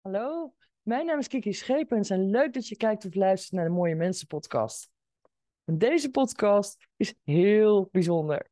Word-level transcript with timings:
Hallo, 0.00 0.54
mijn 0.82 1.06
naam 1.06 1.18
is 1.18 1.28
Kiki 1.28 1.52
Schepens 1.52 2.10
en 2.10 2.30
leuk 2.30 2.52
dat 2.52 2.68
je 2.68 2.76
kijkt 2.76 3.04
of 3.04 3.14
luistert 3.14 3.52
naar 3.52 3.64
de 3.64 3.70
Mooie 3.70 3.94
Mensen 3.94 4.26
podcast. 4.26 4.90
En 5.64 5.78
deze 5.78 6.10
podcast 6.10 6.88
is 6.96 7.14
heel 7.24 7.88
bijzonder. 7.92 8.50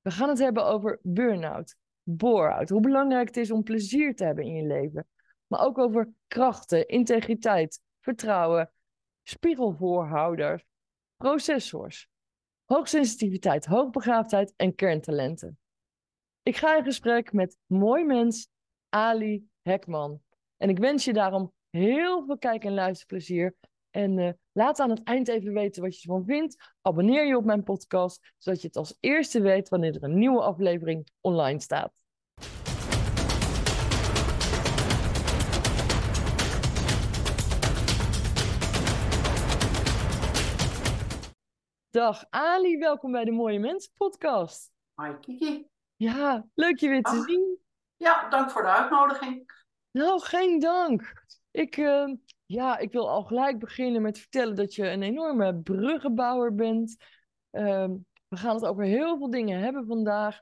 We 0.00 0.10
gaan 0.10 0.28
het 0.28 0.38
hebben 0.38 0.64
over 0.64 0.98
burn-out, 1.02 1.76
bore-out, 2.02 2.68
hoe 2.68 2.80
belangrijk 2.80 3.26
het 3.26 3.36
is 3.36 3.50
om 3.50 3.62
plezier 3.62 4.14
te 4.14 4.24
hebben 4.24 4.44
in 4.44 4.54
je 4.54 4.66
leven. 4.66 5.08
Maar 5.46 5.60
ook 5.60 5.78
over 5.78 6.12
krachten, 6.26 6.88
integriteit, 6.88 7.80
vertrouwen, 8.00 8.72
spiegelvoorhouders, 9.22 10.64
processors, 11.16 12.08
hoogsensitiviteit, 12.64 13.64
hoogbegaafdheid 13.66 14.52
en 14.56 14.74
kerntalenten. 14.74 15.58
Ik 16.42 16.56
ga 16.56 16.76
in 16.76 16.84
gesprek 16.84 17.32
met 17.32 17.56
mooi 17.66 18.04
mens 18.04 18.48
Ali 18.88 19.48
Hekman. 19.62 20.23
En 20.64 20.70
ik 20.70 20.78
wens 20.78 21.04
je 21.04 21.12
daarom 21.12 21.52
heel 21.70 22.24
veel 22.24 22.38
kijk- 22.38 22.64
en 22.64 22.74
luisterplezier. 22.74 23.54
En 23.90 24.18
uh, 24.18 24.30
laat 24.52 24.80
aan 24.80 24.90
het 24.90 25.02
eind 25.02 25.28
even 25.28 25.52
weten 25.52 25.82
wat 25.82 26.00
je 26.00 26.08
ervan 26.08 26.24
vindt. 26.24 26.74
Abonneer 26.82 27.26
je 27.26 27.36
op 27.36 27.44
mijn 27.44 27.62
podcast, 27.62 28.32
zodat 28.38 28.60
je 28.60 28.66
het 28.66 28.76
als 28.76 28.96
eerste 29.00 29.40
weet 29.40 29.68
wanneer 29.68 29.94
er 29.94 30.02
een 30.02 30.18
nieuwe 30.18 30.40
aflevering 30.40 31.08
online 31.20 31.60
staat. 31.60 31.92
Dag 41.90 42.24
Ali, 42.30 42.78
welkom 42.78 43.12
bij 43.12 43.24
de 43.24 43.32
Mooie 43.32 43.58
Mensen 43.58 43.92
podcast. 43.96 44.72
Hi 45.02 45.12
Kiki. 45.20 45.66
Ja, 45.96 46.46
leuk 46.54 46.78
je 46.78 46.88
weer 46.88 47.02
te 47.02 47.14
Dag. 47.14 47.24
zien. 47.24 47.58
Ja, 47.96 48.28
dank 48.28 48.50
voor 48.50 48.62
de 48.62 48.68
uitnodiging. 48.68 49.62
Nou, 49.94 50.20
geen 50.20 50.60
dank. 50.60 51.12
Ik, 51.50 51.76
eh, 51.76 52.12
ja, 52.46 52.78
ik 52.78 52.92
wil 52.92 53.10
al 53.10 53.22
gelijk 53.22 53.58
beginnen 53.58 54.02
met 54.02 54.18
vertellen 54.18 54.54
dat 54.54 54.74
je 54.74 54.88
een 54.88 55.02
enorme 55.02 55.54
bruggenbouwer 55.54 56.54
bent. 56.54 56.96
Ehm, 57.50 57.96
we 58.28 58.36
gaan 58.36 58.54
het 58.54 58.64
over 58.64 58.84
heel 58.84 59.18
veel 59.18 59.30
dingen 59.30 59.60
hebben 59.60 59.86
vandaag. 59.86 60.40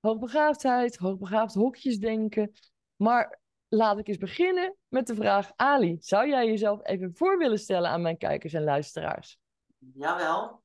Hoogbegaafdheid, 0.00 0.96
hoogbegaafd 0.96 1.54
hokjesdenken. 1.54 2.52
Maar 2.96 3.40
laat 3.68 3.98
ik 3.98 4.08
eens 4.08 4.18
beginnen 4.18 4.76
met 4.88 5.06
de 5.06 5.14
vraag: 5.14 5.50
Ali, 5.56 5.96
zou 6.00 6.28
jij 6.28 6.46
jezelf 6.46 6.86
even 6.86 7.16
voor 7.16 7.38
willen 7.38 7.58
stellen 7.58 7.90
aan 7.90 8.02
mijn 8.02 8.18
kijkers 8.18 8.52
en 8.52 8.64
luisteraars? 8.64 9.38
Jawel, 9.94 10.62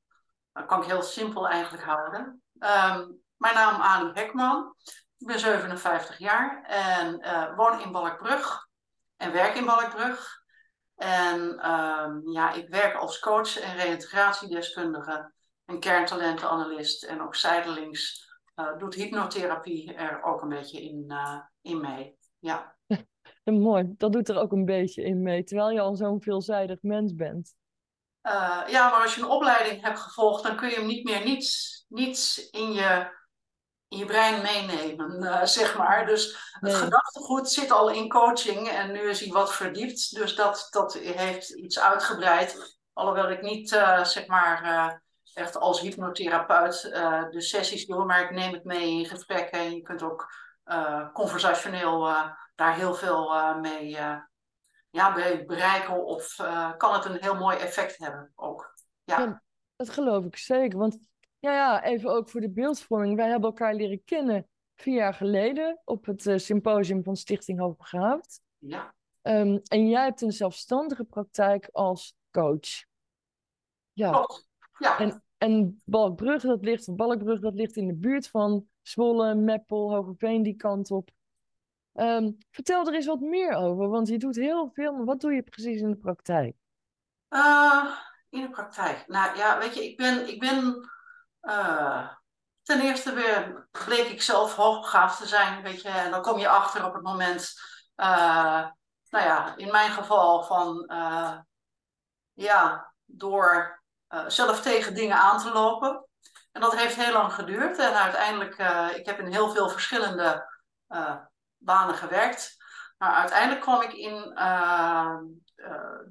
dat 0.52 0.66
kan 0.66 0.82
ik 0.82 0.88
heel 0.88 1.02
simpel 1.02 1.48
eigenlijk 1.48 1.84
houden. 1.84 2.42
Ehm, 2.58 3.10
mijn 3.36 3.54
naam 3.54 3.80
Ali 3.80 4.10
Hekman. 4.14 4.74
Ik 5.20 5.26
ben 5.26 5.38
57 5.38 6.18
jaar 6.18 6.64
en 6.66 7.20
eh, 7.20 7.56
woon 7.56 7.80
in 7.80 7.92
Balkbrug 7.92 8.68
en 9.16 9.32
werk 9.32 9.54
in 9.54 9.64
Balkbrug. 9.64 10.42
En 10.96 11.58
ehm, 11.58 12.30
ja, 12.30 12.52
ik 12.52 12.68
werk 12.68 12.94
als 12.94 13.18
coach 13.18 13.60
en 13.60 13.76
reïntegratiedeskundige 13.76 15.32
en 15.64 15.80
kerntalentenanalist. 15.80 17.04
En 17.04 17.22
ook 17.22 17.34
zijdelings 17.34 18.28
uh, 18.56 18.78
doet 18.78 18.94
hypnotherapie 18.94 19.94
er 19.94 20.22
ook 20.22 20.42
een 20.42 20.48
beetje 20.48 20.82
in, 20.82 21.04
uh, 21.08 21.40
in 21.60 21.80
mee. 21.80 22.18
Ja. 22.38 22.76
Mooi, 23.44 23.94
dat 23.96 24.12
doet 24.12 24.28
er 24.28 24.38
ook 24.38 24.52
een 24.52 24.64
beetje 24.64 25.02
in 25.02 25.22
mee, 25.22 25.44
terwijl 25.44 25.70
je 25.70 25.80
al 25.80 25.94
zo'n 25.94 26.22
veelzijdig 26.22 26.82
mens 26.82 27.14
bent. 27.14 27.54
Uh, 28.22 28.62
ja, 28.66 28.90
maar 28.90 29.02
als 29.02 29.14
je 29.14 29.20
een 29.20 29.28
opleiding 29.28 29.82
hebt 29.82 29.98
gevolgd, 29.98 30.42
dan 30.42 30.56
kun 30.56 30.68
je 30.68 30.74
hem 30.74 30.86
niet 30.86 31.04
meer 31.04 31.24
niets, 31.24 31.84
niets 31.88 32.50
in 32.50 32.72
je 32.72 33.19
in 33.90 33.98
je 33.98 34.04
brein 34.04 34.42
meenemen, 34.42 35.22
uh, 35.22 35.44
zeg 35.44 35.76
maar. 35.76 36.06
Dus 36.06 36.52
het 36.60 36.74
gedachtegoed 36.74 37.50
zit 37.50 37.70
al 37.70 37.90
in 37.90 38.08
coaching 38.08 38.68
en 38.68 38.92
nu 38.92 39.00
is 39.00 39.20
hij 39.20 39.32
wat 39.32 39.54
verdiept. 39.54 40.14
Dus 40.14 40.36
dat, 40.36 40.66
dat 40.70 40.94
heeft 40.94 41.50
iets 41.50 41.80
uitgebreid. 41.80 42.78
Alhoewel 42.92 43.30
ik 43.30 43.42
niet, 43.42 43.72
uh, 43.72 44.04
zeg 44.04 44.26
maar, 44.26 44.64
uh, 44.64 44.92
echt 45.34 45.56
als 45.56 45.80
hypnotherapeut 45.80 46.82
de 47.30 47.40
sessies 47.40 47.86
doe, 47.86 48.04
maar 48.04 48.22
ik 48.22 48.30
neem 48.30 48.52
het 48.52 48.64
mee 48.64 48.90
in 48.90 49.06
gesprekken. 49.06 49.58
En 49.58 49.74
je 49.74 49.82
kunt 49.82 50.02
ook 50.02 50.32
conversationeel 51.12 52.14
daar 52.54 52.74
heel 52.74 52.94
veel 52.94 53.54
mee, 53.60 53.88
ja, 54.90 55.08
mee 55.14 55.44
bereiken 55.44 56.04
of 56.04 56.36
kan 56.76 56.94
het 56.94 57.04
een 57.04 57.18
heel 57.20 57.36
mooi 57.36 57.56
effect 57.56 57.98
hebben 57.98 58.32
ook. 58.34 58.74
Ja. 59.04 59.20
Ja, 59.20 59.42
dat 59.76 59.90
geloof 59.90 60.24
ik 60.24 60.36
zeker, 60.36 60.78
want 60.78 60.98
ja, 61.40 61.52
ja, 61.52 61.84
even 61.84 62.10
ook 62.10 62.28
voor 62.28 62.40
de 62.40 62.50
beeldvorming. 62.50 63.16
Wij 63.16 63.28
hebben 63.28 63.48
elkaar 63.48 63.74
leren 63.74 64.04
kennen 64.04 64.48
vier 64.74 64.94
jaar 64.94 65.14
geleden 65.14 65.80
op 65.84 66.04
het 66.04 66.26
uh, 66.26 66.38
symposium 66.38 67.02
van 67.02 67.16
Stichting 67.16 67.58
Hoogbegaafd. 67.58 68.40
Ja. 68.58 68.94
Um, 69.22 69.60
en 69.64 69.88
jij 69.88 70.04
hebt 70.04 70.20
een 70.20 70.32
zelfstandige 70.32 71.04
praktijk 71.04 71.68
als 71.72 72.14
coach. 72.30 72.84
Ja. 73.92 74.26
Ja. 74.78 74.98
En, 74.98 75.22
en 75.38 75.82
Balkbrug, 75.84 76.42
dat 76.42 76.64
ligt, 76.64 76.96
Balkbrug, 76.96 77.40
dat 77.40 77.54
ligt 77.54 77.76
in 77.76 77.86
de 77.86 77.94
buurt 77.94 78.28
van 78.28 78.66
Zwolle, 78.82 79.34
Meppel, 79.34 79.94
Hogeveen, 79.94 80.42
die 80.42 80.56
kant 80.56 80.90
op. 80.90 81.10
Um, 81.94 82.36
vertel 82.50 82.86
er 82.86 82.94
eens 82.94 83.06
wat 83.06 83.20
meer 83.20 83.52
over, 83.52 83.88
want 83.88 84.08
je 84.08 84.18
doet 84.18 84.36
heel 84.36 84.70
veel, 84.72 84.92
maar 84.92 85.04
wat 85.04 85.20
doe 85.20 85.32
je 85.32 85.42
precies 85.42 85.80
in 85.80 85.90
de 85.90 85.96
praktijk? 85.96 86.56
Uh, 87.30 87.96
in 88.28 88.40
de 88.40 88.50
praktijk? 88.50 89.04
Nou 89.06 89.36
ja, 89.36 89.58
weet 89.58 89.74
je, 89.74 89.84
ik 89.84 89.96
ben, 89.96 90.28
ik 90.28 90.40
ben 90.40 90.90
uh, 91.42 92.08
ten 92.62 92.80
eerste 92.80 93.12
weer 93.12 93.68
bleek 93.70 94.08
ik 94.08 94.22
zelf 94.22 94.56
hoogbegaafd 94.56 95.18
te 95.18 95.26
zijn, 95.26 95.62
weet 95.62 95.82
je, 95.82 95.88
en 95.88 96.10
dan 96.10 96.22
kom 96.22 96.38
je 96.38 96.48
achter 96.48 96.84
op 96.84 96.94
het 96.94 97.02
moment, 97.02 97.52
uh, 97.96 98.66
nou 99.08 99.24
ja, 99.24 99.56
in 99.56 99.70
mijn 99.70 99.90
geval 99.90 100.42
van, 100.42 100.84
uh, 100.92 101.38
ja, 102.32 102.92
door 103.04 103.82
zelf 104.26 104.60
tegen 104.60 104.94
dingen 104.94 105.16
aan 105.16 105.38
te 105.38 105.52
lopen. 105.52 106.04
En 106.52 106.60
dat 106.60 106.76
heeft 106.76 106.94
heel 106.94 107.12
lang 107.12 107.32
geduurd 107.32 107.78
en 107.78 107.94
uiteindelijk, 107.94 108.58
ik 108.96 109.06
heb 109.06 109.18
in 109.18 109.32
heel 109.32 109.50
veel 109.50 109.68
verschillende 109.68 110.48
banen 111.56 111.94
gewerkt, 111.94 112.56
maar 112.98 113.14
uiteindelijk 113.14 113.60
kwam 113.60 113.82
ik 113.82 113.92
in 113.92 114.14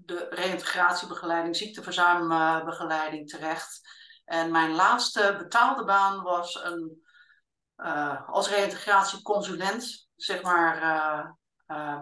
de 0.05 0.27
reïntegratiebegeleiding, 0.29 1.55
ziekteverzuimbegeleiding 1.55 3.29
terecht. 3.29 3.98
En 4.29 4.51
mijn 4.51 4.71
laatste 4.71 5.35
betaalde 5.37 5.83
baan 5.83 6.21
was 6.21 6.63
een, 6.63 7.03
uh, 7.77 8.29
als 8.29 8.49
reïntegratieconsulent, 8.49 10.09
zeg 10.15 10.41
maar, 10.41 10.83
uh, 10.83 11.29
uh, 11.77 11.99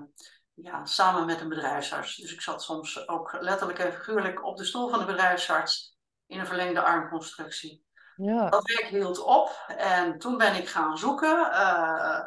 ja, 0.53 0.85
samen 0.85 1.25
met 1.25 1.41
een 1.41 1.49
bedrijfsarts. 1.49 2.15
Dus 2.15 2.33
ik 2.33 2.41
zat 2.41 2.63
soms 2.63 3.07
ook 3.07 3.37
letterlijk 3.39 3.79
en 3.79 3.93
figuurlijk 3.93 4.45
op 4.45 4.57
de 4.57 4.65
stoel 4.65 4.89
van 4.89 4.99
de 4.99 5.05
bedrijfsarts 5.05 5.97
in 6.25 6.39
een 6.39 6.45
verlengde 6.45 6.81
armconstructie. 6.81 7.85
Ja. 8.15 8.49
Dat 8.49 8.71
werk 8.71 8.89
hield 8.89 9.19
op 9.19 9.63
en 9.67 10.19
toen 10.19 10.37
ben 10.37 10.55
ik 10.55 10.69
gaan 10.69 10.97
zoeken. 10.97 11.51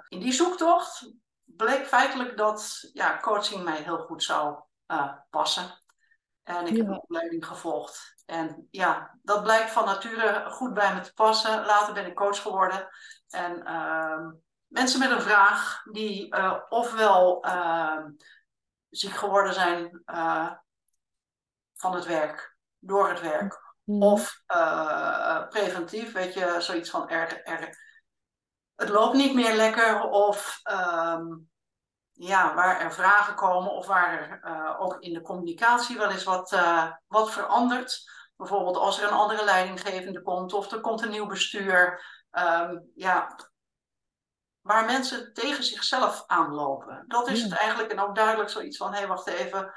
in 0.08 0.20
die 0.20 0.32
zoektocht 0.32 1.12
bleek 1.44 1.86
feitelijk 1.86 2.36
dat 2.36 2.88
ja, 2.92 3.18
coaching 3.20 3.64
mij 3.64 3.82
heel 3.82 3.98
goed 3.98 4.22
zou 4.22 4.58
passen. 5.30 5.79
En 6.42 6.66
ik 6.66 6.72
Ja. 6.72 6.78
heb 6.78 6.86
een 6.86 7.00
opleiding 7.00 7.46
gevolgd. 7.46 8.14
En 8.26 8.68
ja, 8.70 9.18
dat 9.22 9.42
blijkt 9.42 9.70
van 9.70 9.84
nature 9.84 10.50
goed 10.50 10.74
bij 10.74 10.94
me 10.94 11.00
te 11.00 11.12
passen. 11.12 11.64
Later 11.64 11.94
ben 11.94 12.06
ik 12.06 12.14
coach 12.14 12.42
geworden. 12.42 12.88
En 13.28 13.62
uh, 13.66 14.26
mensen 14.66 14.98
met 14.98 15.10
een 15.10 15.22
vraag 15.22 15.82
die 15.92 16.36
uh, 16.36 16.56
ofwel 16.68 17.46
uh, 17.46 18.04
ziek 18.88 19.12
geworden 19.12 19.54
zijn 19.54 20.02
uh, 20.06 20.52
van 21.74 21.94
het 21.94 22.04
werk, 22.06 22.56
door 22.78 23.08
het 23.08 23.20
werk, 23.20 23.74
of 23.84 24.42
uh, 24.54 25.48
preventief, 25.48 26.12
weet 26.12 26.34
je, 26.34 26.56
zoiets 26.58 26.90
van 26.90 27.08
er, 27.08 27.42
er, 27.42 27.78
het 28.74 28.88
loopt 28.88 29.16
niet 29.16 29.34
meer 29.34 29.54
lekker, 29.54 30.02
of 30.02 30.60
um, 30.72 31.50
ja, 32.22 32.54
waar 32.54 32.80
er 32.80 32.92
vragen 32.92 33.34
komen 33.34 33.72
of 33.72 33.86
waar 33.86 34.12
er 34.12 34.40
uh, 34.44 34.80
ook 34.80 34.96
in 34.98 35.12
de 35.12 35.20
communicatie 35.20 35.98
wel 35.98 36.10
eens 36.10 36.24
wat, 36.24 36.52
uh, 36.52 36.92
wat 37.06 37.32
verandert. 37.32 38.10
Bijvoorbeeld 38.36 38.76
als 38.76 39.00
er 39.00 39.08
een 39.08 39.14
andere 39.14 39.44
leidinggevende 39.44 40.22
komt 40.22 40.52
of 40.52 40.72
er 40.72 40.80
komt 40.80 41.02
een 41.02 41.10
nieuw 41.10 41.26
bestuur. 41.26 42.04
Um, 42.32 42.90
ja, 42.94 43.36
waar 44.60 44.84
mensen 44.84 45.32
tegen 45.32 45.64
zichzelf 45.64 46.24
aanlopen. 46.26 47.04
Dat 47.06 47.28
is 47.28 47.42
het 47.42 47.52
eigenlijk. 47.52 47.92
En 47.92 48.00
ook 48.00 48.14
duidelijk 48.14 48.50
zoiets 48.50 48.76
van, 48.76 48.92
hé, 48.92 48.98
hey, 48.98 49.08
wacht 49.08 49.26
even. 49.26 49.74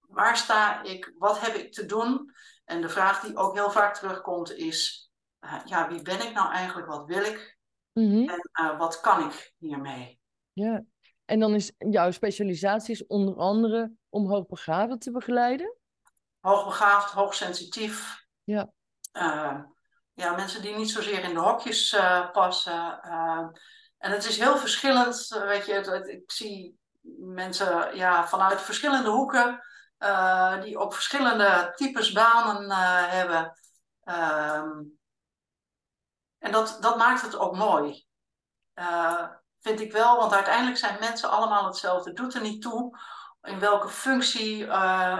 Waar 0.00 0.36
sta 0.36 0.82
ik? 0.82 1.12
Wat 1.18 1.40
heb 1.40 1.54
ik 1.54 1.72
te 1.72 1.86
doen? 1.86 2.34
En 2.64 2.80
de 2.80 2.88
vraag 2.88 3.20
die 3.20 3.36
ook 3.36 3.54
heel 3.54 3.70
vaak 3.70 3.94
terugkomt 3.94 4.52
is, 4.52 5.10
uh, 5.40 5.60
ja, 5.64 5.88
wie 5.88 6.02
ben 6.02 6.20
ik 6.20 6.32
nou 6.32 6.52
eigenlijk? 6.52 6.88
Wat 6.88 7.06
wil 7.06 7.24
ik? 7.24 7.58
Mhm. 7.92 8.28
En 8.52 8.76
wat 8.76 9.00
kan 9.00 9.30
ik 9.30 9.54
hiermee? 9.58 10.17
Ja. 10.58 10.84
En 11.24 11.40
dan 11.40 11.54
is 11.54 11.72
jouw 11.78 12.10
specialisatie 12.10 12.94
is 12.94 13.06
onder 13.06 13.36
andere 13.36 13.92
om 14.08 14.28
hoogbegaafden 14.28 14.98
te 14.98 15.10
begeleiden. 15.10 15.76
Hoogbegaafd, 16.40 17.12
hoogsensitief. 17.12 18.26
Ja. 18.44 18.72
Uh, 19.12 19.60
ja, 20.12 20.34
mensen 20.34 20.62
die 20.62 20.76
niet 20.76 20.90
zozeer 20.90 21.24
in 21.24 21.34
de 21.34 21.40
hokjes 21.40 21.92
uh, 21.92 22.30
passen. 22.30 23.00
Uh, 23.04 23.46
en 23.98 24.10
het 24.10 24.24
is 24.24 24.38
heel 24.38 24.56
verschillend. 24.56 25.28
Weet 25.28 25.66
je, 25.66 25.72
het, 25.72 26.08
ik 26.08 26.32
zie 26.32 26.78
mensen 27.18 27.96
ja, 27.96 28.26
vanuit 28.28 28.60
verschillende 28.60 29.10
hoeken, 29.10 29.62
die 30.62 30.78
ook 30.78 30.94
verschillende 30.94 31.72
types 31.74 32.12
banen 32.12 32.70
hebben. 33.10 33.58
Um, 34.04 34.98
en 36.38 36.52
dat, 36.52 36.78
dat 36.80 36.96
maakt 36.96 37.22
het 37.22 37.36
ook 37.36 37.56
mooi. 37.56 38.06
Uh, 39.62 39.70
vind 39.70 39.80
ik 39.80 39.92
wel, 39.92 40.16
want 40.16 40.32
uiteindelijk 40.32 40.78
zijn 40.78 40.96
mensen 41.00 41.30
allemaal 41.30 41.66
hetzelfde. 41.66 42.08
Het 42.08 42.18
doet 42.18 42.34
er 42.34 42.40
niet 42.40 42.62
toe 42.62 42.98
in 43.42 43.58
welke 43.58 43.88
functie, 43.88 44.58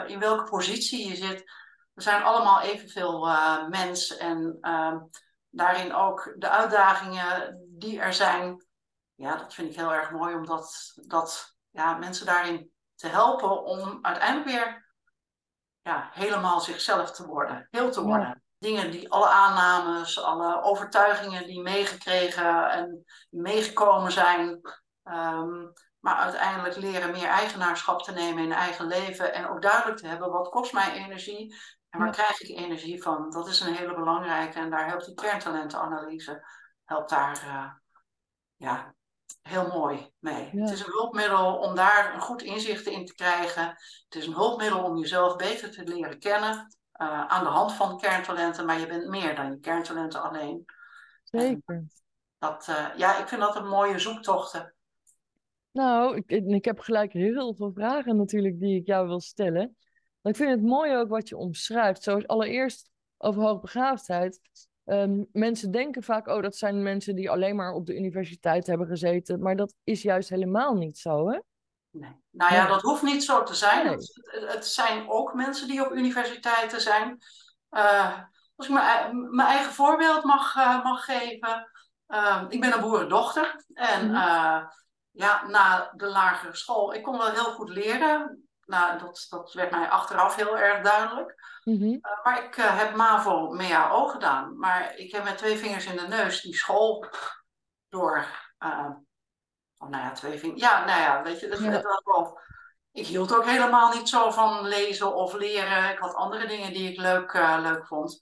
in 0.06 0.18
welke 0.18 0.44
positie 0.44 1.08
je 1.08 1.16
zit. 1.16 1.50
We 1.94 2.02
zijn 2.02 2.22
allemaal 2.22 2.60
evenveel 2.60 3.26
mens 3.68 4.16
en 4.16 4.58
ehm, 4.60 4.98
daarin 5.50 5.94
ook 5.94 6.34
de 6.36 6.48
uitdagingen 6.48 7.64
die 7.78 8.00
er 8.00 8.12
zijn. 8.12 8.66
Ja, 9.14 9.36
dat 9.36 9.54
vind 9.54 9.70
ik 9.70 9.76
heel 9.76 9.92
erg 9.92 10.10
mooi, 10.10 10.34
omdat 10.34 10.94
dat, 11.06 11.56
ja, 11.70 11.96
mensen 11.96 12.26
daarin 12.26 12.70
te 12.94 13.08
helpen 13.08 13.64
om 13.64 13.98
uiteindelijk 14.02 14.48
weer 14.48 14.88
ja, 15.82 16.08
helemaal 16.12 16.60
zichzelf 16.60 17.10
te 17.10 17.26
worden, 17.26 17.68
heel 17.70 17.90
te 17.90 18.02
worden. 18.02 18.42
Dingen 18.58 18.90
die 18.90 19.10
alle 19.10 19.28
aannames, 19.28 20.22
alle 20.22 20.62
overtuigingen 20.62 21.46
die 21.46 21.62
meegekregen 21.62 22.70
en 22.70 23.04
meegekomen 23.30 24.12
zijn. 24.12 24.60
Ehm, 25.02 25.66
maar 26.00 26.16
uiteindelijk 26.16 26.76
leren 26.76 27.10
meer 27.10 27.28
eigenaarschap 27.28 28.02
te 28.02 28.12
nemen 28.12 28.42
in 28.42 28.52
eigen 28.52 28.86
leven. 28.86 29.34
En 29.34 29.48
ook 29.48 29.62
duidelijk 29.62 29.98
te 29.98 30.06
hebben 30.06 30.30
wat 30.30 30.48
kost 30.48 30.72
mij 30.72 30.92
energie 30.92 31.56
en 31.90 31.98
waar 32.00 32.12
krijg 32.12 32.40
ik 32.40 32.56
energie 32.56 33.02
van. 33.02 33.30
Dat 33.30 33.48
is 33.48 33.60
een 33.60 33.74
hele 33.74 33.94
belangrijke. 33.94 34.58
En 34.58 34.70
daar 34.70 34.86
helpt 34.86 35.04
die 35.04 35.14
kerntalentenanalyse 35.14 36.42
helpt 36.84 37.10
daar 37.10 37.42
uh, 37.46 37.70
ja, 38.56 38.94
heel 39.42 39.66
mooi 39.66 40.12
mee. 40.18 40.50
Het 40.52 40.70
is 40.70 40.80
een 40.80 40.92
hulpmiddel 40.92 41.56
om 41.56 41.74
daar 41.74 42.14
een 42.14 42.20
goed 42.20 42.42
inzicht 42.42 42.86
in 42.86 43.06
te 43.06 43.14
krijgen. 43.14 43.66
Het 44.08 44.14
is 44.14 44.26
een 44.26 44.34
hulpmiddel 44.34 44.84
om 44.84 44.96
jezelf 44.96 45.36
beter 45.36 45.70
te 45.70 45.84
leren 45.84 46.18
kennen. 46.18 46.76
Uh, 46.98 47.26
aan 47.26 47.44
de 47.44 47.50
hand 47.50 47.72
van 47.72 47.98
kerntalenten, 47.98 48.66
maar 48.66 48.80
je 48.80 48.86
bent 48.86 49.08
meer 49.08 49.34
dan 49.34 49.50
je 49.50 49.58
kerntalenten 49.58 50.22
alleen. 50.22 50.64
Zeker. 51.24 51.84
dat, 52.38 52.66
uh, 52.70 52.86
ja, 52.96 53.18
ik 53.18 53.28
vind 53.28 53.40
dat 53.40 53.56
een 53.56 53.68
mooie 53.68 53.98
zoektochten. 53.98 54.74
Nou, 55.70 56.16
ik, 56.16 56.30
ik 56.30 56.64
heb 56.64 56.78
gelijk 56.78 57.12
heel 57.12 57.54
veel 57.54 57.72
vragen 57.72 58.16
natuurlijk 58.16 58.60
die 58.60 58.80
ik 58.80 58.86
jou 58.86 59.06
wil 59.06 59.20
stellen. 59.20 59.76
Maar 60.20 60.32
ik 60.32 60.38
vind 60.38 60.50
het 60.50 60.62
mooi 60.62 60.96
ook 60.96 61.08
wat 61.08 61.28
je 61.28 61.36
omschrijft. 61.36 62.02
Zoals 62.02 62.26
allereerst 62.26 62.90
over 63.16 63.42
hoogbegaafdheid. 63.42 64.40
Um, 64.84 65.26
mensen 65.32 65.70
denken 65.70 66.02
vaak, 66.02 66.28
oh, 66.28 66.42
dat 66.42 66.56
zijn 66.56 66.82
mensen 66.82 67.14
die 67.14 67.30
alleen 67.30 67.56
maar 67.56 67.72
op 67.72 67.86
de 67.86 67.96
universiteit 67.96 68.66
hebben 68.66 68.86
gezeten. 68.86 69.40
Maar 69.40 69.56
dat 69.56 69.74
is 69.84 70.02
juist 70.02 70.28
helemaal 70.28 70.74
niet 70.74 70.98
zo, 70.98 71.30
hè? 71.30 71.38
Nee. 71.98 72.22
Nou 72.30 72.54
ja, 72.54 72.66
dat 72.66 72.82
hoeft 72.82 73.02
niet 73.02 73.24
zo 73.24 73.42
te 73.42 73.54
zijn. 73.54 73.86
Het, 73.86 74.20
het, 74.46 74.66
zijn 74.66 75.10
ook 75.10 75.34
mensen 75.34 75.68
die 75.68 75.86
op 75.86 75.92
universiteiten 75.92 76.80
zijn. 76.80 77.18
Uh, 77.70 78.18
als 78.56 78.66
ik 78.66 78.72
mijn, 78.72 79.34
mijn 79.34 79.48
eigen 79.48 79.72
voorbeeld 79.72 80.24
mag, 80.24 80.56
uh, 80.56 80.84
mag 80.84 81.04
geven. 81.04 81.70
Uh, 82.08 82.44
ik 82.48 82.60
ben 82.60 82.72
een 82.72 82.80
boerendochter. 82.80 83.64
En 83.74 84.08
mm 84.08 84.14
-hmm. 84.14 84.70
ja, 85.10 85.46
na 85.46 85.92
de 85.94 86.06
lagere 86.06 86.56
school, 86.56 86.94
ik 86.94 87.02
kon 87.02 87.18
wel 87.18 87.30
heel 87.30 87.52
goed 87.52 87.68
leren. 87.68 88.48
Nou, 88.64 88.98
dat, 88.98 89.26
dat 89.28 89.52
werd 89.52 89.70
mij 89.70 89.88
achteraf 89.88 90.34
heel 90.34 90.58
erg 90.58 90.82
duidelijk. 90.82 91.60
Mm 91.64 91.76
-hmm. 91.76 91.92
uh, 91.92 92.24
maar 92.24 92.44
ik 92.44 92.54
heb 92.54 92.94
MAVO 92.94 93.50
MEAO 93.50 94.06
gedaan. 94.06 94.58
Maar 94.58 94.96
ik 94.96 95.12
heb 95.12 95.24
met 95.24 95.38
twee 95.38 95.56
vingers 95.56 95.86
in 95.86 95.96
de 95.96 96.08
neus 96.08 96.40
die 96.40 96.56
school 96.56 97.06
door. 97.88 98.26
Oh, 99.78 99.88
nou 99.88 100.02
ja, 100.02 100.12
twee 100.12 100.38
vingers. 100.38 100.60
Ja, 100.60 100.84
nou 100.84 101.00
ja, 101.00 101.22
weet 101.22 101.40
je, 101.40 101.48
dat, 101.48 101.58
ja. 101.58 101.82
was. 102.04 102.30
Ik 102.92 103.06
hield 103.06 103.34
ook 103.34 103.44
helemaal 103.44 103.94
niet 103.94 104.08
zo 104.08 104.30
van 104.30 104.66
lezen 104.66 105.14
of 105.14 105.32
leren. 105.32 105.90
Ik 105.90 105.98
had 105.98 106.14
andere 106.14 106.46
dingen 106.46 106.72
die 106.72 106.90
ik 106.90 106.98
leuk, 106.98 107.32
leuk 107.60 107.86
vond. 107.86 108.20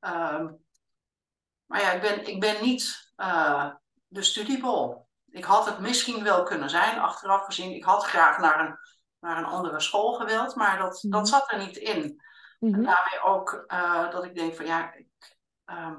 Ehm, 0.00 0.52
maar 1.66 1.80
ja, 1.80 1.92
ik 1.92 2.00
ben, 2.00 2.26
ik 2.26 2.40
ben 2.40 2.62
niet 2.62 3.12
de 4.06 4.22
studiebol. 4.22 5.08
Ik 5.26 5.44
had 5.44 5.66
het 5.66 5.78
misschien 5.78 6.22
wel 6.22 6.42
kunnen 6.42 6.70
zijn, 6.70 6.98
achteraf 6.98 7.44
gezien. 7.44 7.74
Ik 7.74 7.84
had 7.84 8.04
graag 8.04 8.38
naar 8.38 8.60
een 8.60 8.78
naar 9.26 9.38
een 9.38 9.44
andere 9.44 9.80
school 9.80 10.12
gewild, 10.12 10.54
maar 10.54 10.78
dat, 10.78 10.98
dat 11.02 11.20
mhm. 11.20 11.24
zat 11.24 11.52
er 11.52 11.58
niet 11.58 11.76
in. 11.76 12.22
Mm 12.58 12.72
-hmm. 12.72 12.74
En 12.74 12.82
daarmee 12.82 13.22
ook 13.24 13.64
uh, 13.66 14.10
dat 14.10 14.24
ik 14.24 14.34
denk 14.34 14.54
van 14.54 14.66
ja, 14.66 14.94
ik, 14.94 15.38
uh, 15.66 15.98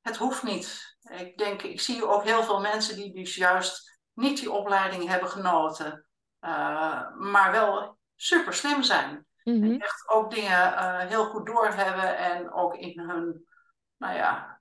het 0.00 0.16
hoeft 0.16 0.42
niet. 0.42 0.89
Ik 1.08 1.38
denk, 1.38 1.62
ik 1.62 1.80
zie 1.80 2.06
ook 2.06 2.24
heel 2.24 2.42
veel 2.42 2.60
mensen 2.60 2.96
die 2.96 3.14
dus 3.14 3.36
juist 3.36 3.98
niet 4.12 4.38
die 4.38 4.50
opleiding 4.50 5.08
hebben 5.08 5.28
genoten, 5.28 6.06
uh, 6.40 7.16
maar 7.16 7.50
wel 7.50 7.98
super 8.16 8.54
slim 8.54 8.82
zijn. 8.82 9.26
Mm 9.42 9.62
-hmm. 9.62 9.72
En 9.72 9.80
echt 9.80 10.08
ook 10.08 10.30
dingen 10.30 10.72
uh, 10.72 10.98
heel 10.98 11.24
goed 11.24 11.46
doorhebben 11.46 12.16
en 12.16 12.52
ook 12.52 12.74
in 12.74 13.00
hun, 13.00 13.46
nou 13.96 14.14
ja, 14.16 14.60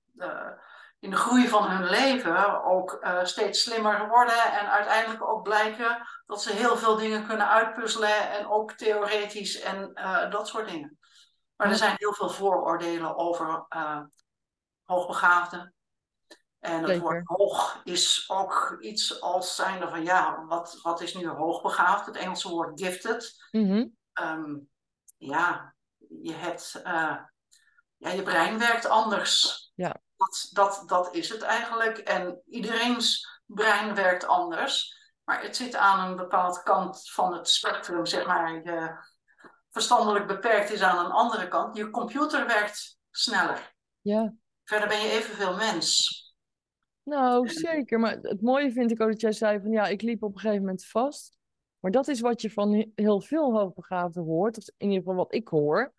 in 1.00 1.10
de 1.10 1.16
groei 1.16 1.48
van 1.48 1.70
hun 1.70 1.90
leven 1.90 2.64
ook 2.64 3.08
steeds 3.24 3.62
slimmer 3.62 4.08
worden 4.08 4.44
en 4.44 4.72
uiteindelijk 4.72 5.24
ook 5.24 5.44
blijken 5.44 6.08
dat 6.26 6.42
ze 6.42 6.54
heel 6.54 6.78
veel 6.78 6.96
dingen 6.96 7.28
kunnen 7.28 7.48
uitpuzzelen 7.48 8.32
en 8.32 8.48
ook 8.48 8.74
theoretisch 8.74 9.60
en 9.62 9.94
dat 10.30 10.48
soort 10.48 10.68
dingen. 10.68 10.98
Maar 11.56 11.70
er 11.70 11.76
zijn 11.76 11.96
heel 11.98 12.14
veel 12.14 12.30
vooroordelen 12.30 13.18
over 13.18 13.66
hoogbegaafden. 14.84 15.74
En 16.60 16.84
het 16.84 17.00
woord 17.00 17.28
hoog 17.28 17.82
is 17.84 18.30
ook 18.30 18.78
iets 18.80 19.22
als 19.22 19.56
zijnde 19.56 19.90
van 19.90 20.04
ja, 20.04 20.46
wat, 20.46 20.80
wat 20.82 21.02
is 21.02 21.14
nu 21.14 21.28
hoogbegaafd? 21.28 22.06
Het 22.06 22.16
Engelse 22.16 22.50
woord 22.50 22.82
gifted. 22.82 23.48
Mm 23.52 23.70
-hmm. 23.70 23.98
um, 24.22 24.70
ja, 25.18 25.76
je 26.22 26.34
hebt, 26.34 26.80
ja, 27.98 28.10
je 28.10 28.24
brein 28.24 28.60
werkt 28.60 28.86
anders. 28.86 29.72
Ja. 29.76 30.02
Dat, 30.18 30.50
dat, 30.52 30.84
dat 30.86 31.16
is 31.16 31.30
het 31.30 31.42
eigenlijk. 31.42 31.98
En 31.98 32.42
iedereen's 32.46 33.28
brein 33.46 33.96
werkt 33.96 34.28
anders. 34.28 34.98
Maar 35.24 35.42
het 35.42 35.56
zit 35.56 35.76
aan 35.76 36.10
een 36.10 36.16
bepaald 36.16 36.64
kant 36.64 37.10
van 37.12 37.34
het 37.34 37.50
spectrum, 37.50 38.06
zeg 38.06 38.26
maar. 38.26 38.54
Je 38.54 39.08
verstandelijk 39.70 40.28
beperkt 40.28 40.72
is 40.72 40.82
aan 40.82 41.06
een 41.06 41.12
andere 41.12 41.48
kant. 41.48 41.78
Je 41.78 41.90
computer 41.90 42.48
werkt 42.48 42.98
sneller. 43.12 43.76
Ja. 44.02 44.34
Verder 44.64 44.88
ben 44.88 45.02
je 45.02 45.12
evenveel 45.12 45.56
mens. 45.56 46.18
Nou, 47.10 47.48
zeker. 47.48 48.00
Maar 48.00 48.18
het 48.22 48.42
mooie 48.42 48.72
vind 48.72 48.92
ik 48.92 49.02
ook 49.02 49.10
dat 49.10 49.22
jij 49.22 49.32
zei 49.32 49.60
van 49.62 49.72
ja, 49.72 49.88
ik 49.88 50.02
liep 50.02 50.24
op 50.24 50.34
een 50.34 50.40
gegeven 50.40 50.62
moment 50.62 50.86
vast. 50.86 51.38
Maar 51.80 51.92
dat 51.92 52.08
is 52.08 52.20
wat 52.20 52.42
je 52.42 52.52
van 52.52 52.92
heel 52.96 53.22
veel 53.22 53.54
hoogbegaafden 53.54 54.24
hoort. 54.24 54.58
Of 54.58 54.68
in 54.78 54.88
ieder 54.88 54.98
geval 54.98 55.16
wat 55.16 55.34
ik 55.34 55.48
hoor 55.48 55.94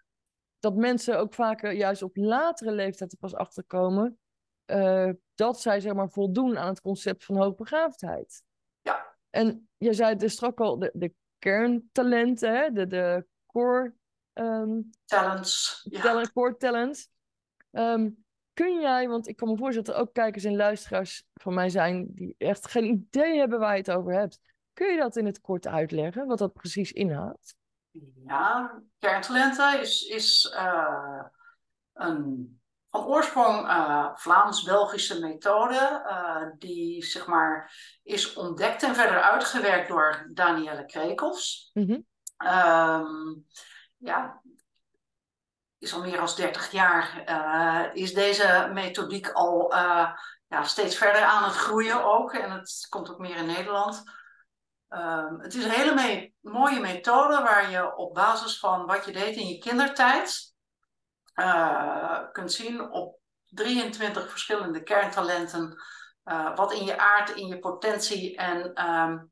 dat 0.59 0.75
mensen 0.75 1.19
ook 1.19 1.35
vaker 1.35 1.73
juist 1.73 2.02
op 2.02 2.17
latere 2.17 2.73
leeftijd 2.73 3.12
er 3.12 3.19
pas 3.19 3.35
achterkomen 3.35 4.19
uh, 4.67 5.11
dat 5.35 5.61
zij 5.61 5.81
zeg 5.81 5.95
maar 5.95 6.11
voldoen 6.11 6.59
aan 6.59 6.69
het 6.69 6.81
concept 6.81 7.25
van 7.25 7.37
hoogbegaafdheid. 7.37 8.43
Ja. 8.81 9.17
En 9.31 9.69
je 9.76 9.93
zei 9.93 10.17
dus 10.17 10.33
straks 10.33 10.57
al, 10.57 10.79
de, 10.79 10.90
de 10.95 11.14
kerntalenten, 11.38 12.55
hè? 12.55 12.71
de, 12.73 12.87
de 12.87 13.26
core... 13.47 13.95
Um, 14.33 14.90
talents. 15.05 15.87
Ja. 15.90 16.25
core 16.33 16.57
talents. 16.57 17.09
Um, 17.71 18.25
kun 18.54 18.80
jij, 18.80 19.09
want 19.09 19.28
ik 19.28 19.37
kan 19.37 19.49
me 19.49 19.57
voorstellen 19.57 19.87
dat 19.87 19.97
er 19.97 20.02
ook 20.02 20.12
kijkers 20.12 20.45
en 20.45 20.57
luisteraars 20.57 21.25
van 21.35 21.54
mij 21.54 21.69
zijn 21.69 22.09
die 22.14 22.35
echt 22.38 22.71
geen 22.71 22.85
idee 22.85 23.38
hebben 23.38 23.59
waar 23.59 23.73
je 23.73 23.78
het 23.78 23.90
over 23.90 24.12
hebt. 24.12 24.40
Kun 24.73 24.92
je 24.92 24.99
dat 24.99 25.16
in 25.16 25.26
het 25.26 25.40
kort 25.40 25.66
uitleggen, 25.66 26.26
wat 26.26 26.38
dat 26.38 26.52
precies 26.52 26.92
inhoudt? 26.92 27.54
Ja, 28.26 28.80
kerntalenten 28.99 29.80
is, 29.80 30.02
is 30.02 30.54
uh, 30.57 31.25
een 31.92 32.61
van 32.90 33.07
oorsprong 33.07 33.66
uh, 33.66 34.14
Vlaams-Belgische 34.14 35.21
methode, 35.21 36.02
uh, 36.07 36.47
die 36.59 37.04
zeg 37.04 37.26
maar 37.26 37.73
is 38.02 38.35
ontdekt 38.35 38.83
en 38.83 38.95
verder 38.95 39.21
uitgewerkt 39.21 39.88
door 39.88 40.30
Danielle 40.33 40.87
Krekels. 40.87 41.71
Mm 41.73 41.87
-hmm. 41.87 42.07
um, 42.49 43.47
ja, 43.97 44.42
is 45.81 45.95
al 45.95 46.01
meer 46.01 46.17
dan 46.17 46.29
30 46.37 46.71
jaar, 46.71 47.23
uh, 47.27 48.03
is 48.03 48.15
deze 48.15 48.71
methodiek 48.73 49.31
al 49.31 49.75
ja, 50.49 50.63
steeds 50.63 50.97
verder 50.97 51.23
aan 51.23 51.45
het 51.45 51.53
groeien 51.53 52.05
ook. 52.05 52.33
En 52.33 52.51
het 52.51 52.87
komt 52.89 53.11
ook 53.11 53.19
meer 53.19 53.37
in 53.37 53.47
Nederland. 53.47 54.03
Um, 54.89 55.41
het 55.41 55.55
is 55.55 55.65
een 55.65 55.71
hele 55.71 56.33
mooie 56.41 56.81
methode 56.81 57.43
waar 57.43 57.71
je 57.71 57.97
op 57.97 58.15
basis 58.15 58.59
van 58.59 58.87
wat 58.87 59.05
je 59.05 59.13
deed 59.13 59.37
in 59.37 59.47
je 59.47 59.59
kindertijd 59.59 60.55
uh, 61.35 62.19
kunt 62.33 62.53
zien 62.53 62.91
op 62.91 63.19
23 63.47 64.31
verschillende 64.31 64.83
kerntalenten 64.83 65.83
wat 66.55 66.73
in 66.73 66.85
je 66.85 66.99
aard, 66.99 67.31
in 67.31 67.47
je 67.47 67.59
potentie 67.59 68.37
en 68.37 68.89
um, 68.89 69.31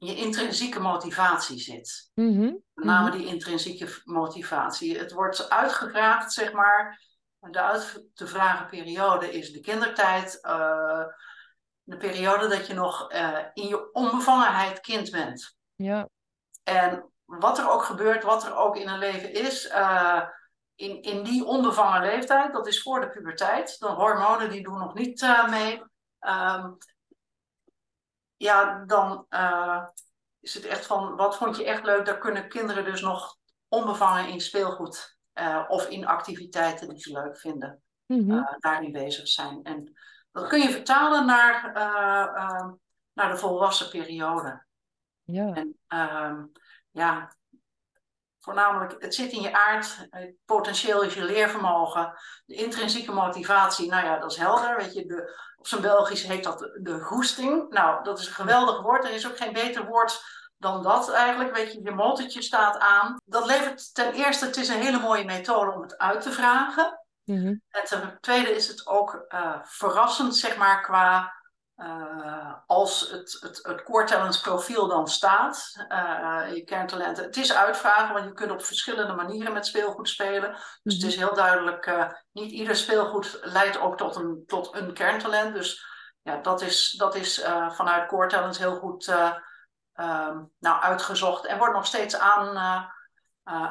je 0.00 0.14
intrinsieke 0.14 0.80
motivatie 0.80 1.58
zit. 1.58 2.10
Mm 2.14 2.36
-hmm. 2.36 2.62
Met 2.74 2.84
name 2.84 3.10
die 3.10 3.26
intrinsieke 3.26 3.88
motivatie. 4.04 4.98
Het 4.98 5.12
wordt 5.12 5.50
uitgevraagd, 5.50 6.32
zeg 6.32 6.52
maar. 6.52 7.08
De 7.38 7.60
uit 7.60 8.04
te 8.14 8.26
vragen 8.26 8.66
periode 8.66 9.32
is 9.32 9.52
de 9.52 9.60
kindertijd. 9.60 10.38
Uh, 10.42 11.04
de 11.82 11.96
periode 11.96 12.48
dat 12.48 12.66
je 12.66 12.74
nog 12.74 13.12
uh, 13.12 13.38
in 13.52 13.68
je 13.68 13.92
onbevangenheid 13.92 14.80
kind 14.80 15.10
bent. 15.10 15.56
Ja. 15.74 16.08
En 16.62 17.10
wat 17.24 17.58
er 17.58 17.70
ook 17.70 17.82
gebeurt, 17.82 18.22
wat 18.22 18.44
er 18.44 18.56
ook 18.56 18.76
in 18.76 18.88
een 18.88 18.98
leven 18.98 19.32
is, 19.32 19.66
uh, 19.66 20.22
in, 20.74 21.02
in 21.02 21.22
die 21.22 21.44
onbevangen 21.44 22.00
leeftijd, 22.00 22.52
dat 22.52 22.66
is 22.66 22.82
voor 22.82 23.00
de 23.00 23.10
puberteit. 23.10 23.78
De 23.78 23.88
hormonen 23.88 24.50
die 24.50 24.62
doen 24.62 24.78
nog 24.78 24.94
niet 24.94 25.46
mee. 25.50 25.82
Um, 26.20 26.78
ja, 28.42 28.84
dan 28.86 29.26
is 30.40 30.54
het 30.54 30.64
echt 30.64 30.86
van, 30.86 31.16
wat 31.16 31.36
vond 31.36 31.56
je 31.56 31.64
echt 31.64 31.84
leuk? 31.84 32.04
Daar 32.04 32.18
kunnen 32.18 32.48
kinderen 32.48 32.84
dus 32.84 33.00
nog 33.00 33.36
onbevangen 33.68 34.28
in 34.28 34.40
speelgoed 34.40 35.18
of 35.68 35.88
in 35.88 36.06
activiteiten 36.06 36.88
die 36.88 37.00
ze 37.00 37.12
leuk 37.12 37.38
vinden, 37.38 37.82
mm 38.06 38.30
-hmm. 38.30 38.56
daarin 38.58 38.92
bezig 38.92 39.28
zijn. 39.28 39.62
En 39.62 39.92
dat 40.32 40.48
kun 40.48 40.60
je 40.60 40.70
vertalen 40.70 41.26
naar, 41.26 41.72
naar 43.12 43.28
de 43.28 43.36
volwassen 43.36 43.90
periode. 43.90 44.64
Ja. 45.24 45.52
En 45.52 45.78
uh, 45.88 46.42
ja, 46.90 47.36
voornamelijk, 48.38 49.02
het 49.02 49.14
zit 49.14 49.32
in 49.32 49.40
je 49.40 49.52
aard, 49.52 50.06
het 50.10 50.34
potentieel 50.44 51.02
is 51.02 51.14
je 51.14 51.24
leervermogen, 51.24 52.12
de 52.44 52.54
intrinsieke 52.54 53.12
motivatie, 53.12 53.88
nou 53.88 54.04
ja, 54.04 54.18
dat 54.18 54.30
is 54.30 54.36
helder. 54.36 54.76
Weet 54.76 54.94
je, 54.94 55.06
de, 55.06 55.38
op 55.60 55.66
zijn 55.66 55.80
Belgisch 55.80 56.22
heet 56.22 56.44
dat 56.44 56.58
de, 56.58 56.78
de 56.82 57.00
goesting. 57.00 57.70
Nou, 57.70 58.04
dat 58.04 58.18
is 58.18 58.26
een 58.26 58.32
geweldig 58.32 58.82
woord. 58.82 59.04
Er 59.04 59.10
is 59.10 59.26
ook 59.26 59.36
geen 59.36 59.52
beter 59.52 59.86
woord 59.86 60.22
dan 60.58 60.82
dat 60.82 61.10
eigenlijk. 61.10 61.56
Weet 61.56 61.72
je, 61.72 61.82
je 61.82 61.90
motortje 61.90 62.42
staat 62.42 62.78
aan. 62.78 63.16
Dat 63.24 63.46
levert 63.46 63.94
ten 63.94 64.12
eerste, 64.12 64.44
het 64.44 64.56
is 64.56 64.68
een 64.68 64.80
hele 64.80 64.98
mooie 64.98 65.24
methode 65.24 65.70
om 65.70 65.82
het 65.82 65.98
uit 65.98 66.20
te 66.20 66.32
vragen. 66.32 67.00
Mm-hmm. 67.24 67.62
En 67.68 67.84
ten 67.84 68.18
tweede 68.20 68.54
is 68.54 68.68
het 68.68 68.86
ook 68.86 69.24
uh, 69.28 69.56
verrassend, 69.62 70.36
zeg 70.36 70.56
maar, 70.56 70.82
qua 70.82 71.32
uh, 71.82 72.54
als 72.66 73.10
het, 73.10 73.36
het, 73.40 73.58
het 73.62 73.82
core 73.82 74.04
talents 74.04 74.40
profiel 74.40 74.88
dan 74.88 75.08
staat, 75.08 75.86
uh, 75.88 76.42
je 76.54 76.62
kerntalenten. 76.64 77.24
Het 77.24 77.36
is 77.36 77.54
uitvragen, 77.54 78.14
want 78.14 78.24
je 78.24 78.32
kunt 78.32 78.50
op 78.50 78.64
verschillende 78.64 79.12
manieren 79.12 79.52
met 79.52 79.66
speelgoed 79.66 80.08
spelen. 80.08 80.56
Dus 80.82 80.94
het 80.94 81.02
is 81.02 81.16
heel 81.16 81.34
duidelijk, 81.34 82.14
niet 82.32 82.50
ieder 82.50 82.76
speelgoed 82.76 83.38
leidt 83.42 83.78
ook 83.78 83.96
tot 83.96 84.16
een, 84.16 84.42
tot 84.46 84.74
een 84.74 84.92
kerntalent. 84.92 85.54
Dus 85.54 85.86
ja, 86.22 86.36
dat 86.36 86.60
is, 86.60 86.90
dat 86.90 87.14
is 87.14 87.44
vanuit 87.68 88.08
core 88.08 88.28
talents 88.28 88.58
heel 88.58 88.76
goed 88.76 89.08
um, 89.08 90.50
nou, 90.58 90.82
uitgezocht 90.82 91.46
en 91.46 91.58
wordt 91.58 91.74
nog 91.74 91.86
steeds 91.86 92.18
aan, 92.18 92.88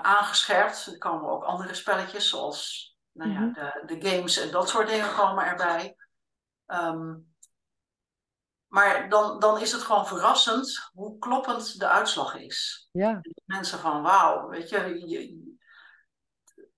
aangescherpt. 0.02 0.86
Er 0.86 0.98
komen 0.98 1.30
ook 1.30 1.44
andere 1.44 1.74
spelletjes, 1.74 2.30
zoals 2.30 2.88
nou 3.12 3.32
ja, 3.32 3.72
de, 3.86 3.96
de 3.96 4.10
games 4.10 4.38
en 4.38 4.52
dat 4.52 4.70
soort 4.70 4.88
dingen 4.88 5.16
komen 5.16 5.46
erbij. 5.46 5.96
Um, 6.68 7.29
maar 8.70 9.10
dan, 9.10 9.40
dan 9.40 9.62
is 9.62 9.72
het 9.72 9.82
gewoon 9.82 10.08
verrassend 10.08 10.90
hoe 10.94 11.18
kloppend 11.18 11.80
de 11.80 11.88
uitslag 11.88 12.36
is. 12.36 12.90
Ja. 12.92 13.22
Mensen 13.46 13.80
van 13.80 14.02
wauw, 14.02 14.48
weet 14.48 14.70
je, 14.70 15.08
je, 15.08 15.58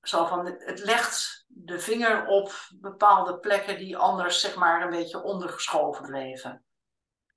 zo 0.01 0.25
van, 0.25 0.45
het 0.45 0.79
legt 0.79 1.45
de 1.47 1.79
vinger 1.79 2.25
op 2.25 2.51
bepaalde 2.69 3.39
plekken 3.39 3.77
die 3.77 3.97
anders 3.97 4.39
zeg 4.39 4.55
maar 4.55 4.81
een 4.81 4.89
beetje 4.89 5.23
ondergeschoven 5.23 6.05
bleven. 6.05 6.63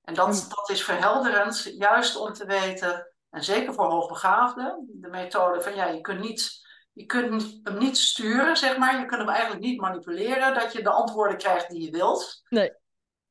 En 0.02 0.14
dat, 0.14 0.46
dat 0.48 0.70
is 0.70 0.84
verhelderend, 0.84 1.62
juist 1.62 2.16
om 2.16 2.32
te 2.32 2.46
weten, 2.46 3.14
en 3.30 3.44
zeker 3.44 3.74
voor 3.74 3.90
hoogbegaafden, 3.90 4.88
de 4.92 5.08
methode 5.08 5.60
van 5.60 5.74
ja, 5.74 5.86
je 5.86 6.00
kunt 6.00 6.20
niet 6.20 6.62
je 6.94 7.06
kunt 7.06 7.60
hem 7.62 7.78
niet 7.78 7.96
sturen, 7.96 8.56
zeg 8.56 8.78
maar. 8.78 9.00
Je 9.00 9.06
kunt 9.06 9.20
hem 9.20 9.28
eigenlijk 9.28 9.62
niet 9.62 9.80
manipuleren, 9.80 10.54
dat 10.54 10.72
je 10.72 10.82
de 10.82 10.90
antwoorden 10.90 11.36
krijgt 11.36 11.70
die 11.70 11.84
je 11.84 11.90
wilt. 11.90 12.42
Nee. 12.48 12.72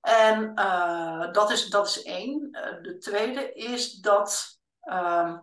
En 0.04 0.52
uh, 0.60 1.32
dat, 1.32 1.52
is, 1.52 1.70
dat 1.70 1.88
is 1.88 2.04
één. 2.04 2.50
Uh, 2.52 2.84
de 2.84 2.98
tweede 2.98 3.54
is 3.54 3.94
dat, 3.94 4.60
uh, 4.84 5.40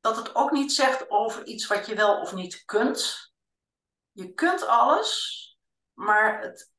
dat 0.00 0.16
het 0.16 0.34
ook 0.34 0.50
niet 0.50 0.72
zegt 0.72 1.10
over 1.10 1.46
iets 1.46 1.66
wat 1.66 1.86
je 1.86 1.94
wel 1.94 2.20
of 2.20 2.34
niet 2.34 2.64
kunt. 2.64 3.32
Je 4.10 4.32
kunt 4.32 4.66
alles, 4.66 5.42
maar 5.92 6.40
het, 6.42 6.72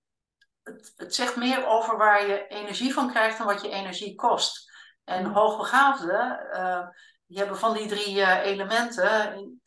het, 0.63 0.93
het 0.95 1.15
zegt 1.15 1.35
meer 1.35 1.65
over 1.65 1.97
waar 1.97 2.27
je 2.27 2.47
energie 2.47 2.93
van 2.93 3.09
krijgt 3.09 3.37
dan 3.37 3.47
wat 3.47 3.61
je 3.61 3.69
energie 3.69 4.15
kost. 4.15 4.71
En 5.03 5.25
hoogbegaafden 5.25 6.51
eh, 6.51 6.87
die 7.25 7.37
hebben 7.37 7.57
van 7.57 7.73
die 7.73 7.87
drie 7.87 8.25
elementen 8.41 9.61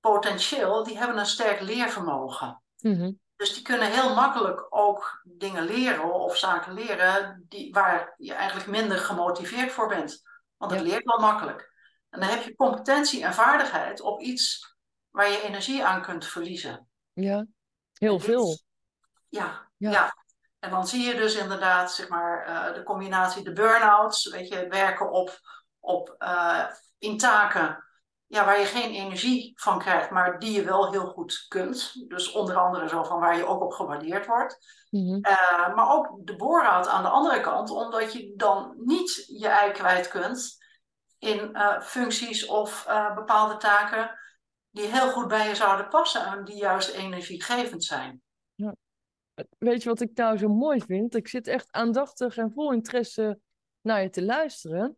potentieel, 0.00 0.84
die 0.84 0.98
hebben 0.98 1.18
een 1.18 1.26
sterk 1.26 1.60
leervermogen. 1.60 2.62
Mm-hmm. 2.78 3.20
Dus 3.42 3.54
die 3.54 3.62
kunnen 3.62 3.90
heel 3.90 4.14
makkelijk 4.14 4.66
ook 4.70 5.22
dingen 5.24 5.64
leren 5.64 6.14
of 6.14 6.36
zaken 6.36 6.72
leren 6.72 7.44
die, 7.48 7.72
waar 7.72 8.14
je 8.16 8.34
eigenlijk 8.34 8.70
minder 8.70 8.98
gemotiveerd 8.98 9.72
voor 9.72 9.88
bent. 9.88 10.22
Want 10.56 10.70
het 10.70 10.80
ja. 10.80 10.86
leert 10.86 11.04
wel 11.04 11.18
makkelijk. 11.18 11.72
En 12.10 12.20
dan 12.20 12.28
heb 12.28 12.42
je 12.42 12.54
competentie 12.54 13.24
en 13.24 13.34
vaardigheid 13.34 14.00
op 14.00 14.20
iets 14.20 14.74
waar 15.10 15.30
je 15.30 15.42
energie 15.42 15.84
aan 15.84 16.02
kunt 16.02 16.26
verliezen. 16.26 16.88
Ja, 17.12 17.46
heel 17.92 18.16
dit, 18.16 18.26
veel. 18.26 18.58
Ja, 19.28 19.70
ja, 19.76 19.90
ja. 19.90 20.14
En 20.58 20.70
dan 20.70 20.86
zie 20.86 21.02
je 21.02 21.14
dus 21.14 21.34
inderdaad 21.34 21.92
zeg 21.92 22.08
maar, 22.08 22.48
uh, 22.48 22.74
de 22.74 22.82
combinatie 22.82 23.44
de 23.44 23.52
burn-outs, 23.52 24.28
weet 24.30 24.48
je, 24.48 24.66
werken 24.68 25.10
op 25.10 25.40
op, 25.80 26.14
uh, 26.18 26.66
in 26.98 27.18
taken 27.18 27.84
ja, 28.32 28.44
waar 28.44 28.58
je 28.58 28.64
geen 28.64 28.90
energie 28.90 29.52
van 29.54 29.78
krijgt, 29.78 30.10
maar 30.10 30.38
die 30.38 30.52
je 30.52 30.64
wel 30.64 30.90
heel 30.90 31.06
goed 31.06 31.44
kunt. 31.48 32.08
Dus 32.08 32.32
onder 32.32 32.56
andere 32.56 32.88
zo 32.88 33.02
van 33.02 33.20
waar 33.20 33.36
je 33.36 33.46
ook 33.46 33.62
op 33.62 33.72
gewaardeerd 33.72 34.26
wordt. 34.26 34.58
Mm-hmm. 34.90 35.26
Uh, 35.26 35.74
maar 35.74 35.90
ook 35.90 36.26
de 36.26 36.36
boorraad 36.36 36.88
aan 36.88 37.02
de 37.02 37.08
andere 37.08 37.40
kant, 37.40 37.70
omdat 37.70 38.12
je 38.12 38.34
dan 38.36 38.74
niet 38.78 39.24
je 39.26 39.48
ei 39.48 39.72
kwijt 39.72 40.08
kunt 40.08 40.56
in 41.18 41.50
uh, 41.52 41.80
functies 41.80 42.46
of 42.46 42.84
bepaalde 43.14 43.56
taken 43.56 44.18
die 44.70 44.86
heel 44.86 45.10
goed 45.10 45.28
bij 45.28 45.48
je 45.48 45.54
zouden 45.54 45.88
passen 45.88 46.26
en 46.26 46.44
die 46.44 46.56
juist 46.56 46.88
energiegevend 46.88 47.84
zijn. 47.84 48.22
Ja. 48.54 48.74
Weet 49.58 49.82
je 49.82 49.88
wat 49.88 50.00
ik 50.00 50.10
nou 50.14 50.38
zo 50.38 50.48
mooi 50.48 50.80
vind? 50.80 51.14
Ik 51.14 51.28
zit 51.28 51.46
echt 51.46 51.66
aandachtig 51.70 52.36
en 52.36 52.52
vol 52.52 52.72
interesse 52.72 53.38
naar 53.80 54.02
je 54.02 54.10
te 54.10 54.24
luisteren. 54.24 54.96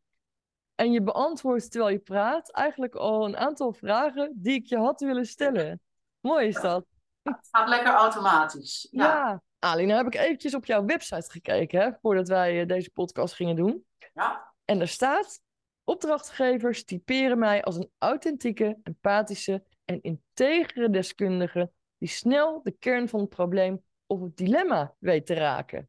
En 0.74 0.92
je 0.92 1.02
beantwoordt 1.02 1.70
terwijl 1.70 1.92
je 1.92 1.98
praat 1.98 2.50
eigenlijk 2.50 2.94
al 2.94 3.24
een 3.24 3.36
aantal 3.36 3.72
vragen 3.72 4.32
die 4.34 4.54
ik 4.54 4.66
je 4.66 4.78
had 4.78 5.00
willen 5.00 5.26
stellen. 5.26 5.80
Mooi 6.20 6.46
is 6.46 6.60
dat. 6.60 6.86
Het 7.22 7.48
gaat 7.50 7.68
lekker 7.68 7.92
automatisch. 7.92 8.88
Ja. 8.90 9.04
ja. 9.04 9.42
Ali, 9.58 9.86
nou 9.86 10.04
heb 10.04 10.14
ik 10.14 10.20
eventjes 10.20 10.54
op 10.54 10.66
jouw 10.66 10.84
website 10.84 11.30
gekeken 11.30 11.80
hè, 11.80 11.90
voordat 12.00 12.28
wij 12.28 12.60
eh, 12.60 12.66
deze 12.66 12.90
podcast 12.90 13.34
gingen 13.34 13.56
doen. 13.56 13.86
Ja. 14.14 14.54
En 14.64 14.78
daar 14.78 14.88
staat: 14.88 15.40
opdrachtgevers 15.84 16.84
typeren 16.84 17.38
mij 17.38 17.62
als 17.62 17.76
een 17.76 17.90
authentieke, 17.98 18.78
empathische 18.82 19.64
en 19.84 20.02
integere 20.02 20.90
deskundige 20.90 21.70
die 21.98 22.08
snel 22.08 22.62
de 22.62 22.70
kern 22.70 23.08
van 23.08 23.20
het 23.20 23.28
probleem 23.28 23.84
of 24.06 24.20
het 24.20 24.36
dilemma 24.36 24.94
weet 24.98 25.26
te 25.26 25.34
raken. 25.34 25.88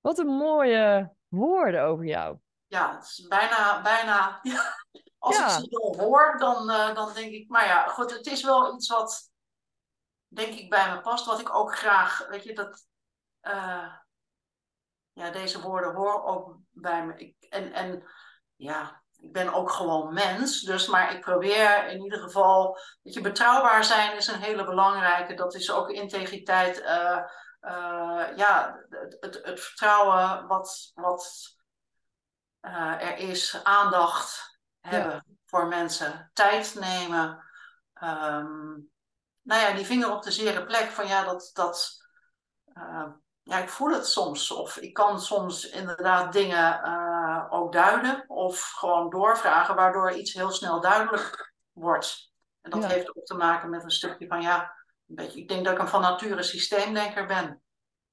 Wat 0.00 0.18
een 0.18 0.26
mooie 0.26 1.12
woorden 1.28 1.82
over 1.82 2.04
jou 2.04 2.38
ja, 2.74 2.94
het 2.94 3.04
is 3.04 3.26
bijna, 3.28 3.82
bijna 3.82 4.38
ja, 4.42 4.74
als 5.18 5.36
ja. 5.36 5.44
ik 5.44 5.50
ze 5.50 5.66
zo 5.70 6.02
hoor, 6.02 6.38
dan, 6.38 6.70
uh, 6.70 6.94
dan 6.94 7.12
denk 7.12 7.32
ik, 7.32 7.48
maar 7.48 7.66
ja, 7.66 7.88
goed, 7.88 8.10
het 8.10 8.26
is 8.26 8.42
wel 8.42 8.74
iets 8.74 8.88
wat, 8.88 9.30
denk 10.26 10.54
ik, 10.54 10.70
bij 10.70 10.90
me 10.90 11.00
past, 11.00 11.26
wat 11.26 11.40
ik 11.40 11.54
ook 11.54 11.76
graag, 11.76 12.26
weet 12.26 12.44
je, 12.44 12.54
dat, 12.54 12.86
uh, 13.42 13.94
ja, 15.12 15.30
deze 15.30 15.60
woorden 15.60 15.94
hoor 15.94 16.24
ook 16.24 16.56
bij 16.70 17.06
me. 17.06 17.16
Ik, 17.16 17.36
en, 17.48 17.72
en 17.72 18.08
ja, 18.56 19.02
ik 19.16 19.32
ben 19.32 19.52
ook 19.52 19.70
gewoon 19.70 20.14
mens, 20.14 20.60
dus, 20.60 20.86
maar 20.86 21.14
ik 21.14 21.20
probeer 21.20 21.86
in 21.86 22.02
ieder 22.02 22.18
geval, 22.18 22.78
dat 23.02 23.14
je 23.14 23.20
betrouwbaar 23.20 23.84
zijn 23.84 24.16
is 24.16 24.26
een 24.26 24.40
hele 24.40 24.64
belangrijke, 24.64 25.34
dat 25.34 25.54
is 25.54 25.70
ook 25.70 25.90
integriteit, 25.90 26.80
uh, 26.80 27.22
ja, 28.36 28.84
het, 28.88 29.16
het, 29.20 29.40
het 29.42 29.60
vertrouwen 29.60 30.46
wat, 30.46 30.92
wat 30.94 31.53
uh, 32.64 33.02
er 33.02 33.16
is 33.16 33.60
aandacht 33.62 34.58
hebben 34.80 35.12
ja. 35.12 35.24
voor 35.46 35.66
mensen, 35.66 36.30
tijd 36.32 36.74
nemen. 36.80 37.44
Um, 38.02 38.90
nou 39.42 39.60
ja, 39.60 39.72
die 39.72 39.86
vinger 39.86 40.12
op 40.12 40.22
de 40.22 40.30
zere 40.30 40.64
plek 40.64 40.90
van 40.90 41.06
ja, 41.06 41.24
dat, 41.24 41.50
dat 41.52 42.06
uh, 42.74 43.06
ja, 43.42 43.58
ik 43.58 43.68
voel 43.68 43.90
het 43.90 44.06
soms. 44.06 44.50
Of 44.50 44.76
ik 44.76 44.94
kan 44.94 45.20
soms 45.20 45.68
inderdaad 45.68 46.32
dingen 46.32 46.80
uh, 46.84 47.46
ook 47.48 47.72
duiden 47.72 48.24
of 48.28 48.70
gewoon 48.70 49.10
doorvragen, 49.10 49.74
waardoor 49.74 50.12
iets 50.12 50.32
heel 50.32 50.50
snel 50.50 50.80
duidelijk 50.80 51.52
wordt. 51.72 52.32
En 52.60 52.70
dat 52.70 52.82
ja. 52.82 52.88
heeft 52.88 53.16
ook 53.16 53.24
te 53.24 53.34
maken 53.34 53.70
met 53.70 53.82
een 53.82 53.90
stukje 53.90 54.26
van 54.26 54.42
ja, 54.42 54.74
een 55.08 55.14
beetje, 55.14 55.40
ik 55.40 55.48
denk 55.48 55.64
dat 55.64 55.74
ik 55.74 55.80
een 55.80 55.88
van 55.88 56.00
nature 56.00 56.42
systeemdenker 56.42 57.26
ben. 57.26 57.62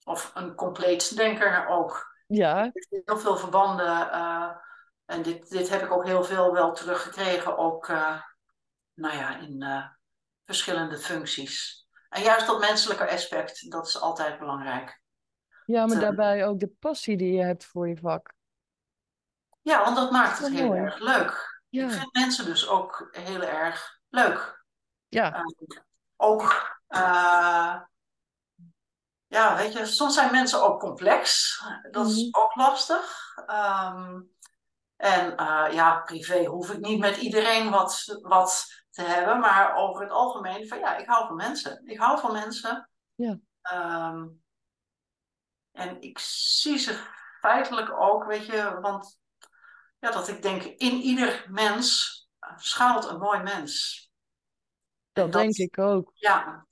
Of 0.03 0.31
een 0.33 0.55
compleet 0.55 1.15
denker 1.15 1.67
ook. 1.67 2.10
Ja. 2.31 2.71
Heel 3.05 3.17
veel 3.17 3.37
verbanden. 3.37 3.87
Uh, 4.13 4.49
en 5.05 5.21
dit, 5.21 5.49
dit 5.49 5.69
heb 5.69 5.81
ik 5.81 5.91
ook 5.91 6.05
heel 6.05 6.23
veel 6.23 6.53
wel 6.53 6.73
teruggekregen. 6.73 7.57
Ook 7.57 7.87
uh, 7.87 8.21
nou 8.93 9.15
ja, 9.17 9.37
in 9.37 9.61
uh, 9.63 9.85
verschillende 10.45 10.97
functies. 10.97 11.87
En 12.09 12.21
juist 12.21 12.47
dat 12.47 12.59
menselijke 12.59 13.09
aspect, 13.09 13.71
dat 13.71 13.87
is 13.87 14.01
altijd 14.01 14.39
belangrijk. 14.39 15.01
Ja, 15.65 15.85
maar 15.85 15.95
te- 15.95 16.01
daarbij 16.01 16.45
ook 16.45 16.59
de 16.59 16.71
passie 16.79 17.17
die 17.17 17.33
je 17.33 17.43
hebt 17.43 17.65
voor 17.65 17.87
je 17.87 17.97
vak. 17.97 18.33
Ja, 19.61 19.83
want 19.83 19.95
dat 19.95 20.11
maakt 20.11 20.39
het 20.39 20.53
heel 20.53 20.67
mooi. 20.67 20.79
erg 20.79 20.99
leuk. 20.99 21.61
Ja. 21.69 21.85
Ik 21.85 21.91
vind 21.91 22.13
mensen 22.13 22.45
dus 22.45 22.67
ook 22.67 23.07
heel 23.11 23.41
erg 23.41 23.99
leuk. 24.09 24.63
Ja, 25.07 25.33
Eh, 25.33 25.43
ook, 26.15 26.79
eh, 26.87 27.81
ja, 29.31 29.55
weet 29.55 29.73
je, 29.73 29.85
soms 29.85 30.13
zijn 30.13 30.31
mensen 30.31 30.63
ook 30.63 30.79
complex. 30.79 31.57
Dat 31.91 32.07
is 32.07 32.15
Mhm. 32.27 32.41
ook 32.43 32.55
lastig. 32.55 33.33
Ehm, 33.45 34.21
en 34.95 35.37
eh, 35.37 35.67
ja, 35.73 35.99
privé 35.99 36.45
hoef 36.45 36.69
ik 36.71 36.79
niet 36.79 36.99
met 36.99 37.17
iedereen 37.17 37.69
wat, 37.69 38.19
wat 38.21 38.65
te 38.89 39.01
hebben, 39.01 39.39
maar 39.39 39.75
over 39.75 40.01
het 40.01 40.11
algemeen 40.11 40.67
van 40.67 40.79
ja, 40.79 40.97
ik 40.97 41.07
hou 41.07 41.27
van 41.27 41.35
mensen. 41.35 41.81
Ik 41.87 41.99
hou 41.99 42.19
van 42.19 42.31
mensen. 42.31 42.89
Ja. 43.15 43.37
Ehm, 43.61 44.27
en 45.71 46.01
ik 46.01 46.19
zie 46.19 46.77
ze 46.77 46.93
feitelijk 47.39 47.91
ook, 47.99 48.23
weet 48.25 48.45
je, 48.45 48.79
want 48.81 49.19
ja, 49.99 50.11
dat 50.11 50.27
ik 50.27 50.41
denk, 50.41 50.63
in 50.63 50.93
ieder 51.01 51.45
mens 51.49 52.19
schuilt 52.55 53.05
een 53.05 53.19
mooi 53.19 53.39
mens. 53.39 53.99
En 55.13 55.23
dat 55.23 55.31
denk 55.31 55.55
ik 55.55 55.77
ook. 55.77 56.11
Ja. 56.13 56.65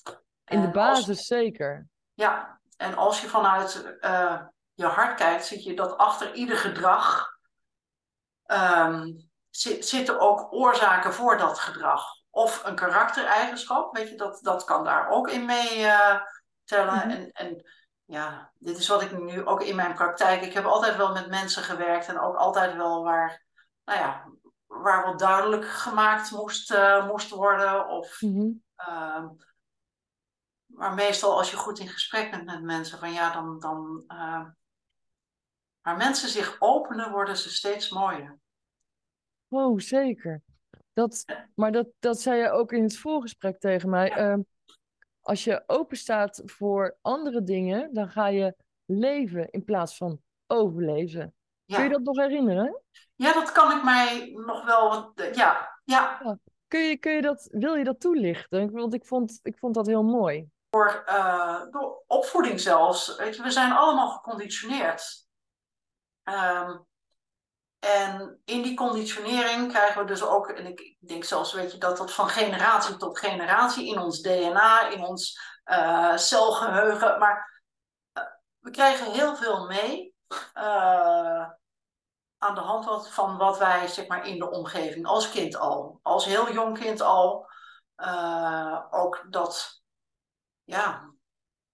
In 0.45 0.59
de 0.61 0.65
als- 0.65 0.73
basis 0.75 1.25
zeker. 1.25 1.88
Ja, 2.19 2.59
en 2.77 2.95
als 2.95 3.21
je 3.21 3.27
vanuit 3.27 3.97
eh, 3.99 4.41
je 4.73 4.85
hart 4.85 5.15
kijkt, 5.17 5.45
zie 5.45 5.67
je 5.67 5.75
dat 5.75 5.97
achter 5.97 6.33
ieder 6.33 6.57
gedrag 6.57 7.27
ehm, 8.45 9.11
zi- 9.49 9.81
zitten 9.81 10.19
ook 10.19 10.53
oorzaken 10.53 11.13
voor 11.13 11.37
dat 11.37 11.59
gedrag. 11.59 12.03
Of 12.29 12.63
een 12.65 12.75
karaktereigenschap, 12.75 13.95
weet 13.95 14.09
je, 14.09 14.15
dat, 14.15 14.39
dat 14.41 14.63
kan 14.63 14.83
daar 14.83 15.09
ook 15.09 15.29
in 15.29 15.45
mee 15.45 15.85
eh, 15.85 16.21
tellen. 16.63 16.93
Mhm. 16.97 17.09
en, 17.09 17.31
en 17.31 17.63
ja, 18.05 18.51
dit 18.57 18.77
is 18.77 18.87
wat 18.87 19.01
ik 19.01 19.19
nu 19.19 19.45
ook 19.45 19.61
in 19.61 19.75
mijn 19.75 19.93
praktijk. 19.93 20.41
Ik 20.41 20.53
heb 20.53 20.65
altijd 20.65 20.95
wel 20.97 21.13
met 21.13 21.29
mensen 21.29 21.63
gewerkt 21.63 22.07
en 22.07 22.19
ook 22.19 22.35
altijd 22.35 22.75
wel 22.75 23.03
waar, 23.03 23.43
nou 23.85 23.99
ja, 23.99 24.25
waar 24.65 25.05
wat 25.05 25.19
duidelijk 25.19 25.67
gemaakt 25.67 26.31
moest, 26.31 26.71
eh, 26.71 27.07
moest 27.07 27.29
worden. 27.29 27.87
Of 27.87 28.21
Mhm. 28.21 28.49
Ehm, 28.75 29.27
maar 30.79 30.93
meestal 30.93 31.37
als 31.37 31.51
je 31.51 31.57
goed 31.57 31.79
in 31.79 31.87
gesprek 31.87 32.31
bent 32.31 32.45
met 32.45 32.61
mensen, 32.63 32.99
van 32.99 33.13
ja, 33.13 33.33
dan. 33.33 33.59
dan 33.59 34.03
uh, 34.07 34.45
waar 35.81 35.97
mensen 35.97 36.29
zich 36.29 36.55
openen, 36.59 37.11
worden 37.11 37.37
ze 37.37 37.49
steeds 37.49 37.89
mooier. 37.89 38.39
Oh, 39.47 39.79
zeker. 39.79 40.41
Dat, 40.93 41.25
maar 41.55 41.71
dat, 41.71 41.87
dat 41.99 42.21
zei 42.21 42.41
je 42.41 42.49
ook 42.51 42.71
in 42.71 42.83
het 42.83 42.97
voorgesprek 42.97 43.59
tegen 43.59 43.89
mij. 43.89 44.07
Ja. 44.07 44.15
Ehm, 44.15 44.39
als 45.21 45.43
je 45.43 45.63
open 45.67 45.97
staat 45.97 46.41
voor 46.45 46.97
andere 47.01 47.43
dingen, 47.43 47.93
dan 47.93 48.09
ga 48.09 48.27
je 48.27 48.55
leven 48.85 49.49
in 49.49 49.63
plaats 49.63 49.97
van 49.97 50.21
overleven. 50.47 51.33
Kun 51.65 51.83
je 51.83 51.89
dat 51.89 52.01
nog 52.03 52.17
herinneren? 52.17 52.81
ja, 53.15 53.33
dat 53.33 53.51
kan 53.51 53.77
ik 53.77 53.83
mij 53.83 54.31
nog 54.45 54.65
wel. 54.65 55.11
eh, 55.15 55.33
Ja, 55.33 55.79
ja. 55.83 56.37
Kun 56.67 56.79
je, 56.79 56.97
kun 56.97 57.11
je 57.11 57.21
dat, 57.21 57.47
wil 57.51 57.75
je 57.75 57.83
dat 57.83 57.99
toelichten? 57.99 58.71
Want 58.71 58.93
ik 58.93 59.05
vond, 59.05 59.39
ik 59.43 59.57
vond 59.57 59.73
dat 59.75 59.87
heel 59.87 60.03
mooi. 60.03 60.49
Door, 60.69 61.03
uh, 61.09 61.61
door 61.71 62.03
opvoeding 62.07 62.59
zelfs. 62.59 63.15
We 63.15 63.51
zijn 63.51 63.71
allemaal 63.71 64.09
geconditioneerd. 64.09 65.27
Um, 66.23 66.87
en 67.79 68.41
in 68.45 68.61
die 68.61 68.75
conditionering 68.75 69.71
krijgen 69.71 70.01
we 70.01 70.07
dus 70.07 70.23
ook, 70.23 70.49
en 70.49 70.65
ik 70.65 70.95
denk 70.99 71.23
zelfs, 71.23 71.53
weet 71.53 71.71
je, 71.71 71.77
dat 71.77 71.97
dat 71.97 72.13
van 72.13 72.29
generatie 72.29 72.97
tot 72.97 73.19
generatie 73.19 73.87
in 73.87 73.99
ons 73.99 74.21
DNA, 74.21 74.87
in 74.87 75.03
ons 75.03 75.39
uh, 75.65 76.17
celgeheugen, 76.17 77.19
maar 77.19 77.63
uh, 78.13 78.23
we 78.59 78.71
krijgen 78.71 79.11
heel 79.11 79.35
veel 79.35 79.65
mee 79.65 80.15
aan 82.37 82.55
de 82.55 82.61
hand 82.61 83.09
van 83.09 83.37
wat 83.37 83.57
wij, 83.57 83.87
zeg 83.87 84.07
maar, 84.07 84.25
in 84.25 84.39
de 84.39 84.49
omgeving, 84.49 85.05
als 85.05 85.29
kind 85.29 85.55
al, 85.55 85.99
als 86.03 86.25
heel 86.25 86.51
jong 86.51 86.79
kind 86.79 87.01
al, 87.01 87.47
ook 88.89 89.25
dat, 89.29 89.81
ja, 90.69 91.13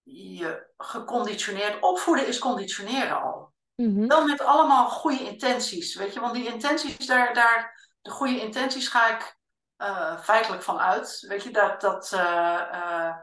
je 0.02 0.68
geconditioneerd, 0.78 1.82
opvoeden 1.82 2.28
is 2.28 2.40
conditioneren 2.40 3.22
al. 3.22 3.54
Mhm. 3.76 4.08
Wel 4.08 4.26
met 4.26 4.42
allemaal 4.42 4.90
goede 4.90 5.24
intenties, 5.24 5.96
weet 5.96 6.14
je. 6.14 6.20
Want 6.20 6.34
die 6.34 6.54
intenties, 6.54 7.08
daar, 7.08 7.34
daar, 7.34 7.90
de 8.02 8.10
goede 8.10 8.42
intenties 8.42 8.88
ga 8.88 9.16
ik 9.16 9.38
uh, 9.78 10.20
feitelijk 10.20 10.64
van 10.64 10.80
uit. 10.80 11.26
Weet 11.28 11.44
je, 11.44 11.52
dat, 11.52 11.82
dat, 11.82 12.12
uh, 12.12 12.62
uh, 12.74 13.16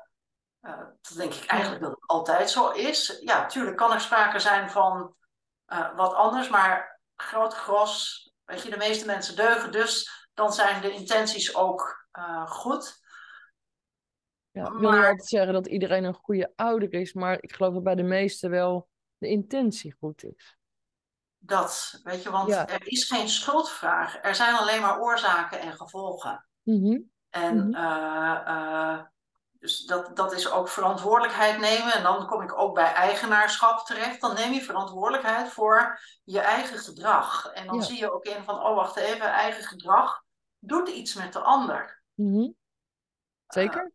dat 1.01 1.17
denk 1.17 1.35
ik 1.35 1.47
eigenlijk 1.47 1.83
dat 1.83 1.91
het 1.91 2.07
altijd 2.07 2.51
zo 2.51 2.71
is. 2.71 3.19
Ja, 3.21 3.47
tuurlijk 3.47 3.77
kan 3.77 3.93
er 3.93 4.01
sprake 4.01 4.39
zijn 4.39 4.71
van 4.71 5.15
wat 5.97 6.15
anders, 6.15 6.49
maar 6.49 7.01
groot 7.17 7.55
gros, 7.55 8.31
weet 8.45 8.63
je, 8.63 8.71
de 8.71 8.77
meeste 8.77 9.07
mensen 9.07 9.37
deugen. 9.37 9.73
Dus 9.73 10.11
dan 10.35 10.53
zijn 10.53 10.81
de 10.81 10.91
intenties 10.91 11.55
ook 11.55 12.09
goed. 12.47 13.02
Ja, 14.53 14.67
ik 14.67 14.73
wil 14.73 14.91
niet 14.91 15.01
altijd 15.01 15.27
zeggen 15.27 15.53
dat 15.53 15.67
iedereen 15.67 16.05
een 16.05 16.15
goede 16.15 16.53
ouder 16.57 16.93
is, 16.93 17.13
maar 17.13 17.43
ik 17.43 17.53
geloof 17.53 17.75
dat 17.75 17.83
bij 17.83 17.95
de 17.95 18.03
meesten 18.03 18.51
wel 18.51 18.89
de 19.19 19.29
intentie 19.29 19.95
goed 19.99 20.25
is. 20.25 20.57
Dat, 21.39 22.01
weet 22.03 22.23
je, 22.23 22.31
want 22.31 22.49
Ja. 22.49 22.69
er 22.69 22.87
is 22.87 23.05
geen 23.05 23.29
schuldvraag. 23.29 24.19
Er 24.23 24.35
zijn 24.35 24.55
alleen 24.55 24.81
maar 24.81 25.01
oorzaken 25.01 25.61
en 25.61 25.73
gevolgen. 25.73 26.47
Mhm. 26.63 27.01
En 27.31 27.69
Mhm. 27.69 27.75
eh, 27.75 28.41
eh, 28.47 29.01
dus 29.53 29.85
dat, 29.85 30.17
dat 30.17 30.33
is 30.33 30.51
ook 30.51 30.69
verantwoordelijkheid 30.69 31.59
nemen. 31.61 31.93
En 31.93 32.03
dan 32.03 32.27
kom 32.27 32.43
ik 32.43 32.59
ook 32.59 32.75
bij 32.75 32.93
eigenaarschap 32.93 33.87
terecht. 33.87 34.21
Dan 34.21 34.35
neem 34.35 34.53
je 34.53 34.61
verantwoordelijkheid 34.63 35.49
voor 35.49 36.01
je 36.25 36.41
eigen 36.41 36.79
gedrag. 36.79 37.47
En 37.53 37.67
dan 37.67 37.77
Ja. 37.77 37.83
zie 37.83 37.99
je 37.99 38.13
ook 38.13 38.25
in 38.25 38.43
van, 38.45 38.55
oh 38.63 38.75
wacht 38.75 38.97
even, 38.97 39.27
eigen 39.27 39.65
gedrag 39.65 40.23
doet 40.59 40.89
iets 40.89 41.15
met 41.15 41.33
de 41.33 41.41
ander. 41.41 42.03
Mhm. 42.15 42.51
Zeker? 43.47 43.93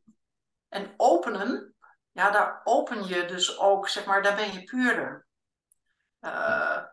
En 0.69 0.93
openen, 0.97 1.75
ja, 2.11 2.31
daar 2.31 2.61
open 2.63 3.07
je 3.07 3.25
dus 3.25 3.57
ook, 3.57 3.89
zeg 3.89 4.05
maar, 4.05 4.21
daar 4.21 4.35
ben 4.35 4.53
je 4.53 4.63
puurder. 4.63 5.27
Uh, 6.21 6.83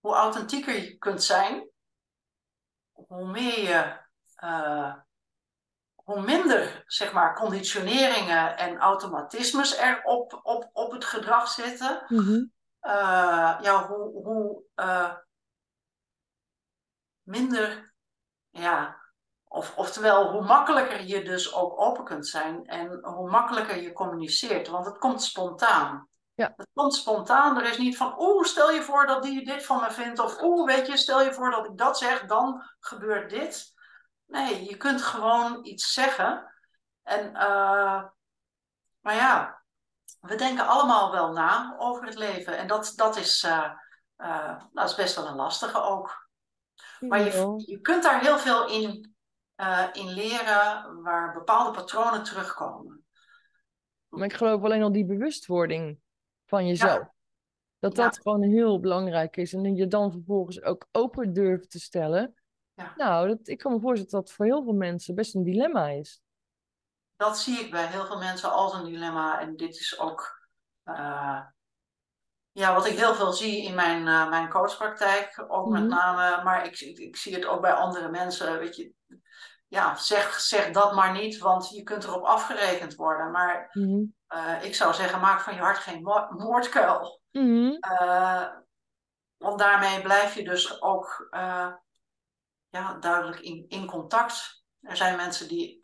hoe 0.00 0.14
authentieker 0.14 0.74
je 0.74 0.98
kunt 0.98 1.22
zijn, 1.22 1.70
hoe 2.92 3.26
meer 3.26 3.58
je, 3.58 4.00
uh, 4.44 4.94
hoe 5.94 6.20
minder, 6.20 6.82
zeg 6.86 7.12
maar, 7.12 7.34
conditioneringen 7.34 8.56
en 8.56 8.78
automatismes 8.78 9.78
er 9.78 10.02
op, 10.02 10.40
op, 10.42 10.70
op 10.72 10.92
het 10.92 11.04
gedrag 11.04 11.48
zitten. 11.48 12.04
Mhm. 12.08 12.46
Uh, 12.82 13.58
ja, 13.60 13.86
hoe, 13.86 14.22
hoe 14.22 14.64
minder, 17.22 17.94
ja, 18.50 18.97
of, 19.48 19.76
oftewel, 19.76 20.30
hoe 20.30 20.44
makkelijker 20.44 21.04
je 21.04 21.22
dus 21.22 21.54
ook 21.54 21.80
open 21.80 22.04
kunt 22.04 22.26
zijn 22.26 22.66
en 22.66 23.04
hoe 23.04 23.30
makkelijker 23.30 23.82
je 23.82 23.92
communiceert, 23.92 24.68
want 24.68 24.86
het 24.86 24.98
komt 24.98 25.22
spontaan. 25.22 26.08
Ja. 26.34 26.52
Het 26.56 26.68
komt 26.72 26.94
spontaan. 26.94 27.58
Er 27.58 27.70
is 27.70 27.78
niet 27.78 27.96
van, 27.96 28.14
oeh, 28.18 28.44
stel 28.44 28.70
je 28.70 28.82
voor 28.82 29.06
dat 29.06 29.22
die 29.22 29.44
dit 29.44 29.66
van 29.66 29.80
me 29.80 29.90
vindt. 29.90 30.18
Of 30.18 30.42
oeh, 30.42 30.66
weet 30.66 30.86
je, 30.86 30.96
stel 30.96 31.22
je 31.22 31.32
voor 31.32 31.50
dat 31.50 31.66
ik 31.66 31.78
dat 31.78 31.98
zeg, 31.98 32.26
dan 32.26 32.62
gebeurt 32.80 33.30
dit. 33.30 33.72
Nee, 34.26 34.64
je 34.64 34.76
kunt 34.76 35.02
gewoon 35.02 35.64
iets 35.64 35.92
zeggen. 35.92 36.54
En, 37.02 37.30
uh, 37.30 38.04
maar 39.00 39.14
ja, 39.14 39.62
we 40.20 40.34
denken 40.34 40.66
allemaal 40.66 41.12
wel 41.12 41.32
na 41.32 41.74
over 41.78 42.04
het 42.04 42.16
leven. 42.16 42.58
En 42.58 42.66
dat, 42.66 42.92
dat, 42.96 43.16
is, 43.16 43.44
uh, 43.44 43.70
uh, 44.18 44.62
dat 44.72 44.88
is 44.88 44.94
best 44.94 45.16
wel 45.16 45.26
een 45.26 45.34
lastige 45.34 45.80
ook. 45.82 46.28
Maar 46.98 47.20
je, 47.20 47.62
je 47.66 47.80
kunt 47.80 48.02
daar 48.02 48.20
heel 48.20 48.38
veel 48.38 48.68
in, 48.68 49.16
uh, 49.60 49.86
in 49.92 50.08
leren 50.08 51.02
waar 51.02 51.32
bepaalde 51.32 51.70
patronen 51.78 52.22
terugkomen. 52.24 53.04
Maar 54.08 54.24
ik 54.24 54.32
geloof 54.32 54.62
alleen 54.62 54.82
al 54.82 54.92
die 54.92 55.04
bewustwording 55.06 55.98
van 56.46 56.66
jezelf. 56.66 56.98
Ja. 56.98 57.14
Dat 57.78 57.96
Ja. 57.96 58.04
dat 58.04 58.20
gewoon 58.20 58.42
heel 58.42 58.80
belangrijk 58.80 59.36
is. 59.36 59.52
En 59.52 59.76
je 59.76 59.86
dan 59.86 60.12
vervolgens 60.12 60.62
ook 60.62 60.86
open 60.92 61.32
durft 61.32 61.70
te 61.70 61.80
stellen. 61.80 62.34
Ja. 62.74 62.92
Nou, 62.96 63.28
dat, 63.28 63.48
ik 63.48 63.58
kan 63.58 63.72
me 63.72 63.80
voorstellen 63.80 64.10
dat 64.12 64.20
dat 64.26 64.32
voor 64.32 64.44
heel 64.44 64.62
veel 64.64 64.72
mensen 64.74 65.14
best 65.14 65.34
een 65.34 65.44
dilemma 65.44 65.88
is. 65.88 66.20
Dat 67.16 67.38
zie 67.38 67.58
ik 67.58 67.70
bij 67.70 67.86
heel 67.86 68.06
veel 68.06 68.18
mensen 68.18 68.52
als 68.52 68.74
een 68.74 68.84
dilemma. 68.84 69.40
En 69.40 69.56
dit 69.56 69.74
is 69.74 69.98
ook 69.98 70.48
uh, 70.84 71.40
ja, 72.52 72.74
wat 72.74 72.86
ik 72.86 72.98
heel 72.98 73.14
veel 73.14 73.32
zie 73.32 73.62
in 73.62 73.74
mijn, 73.74 74.06
uh, 74.06 74.28
mijn 74.28 74.48
coachpraktijk. 74.48 75.44
Ook 75.48 75.68
Mhm. 75.68 75.80
met 75.80 75.88
name, 75.90 76.44
maar 76.44 76.66
ik, 76.66 76.80
ik, 76.80 76.98
ik 76.98 77.16
zie 77.16 77.34
het 77.34 77.46
ook 77.46 77.60
bij 77.60 77.72
andere 77.72 78.10
mensen. 78.10 78.58
Weet 78.58 78.76
je, 78.76 78.92
ja, 79.68 79.96
zeg, 79.96 80.40
zeg 80.40 80.70
dat 80.70 80.94
maar 80.94 81.12
niet, 81.12 81.38
want 81.38 81.70
je 81.70 81.82
kunt 81.82 82.04
erop 82.04 82.24
afgerekend 82.24 82.94
worden. 82.94 83.30
Maar 83.30 83.68
Mhm. 83.72 84.04
uh, 84.34 84.64
ik 84.64 84.74
zou 84.74 84.94
zeggen, 84.94 85.20
maak 85.20 85.40
van 85.40 85.54
je 85.54 85.60
hart 85.60 85.78
geen 85.78 86.02
mo 86.02 86.26
moordkuil. 86.30 87.20
Mhm. 87.30 87.76
Uh, 88.00 88.46
want 89.36 89.58
daarmee 89.58 90.02
blijf 90.02 90.34
je 90.34 90.44
dus 90.44 90.82
ook 90.82 91.28
uh, 91.30 91.72
ja, 92.68 92.94
duidelijk 92.94 93.40
in, 93.40 93.64
in 93.68 93.86
contact. 93.86 94.64
Er 94.80 94.96
zijn 94.96 95.16
mensen 95.16 95.48
die 95.48 95.78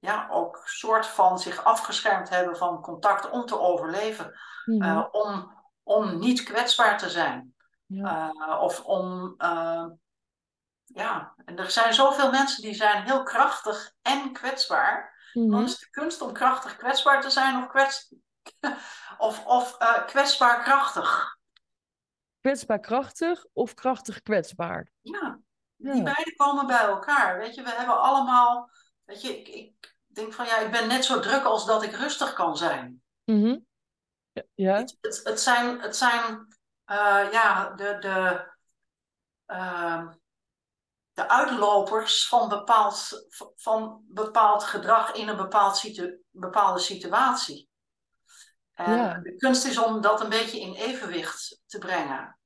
ja, 0.00 0.28
ook 0.30 0.60
soort 0.64 1.06
van 1.06 1.38
zich 1.38 1.64
afgeschermd 1.64 2.28
hebben 2.28 2.56
van 2.56 2.80
contact 2.80 3.30
om 3.30 3.46
te 3.46 3.58
overleven. 3.58 4.32
Mhm. 4.64 4.82
Eh, 4.82 5.06
om, 5.10 5.52
om 5.82 6.18
niet 6.18 6.42
kwetsbaar 6.42 6.98
te 6.98 7.10
zijn. 7.10 7.54
Ja. 7.86 8.32
Eh, 8.34 8.60
of 8.60 8.84
om, 8.84 9.34
eh, 9.38 9.86
ja, 10.94 11.34
en 11.44 11.58
er 11.58 11.70
zijn 11.70 11.94
zoveel 11.94 12.30
mensen 12.30 12.62
die 12.62 12.74
zijn 12.74 13.02
heel 13.02 13.22
krachtig 13.22 13.92
en 14.02 14.32
kwetsbaar. 14.32 15.18
Dan 15.32 15.48
Mhm. 15.48 15.62
is 15.64 15.70
het 15.70 15.80
de 15.80 15.90
kunst 15.90 16.20
om 16.20 16.32
krachtig 16.32 16.76
kwetsbaar 16.76 17.20
te 17.20 17.30
zijn 17.30 17.62
of, 17.62 17.68
kwets, 17.68 18.14
of, 19.18 19.46
of 19.46 19.78
eh, 19.78 20.06
kwetsbaar 20.06 20.62
krachtig. 20.62 21.38
Kwetsbaar 22.40 22.80
krachtig 22.80 23.44
of 23.52 23.74
krachtig 23.74 24.22
kwetsbaar? 24.22 24.90
Ja, 25.00 25.38
Ja. 25.76 25.92
die 25.92 26.02
beide 26.02 26.34
komen 26.36 26.66
bij 26.66 26.80
elkaar. 26.84 27.38
Weet 27.38 27.54
je, 27.54 27.62
we 27.62 27.70
hebben 27.70 28.00
allemaal, 28.00 28.70
weet 29.04 29.22
je, 29.22 29.38
ik, 29.40 29.48
ik 29.48 29.94
denk 30.06 30.32
van 30.32 30.46
ja, 30.46 30.56
ik 30.58 30.70
ben 30.70 30.88
net 30.88 31.04
zo 31.04 31.20
druk 31.20 31.44
als 31.44 31.66
dat 31.66 31.82
ik 31.82 31.92
rustig 31.94 32.32
kan 32.32 32.56
zijn. 32.56 33.02
Mhm. 33.24 33.58
Ja. 34.32 34.42
Ja. 34.54 34.74
Het, 34.76 34.96
het, 35.00 35.20
het 35.24 35.40
zijn, 35.40 35.80
het 35.80 35.96
zijn 35.96 36.56
eh, 36.84 37.28
ja, 37.32 37.70
de, 37.70 37.96
de, 38.00 38.48
ehm, 39.46 40.08
de 41.20 41.28
uitlopers 41.28 42.28
van 42.28 42.48
bepaald, 42.48 43.26
van 43.56 44.02
bepaald 44.08 44.64
gedrag 44.64 45.12
in 45.12 45.28
een 45.28 45.36
bepaald 45.36 45.76
situ- 45.76 46.18
bepaalde 46.30 46.78
situatie. 46.80 47.68
En 48.72 48.96
Ja. 48.96 49.18
de 49.22 49.36
kunst 49.36 49.64
is 49.64 49.78
om 49.78 50.00
dat 50.00 50.20
een 50.20 50.28
beetje 50.28 50.60
in 50.60 50.74
evenwicht 50.74 51.60
te 51.66 51.78
brengen. 51.78 52.38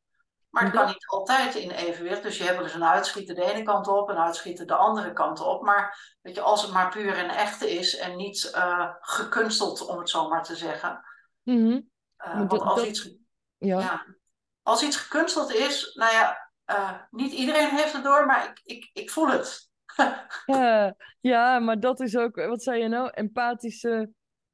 Maar 0.50 0.62
het 0.64 0.72
kan 0.72 0.86
niet 0.86 1.06
altijd 1.06 1.54
in 1.54 1.70
evenwicht. 1.70 2.22
Dus 2.22 2.38
je 2.38 2.44
hebt 2.44 2.58
dus 2.58 2.74
een 2.74 2.84
uitschieter 2.84 3.34
de 3.34 3.44
ene 3.44 3.62
kant 3.62 3.88
op, 3.88 4.08
een 4.08 4.18
uitschieter 4.18 4.66
de 4.66 4.74
andere 4.74 5.12
kant 5.12 5.40
op. 5.40 5.62
Maar 5.62 6.16
weet 6.22 6.34
je, 6.34 6.40
als 6.40 6.62
het 6.62 6.72
maar 6.72 6.90
puur 6.90 7.16
en 7.18 7.28
echte 7.28 7.70
is 7.70 7.96
en 7.96 8.16
niet 8.16 8.50
eh, 8.50 8.90
gekunsteld, 9.00 9.86
om 9.86 9.98
het 9.98 10.10
zo 10.10 10.28
maar 10.28 10.42
te 10.42 10.56
zeggen. 10.56 11.04
Mhm. 11.42 11.80
Eh, 12.16 12.36
want 12.36 12.52
als 12.62 12.74
dat- 12.76 12.86
iets 12.86 13.08
Ja. 13.56 13.78
ja. 13.80 14.04
Als 14.62 14.82
iets 14.82 14.96
gekunsteld 14.96 15.52
is, 15.52 15.94
nou 15.94 16.12
ja, 16.12 16.43
eh, 16.64 16.92
niet 17.10 17.32
iedereen 17.32 17.68
heeft 17.68 17.92
het 17.92 18.04
door, 18.04 18.26
maar 18.26 18.48
ik, 18.48 18.60
ik, 18.64 18.90
ik 18.92 19.10
voel 19.10 19.28
het. 19.28 19.70
Ja, 20.44 20.96
ja, 21.20 21.58
maar 21.58 21.80
dat 21.80 22.00
is 22.00 22.16
ook, 22.16 22.36
wat 22.36 22.62
zei 22.62 22.82
je 22.82 22.88
nou? 22.88 23.10
Empathische 23.10 24.10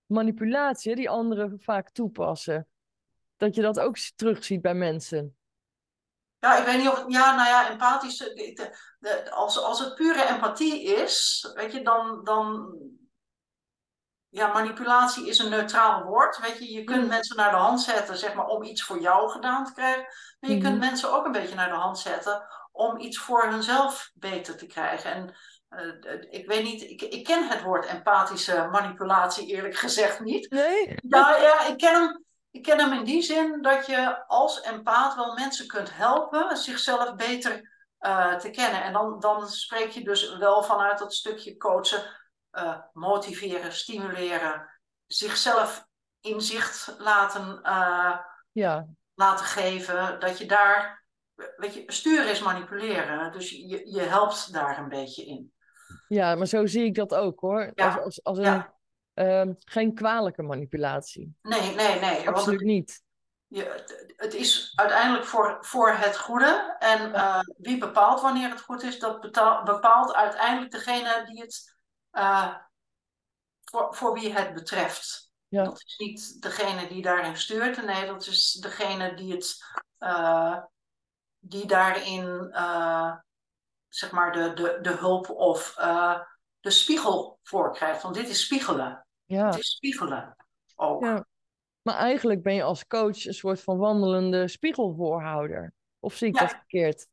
manipulatie, 0.07 0.95
die 0.97 1.11
anderen 1.11 1.61
vaak 1.61 1.91
toepassen. 1.91 2.69
Dat 3.37 3.55
je 3.55 3.63
dat 3.63 3.81
ook 3.81 3.97
terugziet 3.99 4.61
bij 4.61 4.75
mensen. 4.75 5.37
Ja, 6.39 6.59
ik 6.59 6.65
weet 6.65 6.79
niet 6.79 6.89
of 6.89 7.05
ja, 7.09 7.35
nou 7.35 7.49
ja, 7.49 7.71
empathisch, 7.71 8.17
de, 8.17 8.35
de, 8.55 8.77
de- 8.99 9.31
als, 9.31 9.59
als 9.63 9.81
het 9.81 9.95
pure 9.95 10.29
empathie 10.29 10.83
is, 10.83 11.47
weet 11.55 11.73
je, 11.73 11.83
dan, 11.83 12.25
dan, 12.25 12.75
ja, 14.31 14.53
manipulatie 14.53 15.27
is 15.29 15.39
een 15.39 15.51
neutraal 15.51 16.03
woord, 16.03 16.39
weet 16.39 16.59
je. 16.59 16.73
Je 16.73 16.85
kunt 16.85 17.01
Mhm. 17.01 17.09
mensen 17.09 17.37
naar 17.37 17.51
de 17.51 17.57
hand 17.57 17.81
zetten, 17.81 18.17
zeg 18.17 18.35
maar, 18.35 18.47
om 18.47 18.63
iets 18.63 18.83
voor 18.83 19.01
jou 19.01 19.31
gedaan 19.31 19.65
te 19.65 19.73
krijgen. 19.73 20.07
Maar 20.41 20.51
je 20.51 20.59
kunt 20.59 20.79
mensen 20.79 21.13
ook 21.13 21.25
een 21.25 21.33
beetje 21.33 21.55
naar 21.55 21.69
de 21.69 21.75
hand 21.75 21.99
zetten 21.99 22.47
om 22.73 22.99
iets 22.99 23.19
voor 23.19 23.43
hunzelf 23.45 24.11
beter 24.15 24.57
te 24.57 24.67
krijgen. 24.67 25.13
En 25.13 25.35
eh, 25.69 26.15
ik 26.31 26.47
weet 26.47 26.63
niet, 26.63 26.83
ik, 26.83 27.03
ik 27.03 27.25
ken 27.25 27.49
het 27.49 27.63
woord 27.63 27.87
empathische 27.87 28.69
manipulatie 28.71 29.47
eerlijk 29.47 29.77
gezegd 29.77 30.21
niet. 30.21 30.51
Nee? 30.51 30.95
Ja, 31.03 31.37
ja 31.37 31.67
ik, 31.67 31.77
ken 31.77 31.93
hem, 31.95 32.25
ik 32.51 32.63
ken 32.63 32.79
hem 32.79 32.93
in 32.93 33.05
die 33.05 33.23
zin 33.23 33.63
dat 33.63 33.87
je 33.87 34.27
als 34.27 34.61
empaat 34.61 35.15
wel 35.15 35.35
mensen 35.35 35.67
kunt 35.67 35.97
helpen 35.97 36.57
zichzelf 36.57 37.15
beter 37.15 37.79
eh, 37.99 38.35
te 38.35 38.51
kennen. 38.51 38.83
En 38.83 38.93
dan, 38.93 39.21
dan 39.21 39.49
spreek 39.49 39.91
je 39.91 40.05
dus 40.05 40.37
wel 40.37 40.63
vanuit 40.63 40.99
dat 40.99 41.15
stukje 41.15 41.57
coachen, 41.57 42.03
eh, 42.51 42.79
motiveren, 42.93 43.73
stimuleren, 43.73 44.71
zichzelf 45.07 45.87
inzicht 46.21 46.95
laten, 46.99 47.63
eh, 47.63 48.19
Ja, 48.53 48.87
laten 49.15 49.47
geven. 49.47 50.21
Dat 50.21 50.39
je 50.39 50.47
daar, 50.47 51.05
weet 51.57 51.75
je, 51.75 51.83
sturen 51.87 52.31
is 52.31 52.41
manipuleren. 52.41 53.33
Dus 53.33 53.51
je, 53.51 53.91
je 53.93 54.01
helpt 54.01 54.53
daar 54.53 54.79
een 54.79 54.89
beetje 54.89 55.27
in. 55.27 55.53
ja, 56.09 56.35
maar 56.35 56.47
zo 56.47 56.67
zie 56.67 56.85
ik 56.85 56.95
dat 56.95 57.15
ook 57.15 57.41
hoor. 57.41 57.71
Ja, 57.75 57.87
Als, 57.87 58.05
als, 58.05 58.25
als 58.25 58.39
een, 58.39 58.45
ja. 58.45 58.75
ehm, 59.15 59.53
geen 59.59 59.95
kwalijke 59.95 60.43
manipulatie. 60.43 61.35
Nee, 61.43 61.75
nee, 61.75 62.01
nee. 62.01 62.29
Absoluut 62.29 62.59
het, 62.59 62.69
niet. 62.69 63.03
je, 63.47 63.85
het, 64.17 64.35
is 64.35 64.73
uiteindelijk 64.75 65.25
voor, 65.25 65.59
voor 65.61 65.91
het 65.91 66.19
goede. 66.19 66.77
En 66.79 67.15
eh, 67.15 67.41
wie 67.57 67.79
bepaalt 67.79 68.21
wanneer 68.21 68.51
het 68.51 68.61
goed 68.61 68.83
is, 68.83 68.99
dat 68.99 69.21
bepaalt 69.65 70.15
uiteindelijk 70.15 70.71
degene 70.73 71.25
die 71.27 71.41
het, 71.41 71.79
eh, 72.11 72.55
voor, 73.65 73.95
voor 73.95 74.13
wie 74.13 74.33
het 74.33 74.55
betreft. 74.55 75.33
Ja. 75.49 75.65
Dat 75.65 75.83
is 75.85 75.97
niet 75.99 76.43
degene 76.43 76.89
die 76.89 77.03
daarin 77.03 77.37
stuurt. 77.37 77.85
Nee, 77.85 78.07
dat 78.07 78.27
is 78.27 78.53
degene 78.53 79.15
die 79.15 79.33
het, 79.33 79.57
eh, 79.99 80.63
die 81.39 81.67
daarin, 81.67 82.51
eh, 82.53 83.17
zeg 83.89 84.11
maar, 84.11 84.33
de, 84.33 84.53
de, 84.53 84.79
de 84.83 84.97
hulp 84.97 85.31
of 85.31 85.75
de 86.61 86.71
spiegel 86.71 87.39
voor 87.43 87.73
krijgt. 87.73 88.03
Want 88.03 88.15
dit 88.15 88.29
is 88.29 88.41
spiegelen. 88.41 89.07
Ja. 89.25 89.47
Het 89.47 89.59
is 89.59 89.71
spiegelen 89.71 90.37
ook. 90.75 91.05
Ja. 91.05 91.27
Maar 91.83 91.95
eigenlijk 91.95 92.43
ben 92.43 92.55
je 92.55 92.63
als 92.63 92.87
coach 92.87 93.25
een 93.25 93.35
soort 93.35 93.61
van 93.61 93.79
wandelende 93.79 94.49
spiegelvoorhouder. 94.49 95.73
Of 95.99 96.15
zie 96.15 96.29
ik 96.29 96.35
Ja. 96.35 96.41
dat 96.41 96.51
verkeerd? 96.51 97.09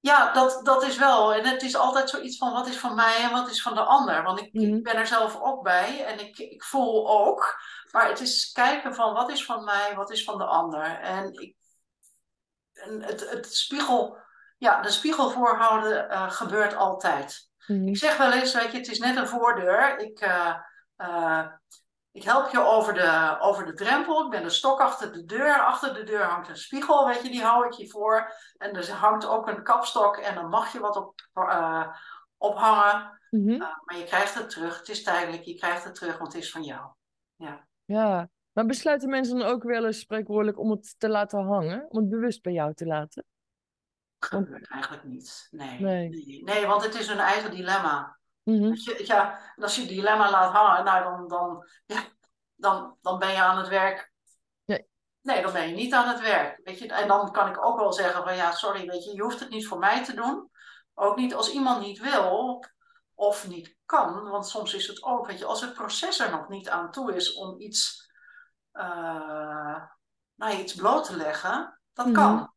Ja, 0.00 0.32
dat, 0.32 0.64
dat 0.64 0.82
is 0.82 0.96
wel. 0.96 1.34
En 1.34 1.44
het 1.46 1.62
is 1.62 1.76
altijd 1.76 2.10
zoiets 2.10 2.36
van 2.36 2.52
wat 2.52 2.66
is 2.68 2.78
van 2.78 2.94
mij 2.94 3.16
en 3.22 3.30
wat 3.30 3.50
is 3.50 3.62
van 3.62 3.74
de 3.74 3.80
ander. 3.82 4.22
Want 4.22 4.40
ik, 4.40 4.52
Mhm. 4.52 4.74
ik 4.74 4.82
ben 4.82 4.94
er 4.94 5.06
zelf 5.06 5.40
ook 5.40 5.62
bij 5.62 6.04
en 6.04 6.18
ik, 6.20 6.38
ik 6.38 6.64
voel 6.64 7.10
ook. 7.10 7.60
Maar 7.90 8.08
het 8.08 8.20
is 8.20 8.52
kijken 8.52 8.94
van 8.94 9.12
wat 9.12 9.30
is 9.30 9.44
van 9.44 9.64
mij, 9.64 9.94
wat 9.94 10.10
is 10.10 10.24
van 10.24 10.38
de 10.38 10.44
ander. 10.44 10.98
En, 11.00 11.32
ik, 11.32 11.56
en 12.72 13.02
het, 13.02 13.30
het 13.30 13.54
spiegel, 13.54 14.18
ja, 14.58 14.80
de 14.80 14.90
spiegel 14.90 15.30
voorhouden 15.30 16.08
eh, 16.10 16.30
gebeurt 16.30 16.74
altijd. 16.74 17.48
Mhm. 17.66 17.88
Ik 17.88 17.96
zeg 17.96 18.16
wel 18.16 18.32
eens, 18.32 18.54
weet 18.54 18.72
je, 18.72 18.78
het 18.78 18.88
is 18.88 18.98
net 18.98 19.16
een 19.16 19.28
voordeur. 19.28 19.98
Ik, 19.98 20.20
eh, 20.20 20.54
eh, 20.96 21.46
ik 22.12 22.22
help 22.22 22.50
je 22.50 22.60
over 22.60 22.94
de, 22.94 23.36
over 23.40 23.66
de 23.66 23.72
drempel. 23.72 24.24
Ik 24.24 24.30
ben 24.30 24.42
de 24.42 24.50
stok 24.50 24.80
achter 24.80 25.12
de 25.12 25.24
deur. 25.24 25.60
Achter 25.60 25.94
de 25.94 26.04
deur 26.04 26.24
hangt 26.24 26.48
een 26.48 26.56
spiegel, 26.56 27.06
weet 27.06 27.22
je, 27.22 27.30
die 27.30 27.42
hou 27.42 27.66
ik 27.66 27.72
je 27.72 27.88
voor. 27.88 28.32
En 28.58 28.74
er 28.74 28.90
hangt 28.90 29.26
ook 29.26 29.48
een 29.48 29.62
kapstok 29.62 30.16
en 30.16 30.34
dan 30.34 30.48
mag 30.48 30.72
je 30.72 30.80
wat 30.80 30.96
op, 30.96 31.14
eh, 31.32 31.96
ophangen. 32.36 33.18
Mhm. 33.30 33.50
Uh, 33.50 33.58
maar 33.84 33.96
je 33.96 34.04
krijgt 34.04 34.34
het 34.34 34.50
terug. 34.50 34.78
Het 34.78 34.88
is 34.88 35.02
tijdelijk, 35.02 35.42
je 35.42 35.54
krijgt 35.54 35.84
het 35.84 35.94
terug, 35.94 36.18
want 36.18 36.32
het 36.32 36.42
is 36.42 36.50
van 36.50 36.62
jou. 36.62 36.92
Ja. 37.36 37.66
Ja, 37.84 38.28
maar 38.52 38.66
besluiten 38.66 39.08
mensen 39.08 39.38
dan 39.38 39.48
ook 39.48 39.62
wel 39.62 39.86
eens 39.86 39.98
spreekwoordelijk 39.98 40.58
om 40.58 40.70
het 40.70 40.94
te 40.98 41.08
laten 41.08 41.44
hangen? 41.44 41.86
Om 41.88 41.98
het 41.98 42.08
bewust 42.08 42.42
bij 42.42 42.52
jou 42.52 42.74
te 42.74 42.86
laten? 42.86 43.24
Dat 44.18 44.28
gebeurt 44.28 44.68
eigenlijk 44.68 45.04
niet. 45.04 45.48
Nee. 45.50 45.80
Nee. 45.80 46.08
nee. 46.08 46.42
Nee, 46.44 46.66
want 46.66 46.82
het 46.82 46.94
is 46.94 47.08
hun 47.08 47.18
eigen 47.18 47.50
dilemma. 47.50 48.19
Mhm. 48.42 48.72
Je, 48.74 49.02
ja, 49.06 49.38
en 49.56 49.62
als 49.62 49.74
je 49.74 49.80
het 49.80 49.90
dilemma 49.90 50.30
laat 50.30 50.52
hangen, 50.52 50.84
nou, 50.84 51.02
dan, 51.04 51.28
dan, 51.28 51.68
ja, 51.86 52.02
dan, 52.54 52.96
dan 53.00 53.18
ben 53.18 53.30
je 53.32 53.42
aan 53.42 53.58
het 53.58 53.68
werk. 53.68 54.12
Nee. 54.64 54.88
Nee, 55.20 55.42
dan 55.42 55.52
ben 55.52 55.68
je 55.68 55.74
niet 55.74 55.94
aan 55.94 56.08
het 56.08 56.20
werk. 56.20 56.60
Weet 56.64 56.78
je? 56.78 56.88
En 56.92 57.08
dan 57.08 57.32
kan 57.32 57.48
ik 57.48 57.64
ook 57.64 57.78
wel 57.78 57.92
zeggen 57.92 58.22
van 58.22 58.36
ja, 58.36 58.52
sorry, 58.52 58.86
weet 58.86 59.04
je, 59.04 59.14
je 59.14 59.22
hoeft 59.22 59.40
het 59.40 59.50
niet 59.50 59.66
voor 59.66 59.78
mij 59.78 60.04
te 60.04 60.14
doen. 60.14 60.50
Ook 60.94 61.16
niet 61.16 61.34
als 61.34 61.50
iemand 61.52 61.80
niet 61.80 61.98
wil 61.98 62.64
of 63.14 63.48
niet 63.48 63.76
kan. 63.84 64.28
Want 64.30 64.46
soms 64.48 64.74
is 64.74 64.86
het 64.86 65.02
ook, 65.02 65.26
weet 65.26 65.38
je, 65.38 65.44
als 65.44 65.60
het 65.60 65.74
proces 65.74 66.18
er 66.18 66.30
nog 66.30 66.48
niet 66.48 66.68
aan 66.68 66.90
toe 66.90 67.14
is 67.14 67.34
om 67.34 67.60
iets, 67.60 68.10
uh, 68.72 69.84
nou, 70.34 70.56
iets 70.58 70.74
bloot 70.74 71.04
te 71.04 71.16
leggen, 71.16 71.80
dat 71.92 72.06
Mhm. 72.06 72.14
kan. 72.14 72.52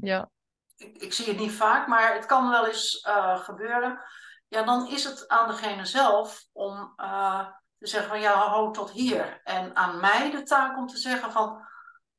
Ja, 0.00 0.30
Ik, 0.76 0.96
ik 0.96 1.12
zie 1.12 1.26
het 1.26 1.38
niet 1.38 1.52
vaak, 1.52 1.86
maar 1.86 2.14
het 2.14 2.26
kan 2.26 2.50
wel 2.50 2.66
eens 2.66 3.04
uh, 3.08 3.38
gebeuren. 3.38 4.00
Ja, 4.48 4.62
dan 4.62 4.88
is 4.88 5.04
het 5.04 5.28
aan 5.28 5.48
degene 5.48 5.84
zelf 5.86 6.44
om 6.52 6.92
uh, 6.96 7.46
te 7.78 7.86
zeggen 7.86 8.08
van 8.08 8.20
ja, 8.20 8.32
hou 8.32 8.72
tot 8.72 8.90
hier. 8.90 9.40
En 9.44 9.76
aan 9.76 10.00
mij 10.00 10.30
de 10.30 10.42
taak 10.42 10.76
om 10.76 10.86
te 10.86 10.96
zeggen 10.96 11.32
van, 11.32 11.66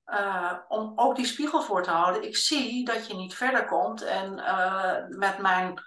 uh, 0.05 0.53
om 0.67 0.91
ook 0.95 1.15
die 1.15 1.25
spiegel 1.25 1.61
voor 1.61 1.83
te 1.83 1.91
houden. 1.91 2.23
Ik 2.23 2.37
zie 2.37 2.85
dat 2.85 3.07
je 3.07 3.13
niet 3.13 3.35
verder 3.35 3.65
komt 3.65 4.01
en 4.01 4.33
met 5.09 5.37
mijn 5.37 5.83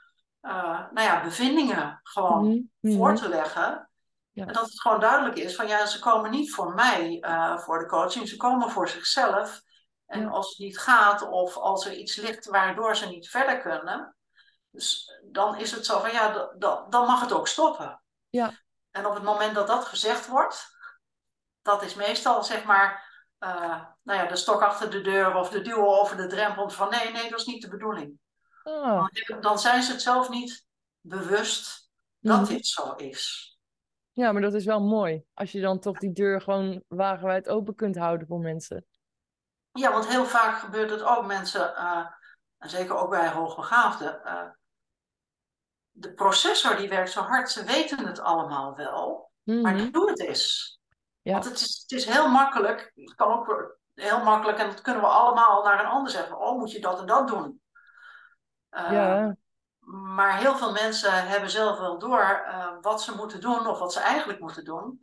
nou 0.90 1.00
ja, 1.00 1.22
bevindingen 1.22 2.00
gewoon 2.02 2.48
Mhm. 2.48 2.60
Mhm. 2.80 2.96
voor 2.96 3.14
te 3.14 3.28
leggen. 3.28 3.90
Ja. 4.30 4.46
En 4.46 4.52
dat 4.52 4.64
het 4.64 4.80
gewoon 4.80 5.00
duidelijk 5.00 5.36
is 5.36 5.54
van 5.54 5.66
ja, 5.66 5.86
ze 5.86 5.98
komen 5.98 6.30
niet 6.30 6.54
voor 6.54 6.74
mij 6.74 7.24
voor 7.58 7.78
de 7.78 7.86
coaching, 7.86 8.28
ze 8.28 8.36
komen 8.36 8.70
voor 8.70 8.88
zichzelf. 8.88 9.60
En 10.06 10.28
als 10.28 10.48
het 10.48 10.58
niet 10.58 10.78
gaat 10.78 11.28
of 11.28 11.56
als 11.56 11.86
er 11.86 11.92
iets 11.92 12.16
ligt 12.16 12.46
waardoor 12.46 12.96
ze 12.96 13.06
niet 13.06 13.28
verder 13.28 13.60
kunnen, 13.60 14.16
dus 14.72 15.20
dan 15.24 15.56
is 15.56 15.70
het 15.70 15.86
zo 15.86 16.00
van 16.00 16.12
ja, 16.12 16.52
dan 16.88 17.06
mag 17.06 17.20
het 17.20 17.32
ook 17.32 17.48
stoppen. 17.48 18.02
Ja. 18.28 18.52
En 18.90 19.06
op 19.06 19.14
het 19.14 19.22
moment 19.22 19.54
dat 19.54 19.66
dat 19.66 19.84
gezegd 19.84 20.26
wordt, 20.26 20.66
dat 21.62 21.82
is 21.82 21.94
meestal 21.94 22.44
zeg 22.44 22.64
maar 22.64 23.10
uh, 23.40 23.84
nou 24.02 24.18
ja, 24.20 24.26
de 24.26 24.36
stok 24.36 24.62
achter 24.62 24.90
de 24.90 25.00
deur 25.00 25.34
of 25.34 25.50
de 25.50 25.60
duw 25.60 25.86
over 25.86 26.16
de 26.16 26.26
drempel 26.26 26.70
van 26.70 26.90
nee, 26.90 27.12
nee, 27.12 27.30
dat 27.30 27.38
is 27.38 27.46
niet 27.46 27.62
de 27.62 27.68
bedoeling. 27.68 28.18
Ah, 28.62 29.06
Dan, 29.40 29.58
zijn 29.58 29.82
ze 29.82 29.92
het 29.92 30.02
zelf 30.02 30.28
niet 30.28 30.66
bewust 31.00 31.90
dat 32.18 32.40
Mhm. 32.40 32.48
dit 32.48 32.66
zo 32.66 32.92
is. 32.92 33.50
Ja, 34.12 34.32
maar 34.32 34.42
dat 34.42 34.54
is 34.54 34.64
wel 34.64 34.80
mooi. 34.80 35.24
Als 35.34 35.52
je 35.52 35.60
dan 35.60 35.78
toch 35.78 35.98
die 35.98 36.12
deur 36.12 36.40
gewoon 36.40 36.82
wagenwijd 36.88 37.48
open 37.48 37.74
kunt 37.74 37.96
houden 37.96 38.26
voor 38.26 38.40
mensen. 38.40 38.86
Ja, 39.72 39.92
want 39.92 40.08
heel 40.08 40.24
vaak 40.24 40.58
gebeurt 40.58 40.90
het 40.90 41.02
ook 41.02 41.26
mensen, 41.26 41.74
uh, 41.76 42.06
en 42.58 42.70
zeker 42.70 42.96
ook 42.96 43.10
bij 43.10 43.30
hoogbegaafden, 43.30 44.20
uh, 44.24 44.42
de 45.92 46.12
processor 46.12 46.76
die 46.76 46.88
werkt 46.88 47.10
zo 47.10 47.20
hard, 47.20 47.50
ze 47.50 47.64
weten 47.64 48.06
het 48.06 48.20
allemaal 48.20 48.76
wel, 48.76 49.30
maar 49.42 49.72
Mhm. 49.72 49.76
die 49.76 49.90
doen 49.90 50.08
het 50.08 50.20
eens. 50.20 50.78
Ja. 51.22 51.32
Want 51.32 51.44
het 51.44 51.60
is, 51.60 51.84
het 51.86 51.98
is 51.98 52.04
heel 52.04 52.28
makkelijk, 52.28 52.92
het 52.94 53.14
kan 53.14 53.32
ook 53.32 53.76
heel 53.94 54.22
makkelijk, 54.22 54.58
en 54.58 54.66
dat 54.66 54.80
kunnen 54.80 55.02
we 55.02 55.08
allemaal 55.08 55.64
naar 55.64 55.80
een 55.80 55.90
ander 55.90 56.12
zeggen, 56.12 56.38
oh 56.38 56.58
moet 56.58 56.72
je 56.72 56.80
dat 56.80 57.00
en 57.00 57.06
dat 57.06 57.28
doen. 57.28 57.60
Uh, 58.70 58.92
Ja, 58.92 59.36
maar 59.86 60.38
heel 60.38 60.56
veel 60.56 60.72
mensen 60.72 61.28
hebben 61.28 61.50
zelf 61.50 61.78
wel 61.78 61.98
door 61.98 62.44
uh, 62.46 62.72
wat 62.80 63.02
ze 63.02 63.16
moeten 63.16 63.40
doen 63.40 63.66
of 63.66 63.78
wat 63.78 63.92
ze 63.92 64.00
eigenlijk 64.00 64.40
moeten 64.40 64.64
doen. 64.64 65.00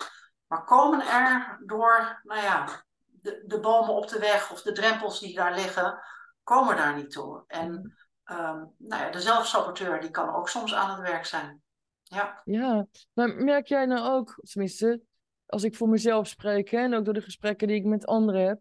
Maar 0.48 0.64
komen 0.66 1.08
er 1.08 1.60
door, 1.66 2.20
nou 2.24 2.42
ja, 2.42 2.66
de, 3.06 3.44
de, 3.46 3.60
bomen 3.60 3.94
op 3.94 4.08
de 4.08 4.20
weg 4.20 4.52
of 4.52 4.62
de 4.62 4.72
drempels 4.72 5.20
die 5.20 5.36
daar 5.36 5.54
liggen, 5.54 6.00
komen 6.44 6.76
daar 6.76 6.96
niet 6.96 7.12
toe. 7.12 7.44
En 7.48 7.98
um, 8.32 8.74
nou 8.78 9.04
ja, 9.04 9.10
de 9.10 9.22
zelfsaboteur 9.22 10.02
die 10.02 10.10
kan 10.10 10.36
ook 10.36 10.50
soms 10.50 10.74
aan 10.74 10.90
het 10.90 11.00
werk 11.00 11.26
zijn. 11.26 11.62
Ja. 12.04 12.42
ja. 12.46 12.88
Maar 13.14 13.36
merk 13.36 13.68
jij 13.68 13.86
nou 13.86 14.10
ook, 14.10 14.40
tenminste, 14.42 15.02
als 15.46 15.64
ik 15.64 15.76
voor 15.76 15.90
mezelf 15.90 16.28
spreek 16.28 16.72
en 16.72 16.94
ook 16.94 17.06
door 17.06 17.14
de 17.14 17.22
gesprekken 17.22 17.68
die 17.68 17.78
ik 17.78 17.86
met 17.86 18.06
anderen 18.06 18.48
heb, 18.48 18.60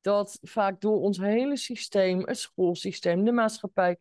dat 0.00 0.38
vaak 0.42 0.80
door 0.80 1.00
ons 1.00 1.18
hele 1.18 1.56
systeem, 1.56 2.20
het 2.20 2.38
schoolsysteem, 2.38 3.24
de 3.24 3.32
maatschappij, 3.32 3.96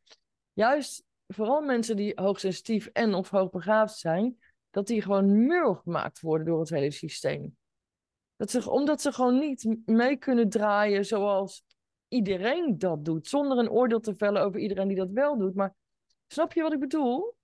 juist 0.53 1.03
vooral 1.27 1.61
mensen 1.61 1.95
die 1.95 2.11
hoogsensitief 2.15 2.85
en 2.85 3.13
of 3.13 3.29
hoogbegaafd 3.29 3.97
zijn, 3.97 4.37
dat 4.69 4.87
die 4.87 5.01
gewoon 5.01 5.45
murw 5.45 5.73
gemaakt 5.73 6.19
worden 6.19 6.47
door 6.47 6.59
het 6.59 6.69
hele 6.69 6.91
systeem. 6.91 7.57
Dat 8.35 8.51
ze, 8.51 8.69
omdat 8.69 9.01
ze 9.01 9.11
gewoon 9.11 9.39
niet 9.39 9.77
mee 9.85 10.17
kunnen 10.17 10.49
draaien 10.49 11.05
zoals 11.05 11.63
iedereen 12.13 12.77
dat 12.77 13.05
doet, 13.05 13.27
zonder 13.27 13.57
een 13.57 13.69
oordeel 13.69 13.99
te 13.99 14.15
vellen 14.15 14.41
over 14.43 14.59
iedereen 14.59 14.87
die 14.87 14.97
dat 14.97 15.09
wel 15.11 15.37
doet. 15.37 15.55
Maar 15.55 15.73
snap 16.27 16.53
je 16.53 16.61
wat 16.61 16.73
ik 16.73 16.79
bedoel? 16.79 17.35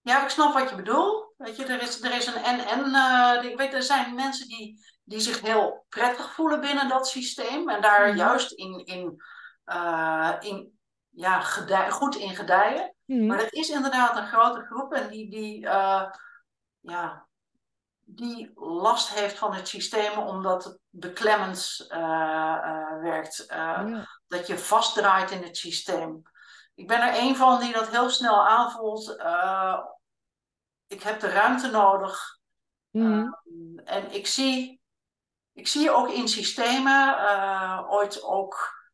Ja, 0.00 0.22
ik 0.22 0.28
snap 0.28 0.52
wat 0.52 0.70
je 0.70 0.76
bedoelt. 0.76 1.32
Weet 1.36 1.56
je, 1.56 1.64
er 1.64 1.82
is, 1.82 2.02
er 2.02 2.16
is 2.16 2.26
een 2.26 2.42
en-en. 2.42 2.86
Uh, 2.86 3.50
ik 3.50 3.56
weet, 3.56 3.74
er 3.74 3.82
zijn 3.82 4.14
mensen 4.14 4.48
die, 4.48 4.78
die 5.04 5.20
zich 5.20 5.40
heel 5.40 5.84
prettig 5.88 6.32
voelen 6.32 6.60
binnen 6.60 6.88
dat 6.88 7.08
systeem 7.08 7.68
en 7.68 7.82
daar 7.82 8.08
Mhm. 8.08 8.16
juist 8.16 8.52
in, 8.52 8.86
in, 8.86 9.22
uh, 9.66 10.32
in 10.40 10.78
ja, 11.10 11.40
gedij, 11.40 11.90
goed 11.90 12.16
in 12.16 12.34
gedijen. 12.36 12.94
Mhm. 13.04 13.26
Maar 13.26 13.40
er 13.40 13.52
is 13.54 13.70
inderdaad 13.70 14.16
een 14.16 14.26
grote 14.26 14.60
groep 14.60 14.92
en 14.92 15.08
die, 15.10 15.30
die, 15.30 15.60
uh, 15.64 16.10
ja, 16.80 17.26
die 18.04 18.50
last 18.54 19.14
heeft 19.14 19.38
van 19.38 19.54
het 19.54 19.68
systeem 19.68 20.18
omdat 20.18 20.64
het 20.64 20.78
beklemmend 20.94 21.86
uh, 21.90 23.00
werkt. 23.00 23.44
Ja. 23.48 24.06
Dat 24.26 24.46
je 24.46 24.58
vastdraait 24.58 25.30
in 25.30 25.42
het 25.42 25.56
systeem. 25.56 26.22
Ik 26.74 26.86
ben 26.88 27.00
er 27.00 27.22
een 27.22 27.36
van 27.36 27.60
die 27.60 27.72
dat 27.72 27.88
heel 27.88 28.10
snel 28.10 28.48
aanvoelt. 28.48 29.10
Ik 30.86 31.02
heb 31.02 31.20
de 31.20 31.28
ruimte 31.28 31.70
nodig. 31.70 32.40
Mhm. 32.90 33.28
en 33.84 34.12
ik 34.12 34.26
zie, 34.26 34.80
ik 35.52 35.68
zie 35.68 35.90
ook 35.90 36.08
in 36.08 36.28
systemen 36.28 37.08
uh, 37.08 37.86
ooit 37.88 38.22
ook, 38.22 38.84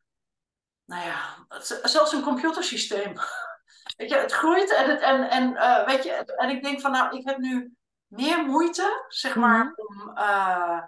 nou 0.85 1.05
ja, 1.07 1.47
zelfs 1.83 2.13
een 2.13 2.23
computersysteem. 2.23 3.15
Weet 3.97 4.11
je, 4.11 4.17
het 4.17 4.33
groeit 4.33 4.75
en, 4.75 4.91
het, 4.91 5.01
en, 5.01 5.31
en 5.31 5.51
uh, 5.51 5.87
weet 5.87 6.05
je, 6.05 6.13
en 6.13 6.49
ik 6.49 6.63
denk 6.63 6.81
van 6.81 6.91
nou, 6.91 7.17
ik 7.17 7.29
heb 7.29 7.39
nu 7.39 7.77
meer 8.07 8.45
moeite, 8.45 9.05
zeg 9.09 9.35
maar, 9.37 9.65
Mhm. 9.65 10.03
om, 10.03 10.19
uh, 10.19 10.83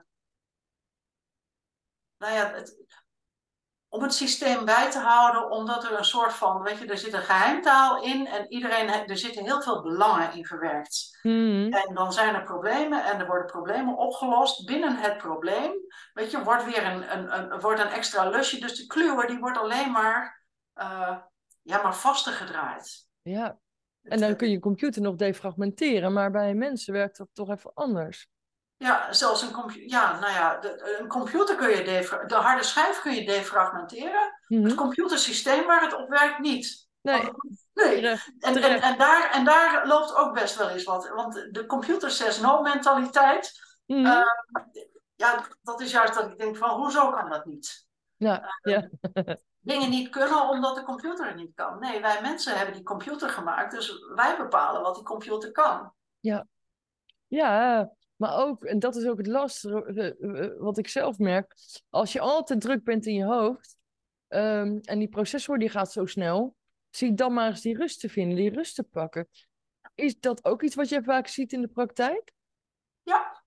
nou 2.21 2.35
ja, 2.35 2.53
het, 2.55 2.77
om 3.89 4.03
het 4.03 4.15
systeem 4.15 4.65
bij 4.65 4.91
te 4.91 4.99
houden, 4.99 5.51
omdat 5.51 5.85
er 5.85 5.99
een 5.99 6.05
soort 6.05 6.33
van, 6.33 6.63
weet 6.63 6.79
je, 6.79 6.87
er 6.87 6.99
zit 6.99 7.13
een 7.13 7.23
geheimtaal 7.23 8.03
in 8.03 8.27
en 8.27 8.53
iedereen, 8.53 8.89
er 8.89 9.17
zitten 9.17 9.45
heel 9.45 9.63
veel 9.63 9.83
belangen 9.83 10.35
in 10.35 10.47
verwerkt. 10.47 11.19
Mhm. 11.23 11.73
En 11.73 11.95
dan 11.95 12.13
zijn 12.13 12.35
er 12.35 12.43
problemen 12.43 13.05
en 13.05 13.21
er 13.21 13.27
worden 13.27 13.47
problemen 13.47 13.97
opgelost. 13.97 14.67
Binnen 14.67 14.97
het 14.97 15.19
probleem, 15.19 15.73
weet 16.13 16.31
je, 16.31 16.43
wordt 16.43 16.65
weer 16.65 16.87
een, 16.87 17.19
een, 17.19 17.53
een, 17.53 17.61
wordt 17.61 17.81
een 17.81 17.91
extra 17.91 18.29
lusje. 18.29 18.61
Dus 18.61 18.77
de 18.77 18.87
kluwer 18.87 19.27
die 19.27 19.39
wordt 19.39 19.59
alleen 19.59 19.91
maar, 19.93 20.45
uh, 20.77 21.17
ja, 21.63 21.83
maar 21.83 21.97
vaster 21.97 22.33
gedraaid. 22.33 23.09
Ja. 23.23 23.59
En 24.03 24.21
dan 24.21 24.37
kun 24.37 24.51
je 24.51 24.59
computer 24.59 25.03
nog 25.03 25.17
defragmenteren, 25.17 26.13
maar 26.13 26.31
bij 26.31 26.55
mensen 26.55 26.93
werkt 26.93 27.17
dat 27.17 27.29
toch 27.33 27.51
even 27.51 27.71
anders. 27.75 28.29
Ja, 28.81 29.13
zelfs 29.13 29.43
een 29.43 29.53
computer. 29.53 29.89
Ja, 29.89 30.19
nou 30.19 30.33
ja, 30.33 30.57
de, 30.59 30.99
een 31.01 31.09
computer 31.09 31.57
kun 31.57 31.69
je 31.69 31.85
de 32.27 32.35
harde 32.35 32.63
schijf 32.63 33.01
kun 33.01 33.15
je 33.15 33.25
defragmenteren. 33.25 34.41
Mhm. 34.47 34.65
Het 34.65 34.75
computersysteem 34.75 35.67
waar 35.67 35.83
het 35.83 35.95
op 35.95 36.09
werkt 36.09 36.39
niet. 36.39 36.89
Nee, 37.01 37.23
Want- 37.23 37.67
nee. 37.75 37.95
terecht, 38.01 38.31
En, 38.39 38.63
en, 38.63 38.81
en, 38.81 38.99
daar, 38.99 39.31
en 39.31 39.45
daar 39.45 39.87
loopt 39.87 40.15
ook 40.15 40.35
best 40.35 40.57
wel 40.57 40.69
eens 40.69 40.85
wat. 40.85 41.09
Want 41.09 41.35
de 41.51 41.67
computer 41.67 42.11
says 42.11 42.41
no 42.41 42.63
mentaliteit. 42.63 43.53
Mhm. 43.87 44.07
Eh, 44.07 44.23
Ja, 45.15 45.45
dat 45.63 45.81
is 45.81 45.91
juist 45.91 46.15
dat 46.15 46.31
ik 46.31 46.39
denk 46.39 46.57
van 46.57 46.71
hoezo 46.71 47.11
kan 47.11 47.31
dat 47.31 47.45
niet? 47.45 47.87
ja, 48.17 48.49
ja. 48.63 48.89
Dingen 49.61 49.91
niet 49.91 50.09
kunnen 50.09 50.49
omdat 50.49 50.75
de 50.75 50.83
computer 50.83 51.27
het 51.27 51.37
niet 51.37 51.55
kan. 51.55 51.79
Nee, 51.79 52.01
wij 52.01 52.23
mensen 52.23 52.57
hebben 52.57 52.75
die 52.75 52.83
computer 52.83 53.29
gemaakt. 53.29 53.71
Dus 53.73 53.93
wij 54.15 54.37
bepalen 54.37 54.83
wat 54.83 54.95
die 54.95 55.05
computer 55.05 55.53
kan. 55.53 55.93
Ja, 56.21 57.91
maar 58.21 58.37
ook, 58.37 58.65
en 58.65 58.79
dat 58.79 58.97
is 58.97 59.07
ook 59.07 59.19
het 59.19 59.27
lastige, 59.27 59.85
eh, 59.85 60.45
eh, 60.45 60.51
wat 60.59 60.79
ik 60.79 60.89
zelf 60.89 61.19
merk, 61.19 61.55
als 61.91 62.13
je 62.13 62.21
altijd 62.21 62.61
druk 62.61 62.85
bent 62.85 63.07
in 63.07 63.15
je 63.15 63.25
hoofd 63.25 63.77
ehm, 64.29 64.79
en 64.83 64.99
die 64.99 65.09
processor 65.09 65.59
die 65.59 65.69
gaat 65.69 65.93
zo 65.93 66.07
snel, 66.07 66.57
zie 66.91 67.15
dan 67.15 67.33
maar 67.33 67.49
eens 67.49 67.61
die 67.61 67.77
rust 67.77 68.01
te 68.01 68.09
vinden, 68.09 68.37
die 68.37 68.51
rust 68.51 68.75
te 68.75 68.83
pakken. 68.83 69.29
Is 69.95 70.21
dat 70.21 70.45
ook 70.45 70.63
iets 70.63 70.75
wat 70.75 70.89
je 70.89 71.03
vaak 71.03 71.27
ziet 71.27 71.53
in 71.53 71.61
de 71.61 71.69
praktijk? 71.69 72.33
Ja, 73.03 73.43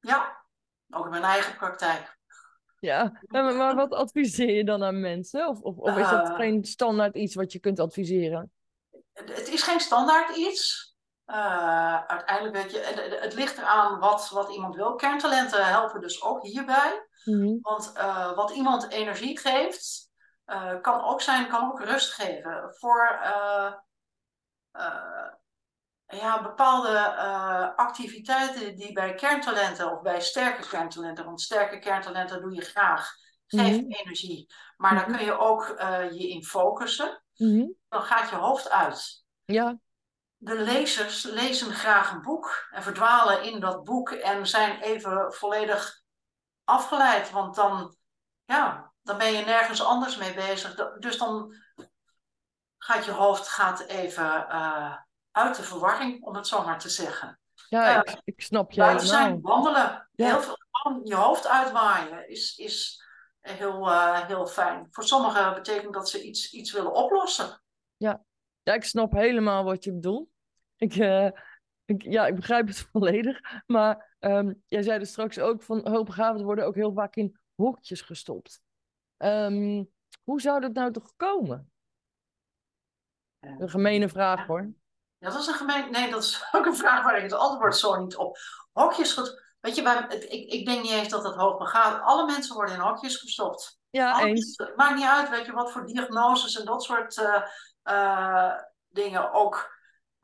ja. 0.00 0.42
Ook 0.90 1.04
in 1.04 1.10
mijn 1.10 1.22
eigen 1.22 1.56
praktijk. 1.56 2.18
Ja, 2.78 3.20
maar, 3.26 3.54
maar 3.54 3.74
wat 3.74 3.92
adviseer 3.92 4.56
je 4.56 4.64
dan 4.64 4.82
aan 4.82 5.00
mensen? 5.00 5.48
Of, 5.48 5.60
of, 5.60 5.76
of 5.76 5.96
is 5.96 6.10
dat 6.10 6.28
Eh. 6.28 6.36
geen 6.36 6.64
standaard 6.64 7.16
iets 7.16 7.34
wat 7.34 7.52
je 7.52 7.58
kunt 7.58 7.80
adviseren? 7.80 8.52
Het 9.12 9.48
is 9.48 9.62
geen 9.62 9.80
standaard 9.80 10.36
iets. 10.36 10.83
Eh, 11.24 12.04
uiteindelijk 12.04 12.56
weet 12.56 12.70
je, 12.70 12.78
het, 12.78 13.20
het 13.20 13.34
ligt 13.34 13.58
eraan 13.58 13.98
wat, 13.98 14.28
wat 14.28 14.52
iemand 14.52 14.74
wil. 14.74 14.94
Kerntalenten 14.94 15.66
helpen 15.66 16.00
dus 16.00 16.22
ook 16.22 16.42
hierbij. 16.42 17.06
Mhm. 17.24 17.58
Want 17.60 17.92
eh, 17.92 18.34
wat 18.34 18.50
iemand 18.50 18.90
energie 18.90 19.38
geeft, 19.38 20.10
eh, 20.44 20.80
kan 20.80 21.04
ook 21.04 21.20
zijn, 21.20 21.48
kan 21.48 21.70
ook 21.72 21.80
rust 21.80 22.12
geven. 22.12 22.74
Voor 22.78 23.18
ja, 26.06 26.42
bepaalde 26.42 26.98
activiteiten 27.76 28.76
die 28.76 28.92
bij 28.92 29.14
kerntalenten 29.14 29.92
of 29.92 30.02
bij 30.02 30.20
sterke 30.20 30.68
kerntalenten, 30.68 31.24
want 31.24 31.40
sterke 31.40 31.78
kerntalenten 31.78 32.40
doe 32.40 32.54
je 32.54 32.60
graag, 32.60 33.10
geeft 33.46 33.80
Mhm. 33.80 33.92
energie. 33.92 34.54
Maar 34.76 34.94
daar 34.94 35.08
Mhm. 35.08 35.16
kun 35.16 35.26
je 35.26 35.38
ook 35.38 35.66
je 36.10 36.28
in 36.28 36.44
focussen. 36.44 37.22
Dan 37.88 38.02
gaat 38.02 38.30
je 38.30 38.36
hoofd 38.36 38.70
uit. 38.70 39.24
Ja, 39.44 39.78
De 40.44 40.54
lezers 40.62 41.22
lezen 41.22 41.72
graag 41.72 42.12
een 42.12 42.22
boek 42.22 42.68
en 42.70 42.82
verdwalen 42.82 43.42
in 43.42 43.60
dat 43.60 43.84
boek 43.84 44.10
en 44.10 44.46
zijn 44.46 44.80
even 44.80 45.32
volledig 45.32 46.02
afgeleid. 46.64 47.30
Want 47.30 47.54
dan, 47.54 47.96
ja, 48.44 48.92
dan 49.02 49.18
ben 49.18 49.32
je 49.32 49.44
nergens 49.44 49.82
anders 49.84 50.16
mee 50.16 50.34
bezig. 50.34 50.74
Dus 50.98 51.18
dan 51.18 51.54
gaat 52.78 53.04
je 53.04 53.10
hoofd 53.10 53.48
gaat 53.48 53.80
even 53.80 54.48
eh, 54.48 54.96
uit 55.30 55.56
de 55.56 55.62
verwarring, 55.62 56.22
om 56.22 56.34
het 56.34 56.46
zo 56.46 56.64
maar 56.64 56.78
te 56.78 56.88
zeggen. 56.88 57.40
ja 57.68 57.90
Ja. 57.90 58.04
ik, 58.04 58.20
ik 58.24 58.40
snap 58.40 58.72
je 58.72 58.80
Buiten 58.80 59.06
zijn, 59.06 59.40
wandelen, 59.40 60.08
Ja. 60.12 60.26
heel 60.26 60.40
veel 60.40 60.62
je 61.04 61.14
hoofd 61.14 61.46
uitwaaien 61.46 62.28
is, 62.28 62.56
is 62.56 63.02
heel, 63.40 63.90
eh, 63.90 64.26
heel 64.26 64.46
fijn. 64.46 64.88
Voor 64.90 65.04
sommigen 65.04 65.54
betekent 65.54 65.94
dat 65.94 66.08
ze 66.08 66.22
iets, 66.22 66.52
iets 66.52 66.72
willen 66.72 66.92
oplossen. 66.92 67.62
Ja, 67.96 68.24
ik 68.62 68.84
snap 68.84 69.12
helemaal 69.12 69.64
wat 69.64 69.84
je 69.84 69.92
bedoelt. 69.92 70.32
Ik, 70.76 70.96
eh, 70.96 71.28
ik, 71.84 72.02
ja, 72.02 72.26
ik 72.26 72.34
begrijp 72.34 72.66
het 72.66 72.78
volledig. 72.92 73.62
Maar 73.66 74.16
ehm, 74.18 74.52
jij 74.66 74.82
zei 74.82 75.00
er 75.00 75.06
straks 75.06 75.38
ook 75.38 75.62
van 75.62 75.88
hoogbegaafden 75.88 76.44
worden 76.44 76.66
ook 76.66 76.74
heel 76.74 76.92
vaak 76.92 77.16
in 77.16 77.38
hokjes 77.54 78.00
gestopt. 78.00 78.62
Ehm, 79.16 79.84
hoe 80.24 80.40
zou 80.40 80.60
dat 80.60 80.72
nou 80.72 80.92
toch 80.92 81.12
komen? 81.16 81.72
Een 83.40 83.70
gemene 83.70 84.08
vraag 84.08 84.46
hoor. 84.46 84.72
Ja, 85.18 85.30
dat 85.30 85.40
is 85.40 85.46
een 85.46 85.54
gemeen. 85.54 85.90
Nee, 85.90 86.10
dat 86.10 86.22
is 86.22 86.44
ook 86.56 86.66
een 86.66 86.76
vraag 86.76 87.04
waar 87.04 87.16
ik 87.16 87.22
het 87.22 87.32
antwoord 87.32 87.76
zo 87.76 87.96
niet 87.96 88.16
op. 88.16 88.38
Hokjes. 88.72 89.20
Weet 89.60 89.76
je, 89.76 89.82
wij, 89.82 90.06
ik, 90.08 90.52
ik 90.52 90.66
denk 90.66 90.82
niet 90.82 90.92
eens 90.92 91.08
dat 91.08 91.24
het 91.24 91.34
hoogbegaafd 91.34 92.02
Alle 92.02 92.26
mensen 92.26 92.54
worden 92.54 92.74
in 92.74 92.80
hokjes 92.80 93.16
gestopt. 93.16 93.78
Ja, 93.90 94.20
eens. 94.20 94.56
Het 94.56 94.76
maakt 94.76 94.94
niet 94.94 95.04
uit, 95.04 95.28
weet 95.28 95.46
je, 95.46 95.52
wat 95.52 95.72
voor 95.72 95.86
diagnoses 95.86 96.58
en 96.58 96.64
dat 96.64 96.82
soort 96.82 97.18
eh, 97.18 97.42
eh, 97.82 98.52
dingen 98.88 99.32
ook. 99.32 99.72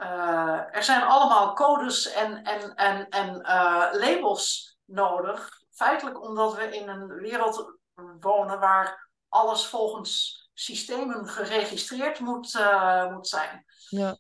Eh, 0.01 0.75
er 0.75 0.83
zijn 0.83 1.03
allemaal 1.03 1.55
codes 1.55 2.13
en, 2.13 2.43
en, 2.43 2.75
en, 2.75 3.09
en 3.09 3.43
eh, 3.43 3.89
labels 3.93 4.79
nodig. 4.85 5.61
Feitelijk 5.71 6.23
omdat 6.23 6.55
we 6.55 6.77
in 6.77 6.89
een 6.89 7.07
wereld 7.07 7.79
wonen 8.21 8.59
waar 8.59 9.11
alles 9.29 9.67
volgens 9.67 10.39
systemen 10.55 11.29
geregistreerd 11.29 12.21
moet, 12.21 12.55
uh, 12.55 13.13
moet 13.13 13.29
zijn. 13.29 13.65
Ja. 13.89 14.19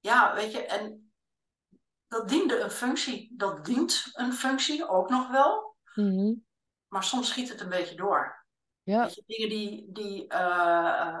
ja, 0.00 0.34
weet 0.34 0.52
je, 0.52 0.66
en 0.66 1.12
dat 2.08 2.28
diende 2.28 2.60
een 2.60 2.70
functie. 2.70 3.32
Dat 3.36 3.64
dient 3.64 4.10
een 4.12 4.32
functie 4.32 4.88
ook 4.88 5.08
nog 5.08 5.30
wel. 5.30 5.76
Mhm. 5.94 6.34
Maar 6.88 7.04
soms 7.04 7.28
schiet 7.28 7.48
het 7.48 7.60
een 7.60 7.68
beetje 7.68 7.96
door. 7.96 8.44
Ja. 8.82 9.02
Weet 9.02 9.14
je, 9.14 9.22
dingen 9.26 9.48
die, 9.48 9.92
die 9.92 10.26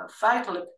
feitelijk 0.08 0.70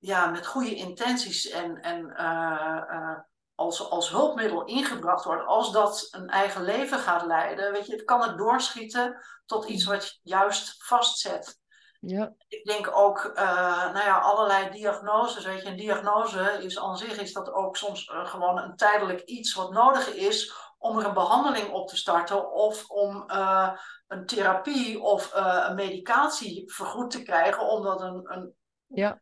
ja, 0.00 0.26
met 0.26 0.46
goede 0.46 0.74
intenties 0.74 1.48
en, 1.48 1.80
en 1.80 2.14
uh, 2.18 3.18
als, 3.54 3.90
als 3.90 4.10
hulpmiddel 4.10 4.64
ingebracht 4.64 5.24
wordt, 5.24 5.46
als 5.46 5.72
dat 5.72 6.08
een 6.10 6.28
eigen 6.28 6.62
leven 6.62 6.98
gaat 6.98 7.26
leiden, 7.26 7.72
weet 7.72 7.86
je, 7.86 7.92
het 7.92 8.04
kan 8.04 8.22
het 8.22 8.38
doorschieten 8.38 9.24
tot 9.46 9.68
iets 9.68 9.84
wat 9.84 10.18
juist 10.22 10.84
vastzet. 10.84 11.58
Ja. 12.00 12.32
Ik 12.48 12.64
denk 12.64 12.96
ook, 12.96 13.24
uh, 13.34 13.92
nou 13.92 14.04
ja, 14.04 14.18
allerlei 14.18 14.70
diagnoses. 14.70 15.44
Weet 15.44 15.62
je, 15.62 15.68
een 15.68 15.76
diagnose 15.76 16.58
is 16.62 16.78
aan 16.78 16.96
zich 16.96 17.20
is 17.20 17.32
dat 17.32 17.52
ook 17.52 17.76
soms 17.76 18.10
gewoon 18.12 18.58
een 18.58 18.76
tijdelijk 18.76 19.20
iets 19.20 19.54
wat 19.54 19.72
nodig 19.72 20.14
is 20.14 20.54
om 20.78 20.98
er 20.98 21.04
een 21.04 21.14
behandeling 21.14 21.70
op 21.70 21.88
te 21.88 21.96
starten 21.96 22.52
of 22.52 22.88
om 22.88 23.24
uh, 23.30 23.72
een 24.06 24.26
therapie 24.26 25.00
of 25.00 25.30
een 25.34 25.74
medicatie 25.74 26.72
vergoed 26.72 27.10
te 27.10 27.22
krijgen, 27.22 27.68
omdat 27.68 28.00
een, 28.00 28.32
een 28.32 28.54
ja. 28.86 29.20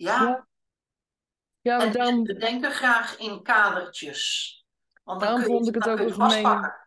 Ja. 0.00 0.22
Ja, 0.22 0.46
ja 1.60 1.80
en 1.86 1.92
daarom, 1.92 2.22
we 2.22 2.34
denken 2.34 2.70
graag 2.70 3.18
in 3.18 3.42
kadertjes. 3.42 4.54
Want 5.02 5.20
dan 5.20 5.28
daarom 5.28 5.44
vond 5.44 5.68
ik 5.68 5.74
het 5.74 5.88
ook 5.88 5.98
een 5.98 6.12
gemene... 6.12 6.78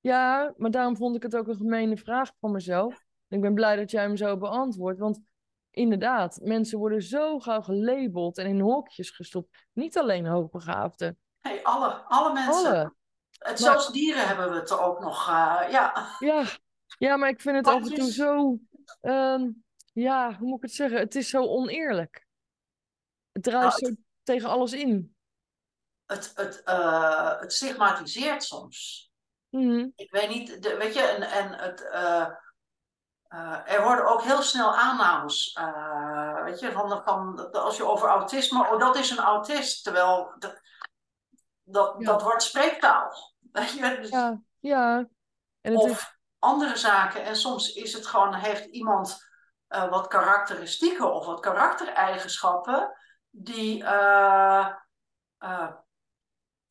Ja, 0.00 0.54
maar 0.56 0.70
daarom 0.70 0.96
vond 0.96 1.16
ik 1.16 1.22
het 1.22 1.36
ook 1.36 1.48
een 1.48 1.56
gemene 1.56 1.96
vraag 1.96 2.30
van 2.40 2.52
mezelf. 2.52 3.04
Ik 3.28 3.40
ben 3.40 3.54
blij 3.54 3.76
dat 3.76 3.90
jij 3.90 4.02
hem 4.02 4.16
zo 4.16 4.36
beantwoordt, 4.36 4.98
want 4.98 5.20
inderdaad, 5.70 6.38
mensen 6.42 6.78
worden 6.78 7.02
zo 7.02 7.38
gauw 7.38 7.60
gelabeld 7.60 8.38
en 8.38 8.46
in 8.46 8.60
hokjes 8.60 9.10
gestopt. 9.10 9.66
Niet 9.72 9.98
alleen 9.98 10.26
hoogbegaafden. 10.26 11.18
Nee, 11.42 11.66
alle, 11.66 11.92
alle 11.92 12.32
mensen. 12.32 12.52
Alle. 12.66 12.94
Het, 13.38 13.48
Maar- 13.48 13.56
Zelfs 13.58 13.92
dieren 13.92 14.26
hebben 14.26 14.50
we 14.50 14.56
het 14.56 14.70
er 14.70 14.80
ook 14.80 15.00
nog. 15.00 15.28
eh, 15.28 15.62
ja. 15.70 16.06
Ja, 16.18 16.44
ja, 16.98 17.16
maar 17.16 17.28
ik 17.28 17.40
vind 17.40 17.56
het 17.56 17.66
af 17.66 17.82
en 17.82 17.94
toe 17.94 18.12
zo... 18.12 18.58
ehm, 19.00 19.50
ja, 19.92 20.36
hoe 20.38 20.48
moet 20.48 20.56
ik 20.56 20.62
het 20.62 20.74
zeggen? 20.74 20.98
Het 20.98 21.14
is 21.14 21.28
zo 21.28 21.42
oneerlijk. 21.42 22.23
Het 23.34 23.42
draait 23.42 23.80
Nou, 23.80 23.94
zo 23.94 24.02
tegen 24.22 24.48
alles 24.48 24.72
in. 24.72 25.16
Het, 26.06 26.32
het, 26.34 26.62
eh, 26.62 27.40
het 27.40 27.52
stigmatiseert 27.52 28.44
soms. 28.44 29.10
Mhm. 29.48 29.88
Ik 29.96 30.10
weet 30.10 30.28
niet, 30.28 30.62
de, 30.62 30.76
weet 30.76 30.94
je, 30.94 31.00
en, 31.00 31.22
en 31.22 31.52
het, 31.52 31.88
eh, 31.90 32.26
eh, 33.28 33.72
er 33.72 33.82
worden 33.82 34.06
ook 34.06 34.22
heel 34.22 34.42
snel 34.42 34.76
aannames. 34.76 35.58
weet 36.44 36.60
je, 36.60 36.72
van, 36.72 37.02
van, 37.04 37.52
als 37.52 37.76
je 37.76 37.86
over 37.86 38.08
autisme, 38.08 38.68
oh 38.68 38.78
dat 38.78 38.96
is 38.96 39.10
een 39.10 39.18
autist. 39.18 39.84
Terwijl 39.84 40.34
dat, 40.38 40.60
dat, 41.62 41.94
Ja. 41.98 42.06
dat 42.06 42.22
wordt 42.22 42.42
spreektaal. 42.42 43.32
Weet 43.52 43.70
je, 43.70 43.98
dus- 44.00 44.08
Ja, 44.08 44.40
ja. 44.58 45.08
En 45.60 45.72
het 45.72 45.82
of 45.82 45.90
is... 45.90 46.18
andere 46.38 46.76
zaken. 46.76 47.24
En 47.24 47.36
soms 47.36 47.72
is 47.72 47.92
het 47.92 48.06
gewoon, 48.06 48.34
heeft 48.34 48.64
iemand 48.64 49.32
wat 49.68 50.06
karakteristieken 50.06 51.12
of 51.14 51.26
wat 51.26 51.40
karaktereigenschappen 51.40 52.96
die, 53.36 53.84
eh, 53.84 54.66
eh, 55.38 55.70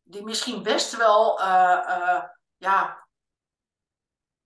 die 0.03 0.23
misschien 0.23 0.63
best 0.63 0.97
wel 0.97 1.39
eh, 1.39 2.23
ja, 2.57 3.07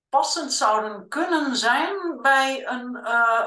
passend 0.10 0.54
zouden 0.54 1.08
kunnen 1.08 1.56
zijn 1.56 2.22
bij 2.22 2.68
een, 2.68 2.96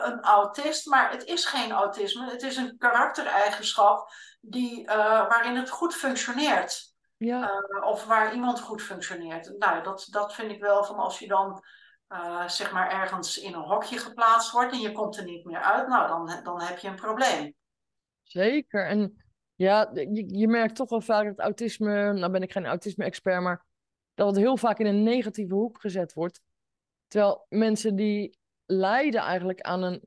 een 0.09 0.23
autist, 0.23 0.87
maar 0.87 1.11
het 1.11 1.25
is 1.25 1.45
geen 1.45 1.73
autisme. 1.73 2.31
Het 2.31 2.43
is 2.43 2.57
een 2.57 2.77
karaktereigenschap 2.79 4.13
die, 4.41 4.87
waarin 4.87 5.57
het 5.57 5.71
goed 5.71 5.95
functioneert. 5.95 6.89
Ja, 7.17 7.63
of 7.85 8.05
waar 8.05 8.35
iemand 8.35 8.61
goed 8.61 8.83
functioneert. 8.83 9.59
Nou, 9.59 9.83
dat, 9.83 10.07
dat 10.11 10.35
vind 10.35 10.51
ik 10.51 10.61
wel 10.61 10.85
van 10.85 10.97
als 10.97 11.19
je 11.19 11.29
dan 11.29 11.65
uh, 12.09 12.49
zeg 12.49 12.73
maar 12.73 12.91
ergens 12.91 13.39
in 13.39 13.55
een 13.55 13.63
hokje 13.63 13.99
geplaatst 13.99 14.51
wordt 14.51 14.73
en 14.73 14.81
je 14.81 14.93
komt 14.93 15.17
er 15.17 15.25
niet 15.25 15.45
meer 15.45 15.63
uit, 15.63 15.89
nou 15.89 16.09
dan, 16.09 16.43
dan 16.43 16.61
heb 16.61 16.79
je 16.79 16.89
een 16.89 16.95
probleem. 16.95 17.55
Zeker. 18.33 18.87
En 18.87 19.23
ja, 19.55 19.91
je, 19.95 20.39
je 20.39 20.49
merkt 20.49 20.77
toch 20.77 20.91
wel 20.91 21.01
vaak 21.01 21.27
dat 21.27 21.39
autisme... 21.39 22.13
Nou 22.13 22.33
ben 22.33 22.43
ik 22.43 22.53
geen 22.53 22.67
autisme-expert, 22.67 23.43
maar... 23.43 23.69
Dat 24.15 24.29
het 24.29 24.37
heel 24.39 24.57
vaak 24.57 24.79
in 24.79 24.87
een 24.87 25.03
negatieve 25.03 25.55
hoek 25.55 25.81
gezet 25.81 26.13
wordt. 26.13 26.41
Terwijl 27.07 27.47
mensen 27.49 27.97
die 27.97 28.39
lijden 28.67 29.21
eigenlijk 29.21 29.61
aan 29.61 29.83
een... 29.83 30.03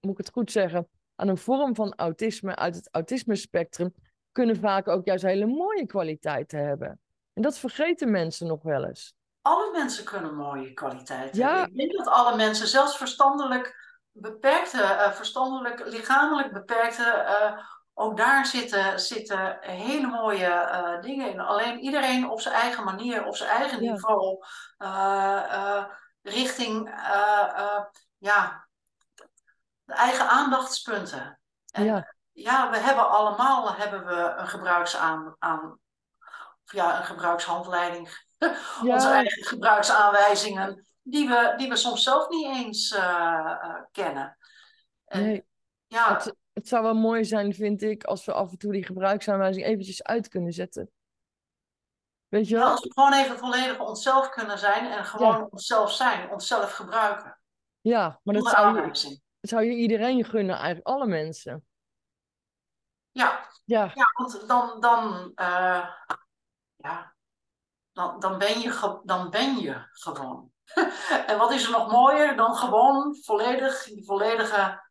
Moet 0.00 0.12
ik 0.12 0.18
het 0.18 0.30
goed 0.32 0.52
zeggen? 0.52 0.88
Aan 1.14 1.28
een 1.28 1.38
vorm 1.38 1.74
van 1.74 1.94
autisme 1.94 2.56
uit 2.56 2.74
het 2.74 2.88
autisme-spectrum... 2.90 3.94
kunnen 4.32 4.56
vaak 4.56 4.88
ook 4.88 5.06
juist 5.06 5.24
hele 5.24 5.46
mooie 5.46 5.86
kwaliteiten 5.86 6.64
hebben. 6.64 7.00
En 7.32 7.42
dat 7.42 7.58
vergeten 7.58 8.10
mensen 8.10 8.46
nog 8.46 8.62
wel 8.62 8.84
eens. 8.84 9.14
Alle 9.42 9.70
mensen 9.72 10.04
kunnen 10.04 10.34
mooie 10.34 10.72
kwaliteiten 10.72 11.38
Ja. 11.40 11.56
hebben. 11.56 11.78
Ik 11.78 11.88
denk 11.88 12.04
dat 12.04 12.14
alle 12.14 12.36
mensen, 12.36 12.66
zelfs 12.66 12.96
verstandelijk 12.96 13.79
beperkte, 14.12 14.78
uh, 14.78 15.10
verstandelijk, 15.12 15.86
lichamelijk 15.86 16.52
beperkte, 16.52 17.36
uh, 17.40 17.64
ook 17.94 18.16
daar 18.16 18.46
zitten, 18.46 19.00
zitten 19.00 19.58
hele 19.60 20.06
mooie 20.06 20.46
uh, 20.48 21.00
dingen 21.00 21.30
in. 21.30 21.40
Alleen 21.40 21.78
iedereen 21.78 22.30
op 22.30 22.40
zijn 22.40 22.54
eigen 22.54 22.84
manier, 22.84 23.24
op 23.24 23.36
zijn 23.36 23.50
eigen 23.50 23.82
Ja. 23.82 23.90
niveau, 23.90 24.44
richting 26.22 26.94
ja, 28.18 28.66
de 29.84 29.94
eigen 29.94 30.28
aandachtspunten. 30.28 31.40
En, 31.70 31.84
Ja. 31.84 32.14
ja, 32.32 32.70
we 32.70 32.76
hebben 32.78 33.08
allemaal 33.08 33.74
hebben 33.74 34.06
we 34.06 34.34
een 34.36 34.48
gebruiksaan, 34.48 35.36
aan, 35.38 35.78
of 36.64 36.72
ja, 36.72 36.98
een 36.98 37.04
gebruikshandleiding 37.04 38.08
Ja. 38.82 38.94
onze 38.94 39.08
eigen 39.08 39.44
gebruiksaanwijzingen, 39.44 40.86
die 41.02 41.28
we, 41.28 41.54
die 41.56 41.68
we 41.68 41.76
soms 41.76 42.02
zelf 42.02 42.28
niet 42.28 42.46
eens 42.46 42.92
uh, 42.92 43.00
uh, 43.64 43.82
kennen. 43.92 44.36
En, 45.04 45.22
Nee. 45.22 45.48
Ja, 45.86 46.14
Het, 46.14 46.34
het 46.52 46.68
zou 46.68 46.82
wel 46.82 46.94
mooi 46.94 47.24
zijn, 47.24 47.54
vind 47.54 47.82
ik, 47.82 48.04
als 48.04 48.24
we 48.24 48.32
af 48.32 48.50
en 48.50 48.58
toe 48.58 48.72
die 48.72 48.84
gebruiksaanwijzing 48.84 49.66
eventjes 49.66 50.02
uit 50.02 50.28
kunnen 50.28 50.52
zetten. 50.52 50.90
Weet 52.28 52.48
je 52.48 52.54
ja, 52.54 52.60
wel? 52.60 52.70
als 52.70 52.80
we 52.80 52.92
gewoon 52.92 53.12
even 53.12 53.38
volledig 53.38 53.80
onszelf 53.80 54.28
kunnen 54.28 54.58
zijn 54.58 54.92
en 54.92 55.04
gewoon 55.04 55.36
Ja. 55.36 55.46
onszelf 55.50 55.92
zijn, 55.92 56.30
onszelf 56.30 56.72
gebruiken. 56.72 57.38
Ja, 57.80 58.20
maar 58.22 58.34
dat 58.34 58.48
zou 58.48 58.76
je, 58.76 58.90
dat 59.40 59.50
zou 59.50 59.64
je 59.64 59.74
iedereen 59.74 60.24
gunnen, 60.24 60.54
eigenlijk 60.56 60.86
alle 60.86 61.06
mensen. 61.06 61.64
Ja, 63.10 63.48
Ja, 63.64 63.90
ja, 63.94 64.10
want 64.12 64.48
dan, 64.48 64.80
dan, 64.80 65.32
uh, 65.36 65.88
ja, 66.76 67.14
dan, 67.92 68.20
dan, 68.20 68.38
ben 68.38 68.60
je 68.60 69.00
dan 69.04 69.30
ben 69.30 69.58
je 69.58 69.88
gewoon. 69.90 70.52
en 71.26 71.38
wat 71.38 71.52
is 71.52 71.64
er 71.64 71.70
nog 71.70 71.90
mooier 71.90 72.36
dan 72.36 72.54
gewoon 72.54 73.16
volledig, 73.22 73.84
je 73.84 74.04
volledige 74.04 74.88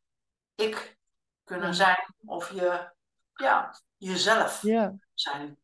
ik 0.56 0.98
kunnen 1.44 1.74
zijn 1.76 2.15
of 2.26 2.52
je, 2.52 2.92
ja, 3.34 3.76
jezelf 3.98 4.62
ja, 4.62 4.96
zijn. 5.13 5.60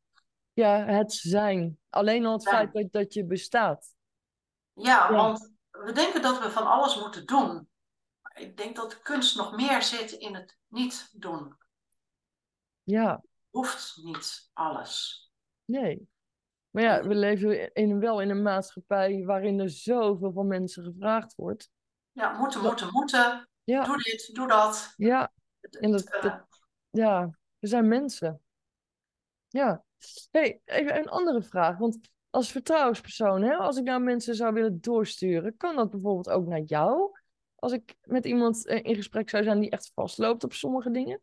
ja, 0.53 0.85
het 0.85 1.13
zijn. 1.13 1.79
Alleen 1.89 2.25
al 2.25 2.33
het 2.33 2.43
Zijn. 2.43 2.55
feit 2.55 2.73
dat, 2.73 2.91
dat 3.01 3.13
je 3.13 3.25
bestaat. 3.25 3.93
Ja, 4.73 5.09
Ja. 5.09 5.15
want 5.15 5.53
we 5.71 5.91
denken 5.91 6.21
dat 6.21 6.39
we 6.39 6.51
van 6.51 6.67
alles 6.67 6.99
moeten 6.99 7.25
doen. 7.25 7.69
Maar 8.21 8.39
ik 8.39 8.57
denk 8.57 8.75
dat 8.75 8.91
de 8.91 9.01
kunst 9.01 9.35
nog 9.35 9.55
meer 9.55 9.81
zit 9.81 10.11
in 10.11 10.35
het 10.35 10.57
niet 10.67 11.09
doen. 11.13 11.57
Ja, 12.83 13.23
Hoeft 13.49 13.97
niet 14.03 14.49
alles. 14.53 15.23
nee. 15.65 16.07
Maar 16.75 16.83
ja, 16.83 17.03
we 17.07 17.15
leven 17.15 17.73
in, 17.73 17.99
wel 17.99 18.21
in 18.21 18.29
een 18.29 18.41
maatschappij 18.41 19.23
waarin 19.25 19.59
er 19.59 19.69
zoveel 19.69 20.31
van 20.31 20.47
mensen 20.47 20.83
gevraagd 20.83 21.35
wordt. 21.35 21.69
Ja, 22.11 22.37
moeten, 22.37 22.61
moeten, 22.61 22.87
moeten. 22.91 23.49
Ja, 23.63 23.83
Doe 23.83 23.97
dit, 23.97 24.29
doe 24.33 24.47
dat. 24.47 24.93
ja, 24.97 25.31
En 25.79 25.91
dat- 25.91 26.03
eh, 26.03 26.21
dat- 26.21 26.45
ja, 26.89 27.29
we 27.59 27.67
zijn 27.67 27.87
mensen. 27.87 28.41
Ja. 29.47 29.83
hey, 30.31 30.61
even 30.65 30.97
een 30.97 31.09
andere 31.09 31.41
vraag. 31.41 31.77
Want 31.77 31.97
als 32.29 32.51
vertrouwenspersoon, 32.51 33.41
hè, 33.41 33.55
als 33.55 33.77
ik 33.77 33.83
nou 33.83 34.01
mensen 34.01 34.35
zou 34.35 34.53
willen 34.53 34.81
doorsturen, 34.81 35.57
kan 35.57 35.75
dat 35.75 35.89
bijvoorbeeld 35.89 36.29
ook 36.29 36.47
naar 36.47 36.61
jou? 36.61 37.19
Als 37.55 37.71
ik 37.71 37.95
met 38.01 38.25
iemand 38.25 38.65
eh, 38.65 38.83
in 38.83 38.95
gesprek 38.95 39.29
zou 39.29 39.43
zijn 39.43 39.59
die 39.59 39.69
echt 39.69 39.91
vastloopt 39.93 40.43
op 40.43 40.53
sommige 40.53 40.91
dingen? 40.91 41.21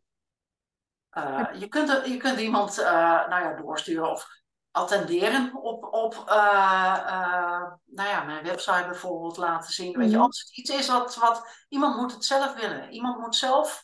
eh, 1.09 1.49
je, 1.59 1.67
kunt, 1.67 2.01
je 2.05 2.17
kunt 2.17 2.39
iemand 2.39 2.75
nou 2.75 3.43
ja, 3.43 3.55
doorsturen 3.61 4.09
of 4.11 4.41
attenderen 4.73 5.55
op, 5.55 5.93
op 5.93 6.23
eh, 6.25 6.97
eh, 7.07 7.71
nou 7.85 8.09
ja, 8.09 8.23
mijn 8.23 8.43
website 8.43 8.85
bijvoorbeeld 8.85 9.37
laten 9.37 9.73
zien. 9.73 9.97
Weet 9.97 10.09
je, 10.09 10.15
Mhm. 10.15 10.25
als 10.25 10.39
het 10.39 10.57
iets 10.57 10.69
is 10.69 10.87
wat, 10.87 11.15
wat 11.15 11.65
iemand 11.69 11.95
moet 11.95 12.11
het 12.13 12.25
zelf 12.25 12.53
willen. 12.53 12.91
Iemand 12.91 13.19
moet 13.19 13.35
zelf 13.35 13.81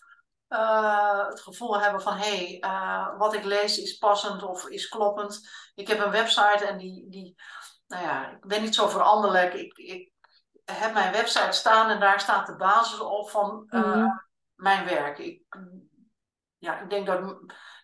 eh, 0.47 1.27
het 1.27 1.41
gevoel 1.41 1.79
hebben 1.79 2.01
van 2.01 2.17
hé, 2.17 2.59
hey, 2.59 3.17
wat 3.17 3.33
ik 3.33 3.43
lees 3.43 3.77
is 3.77 3.97
passend 3.97 4.43
of 4.43 4.67
is 4.67 4.87
kloppend. 4.89 5.49
Ik 5.75 5.87
heb 5.87 5.99
een 5.99 6.11
website 6.11 6.65
en 6.65 6.77
die, 6.77 7.09
die 7.09 7.35
nou 7.87 8.03
ja, 8.03 8.29
ik 8.29 8.45
ben 8.47 8.61
niet 8.61 8.75
zo 8.75 8.87
veranderlijk. 8.87 9.53
Ik, 9.53 9.77
ik 9.77 10.11
heb 10.65 10.93
mijn 10.93 11.11
website 11.11 11.51
staan 11.51 11.89
en 11.89 11.99
daar 11.99 12.19
staat 12.19 12.47
de 12.47 12.55
basis 12.55 12.99
op 12.99 13.29
van 13.29 13.63
Mhm. 13.69 14.07
mijn 14.55 14.85
werk. 14.85 15.17
Ik, 15.17 15.41
ja, 16.57 16.79
ik 16.79 16.89
denk 16.89 17.05
dat 17.05 17.19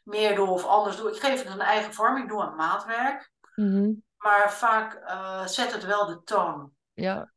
meer 0.06 0.36
doe 0.36 0.48
of 0.48 0.66
anders 0.66 0.98
doe. 0.98 1.10
Ik 1.10 1.20
geef 1.20 1.44
het 1.44 1.54
een 1.54 1.60
eigen 1.62 1.94
vorm, 1.94 2.18
ik 2.18 2.28
doe 2.30 2.42
een 2.44 2.56
maatwerk. 2.56 3.32
Mhm. 3.56 3.92
Maar 4.18 4.54
vaak 4.54 4.94
eh, 4.94 5.46
zet 5.48 5.72
het 5.74 5.86
wel 5.86 6.06
de 6.06 6.22
toon. 6.24 6.72
Ja, 6.94 7.32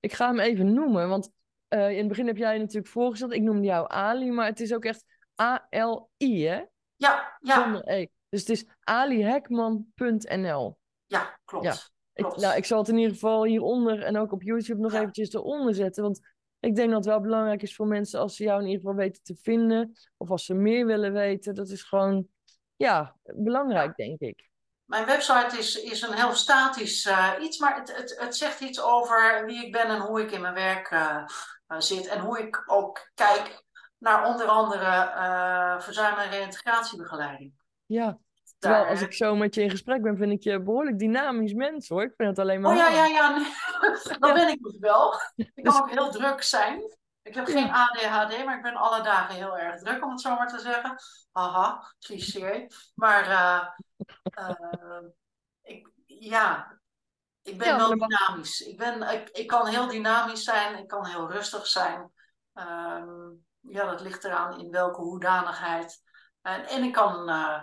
ik 0.00 0.12
ga 0.12 0.26
hem 0.26 0.38
even 0.40 0.72
noemen, 0.74 1.08
want 1.08 1.30
eh, 1.68 1.90
in 1.90 1.98
het 1.98 2.08
begin 2.08 2.26
heb 2.26 2.36
jij 2.36 2.58
natuurlijk 2.58 2.86
voorgesteld. 2.92 3.32
Ik 3.32 3.42
noemde 3.42 3.66
jou 3.66 3.88
Ali, 3.88 4.30
maar 4.30 4.46
het 4.46 4.60
is 4.60 4.74
ook 4.74 4.84
echt 4.84 5.04
A-L-I, 5.42 6.46
hè? 6.46 6.62
Ja, 6.96 7.36
ja, 7.40 7.62
Zonder 7.62 7.88
E. 7.88 8.06
Dus 8.28 8.40
het 8.40 8.48
is 8.48 8.64
alihekman.nl. 8.80 10.78
ja, 11.06 11.38
klopt. 11.44 11.64
Ja. 11.64 11.72
Ik, 12.12 12.24
klopt. 12.24 12.40
nou, 12.40 12.56
ik 12.56 12.64
zal 12.64 12.78
het 12.78 12.88
in 12.88 12.96
ieder 12.96 13.12
geval 13.12 13.44
hieronder 13.44 14.02
en 14.02 14.16
ook 14.16 14.32
op 14.32 14.42
YouTube 14.42 14.80
nog 14.80 14.92
Ja. 14.92 15.00
eventjes 15.00 15.32
eronder 15.32 15.74
zetten. 15.74 16.02
Want 16.02 16.20
ik 16.64 16.74
denk 16.74 16.88
dat 16.88 16.98
het 16.98 17.06
wel 17.06 17.20
belangrijk 17.20 17.62
is 17.62 17.76
voor 17.76 17.86
mensen 17.86 18.20
als 18.20 18.36
ze 18.36 18.44
jou 18.44 18.60
in 18.60 18.66
ieder 18.66 18.80
geval 18.80 18.96
weten 18.96 19.22
te 19.22 19.36
vinden. 19.42 19.96
Of 20.16 20.30
als 20.30 20.44
ze 20.44 20.54
meer 20.54 20.86
willen 20.86 21.12
weten. 21.12 21.54
Dat 21.54 21.68
is 21.68 21.82
gewoon, 21.82 22.26
ja, 22.76 23.16
belangrijk, 23.22 23.96
denk 23.96 24.20
ik. 24.20 24.50
Mijn 24.84 25.06
website 25.06 25.58
is, 25.58 25.82
is 25.82 26.02
een 26.02 26.14
heel 26.14 26.32
statisch 26.32 27.06
eh, 27.06 27.32
iets, 27.40 27.58
maar 27.58 27.76
het, 27.76 27.96
het, 27.96 28.18
het 28.18 28.36
zegt 28.36 28.60
iets 28.60 28.82
over 28.82 29.46
wie 29.46 29.66
ik 29.66 29.72
ben 29.72 29.86
en 29.86 30.00
hoe 30.00 30.20
ik 30.20 30.30
in 30.30 30.40
mijn 30.40 30.54
werk 30.54 30.90
eh, 30.90 31.24
eh, 31.66 31.80
zit. 31.80 32.06
En 32.06 32.20
hoe 32.20 32.38
ik 32.38 32.62
ook 32.66 33.10
kijk 33.14 33.62
naar 33.98 34.26
onder 34.26 34.46
andere 34.46 35.10
verzuim- 35.80 36.18
en 36.18 36.30
reïntegratiebegeleiding. 36.30 37.52
Ja, 37.86 38.18
terwijl 38.58 38.84
als 38.84 39.00
ik 39.02 39.12
zo 39.12 39.36
met 39.36 39.54
je 39.54 39.62
in 39.62 39.70
gesprek 39.70 40.02
ben, 40.02 40.16
vind 40.16 40.32
ik 40.32 40.42
je 40.42 40.52
een 40.52 40.64
behoorlijk 40.64 40.98
dynamisch 40.98 41.52
mens, 41.52 41.88
hoor. 41.88 42.02
Ik 42.02 42.12
vind 42.16 42.28
het 42.28 42.38
alleen 42.38 42.60
maar 42.60 42.70
Oh 42.72 42.76
ja, 42.76 42.88
ja, 42.88 43.06
ja. 43.06 43.28
nee. 43.36 43.46
Dat 44.18 44.28
Ja. 44.28 44.32
ben 44.34 44.48
ik 44.48 44.62
dus 44.62 44.78
wel. 44.78 45.14
Ik 45.34 45.50
Dus- 45.54 45.72
kan 45.74 45.82
ook 45.82 45.90
heel 45.90 46.10
druk 46.10 46.42
zijn. 46.42 46.82
Ik 47.22 47.34
heb 47.34 47.46
geen 47.46 47.70
ADHD, 47.70 48.44
maar 48.44 48.56
ik 48.56 48.62
ben 48.62 48.74
alle 48.74 49.02
dagen 49.02 49.34
heel 49.34 49.58
erg 49.58 49.80
druk, 49.80 50.04
om 50.04 50.10
het 50.10 50.20
zo 50.20 50.34
maar 50.34 50.48
te 50.48 50.58
zeggen. 50.58 50.96
Haha, 51.32 51.94
cliché. 51.98 52.66
Maar 52.94 53.24
eh, 53.30 53.68
eh, 54.24 55.02
ik, 55.62 55.90
ja, 56.06 56.78
ik 57.42 57.58
ben 57.58 57.66
Ja, 57.66 57.76
wel 57.76 57.88
dynamisch. 57.90 58.60
Ik, 58.60 58.78
ben, 58.78 59.02
ik, 59.02 59.28
ik 59.28 59.46
kan 59.46 59.66
heel 59.66 59.86
dynamisch 59.88 60.44
zijn, 60.44 60.78
ik 60.78 60.86
kan 60.86 61.06
heel 61.06 61.30
rustig 61.30 61.66
zijn. 61.66 62.12
Ehm, 62.54 63.30
ja, 63.60 63.84
dat 63.90 64.00
ligt 64.00 64.24
eraan 64.24 64.58
in 64.58 64.70
welke 64.70 65.00
hoedanigheid. 65.00 66.02
En, 66.42 66.66
en 66.66 66.82
ik 66.82 66.92
kan 66.92 67.28
eh, 67.28 67.62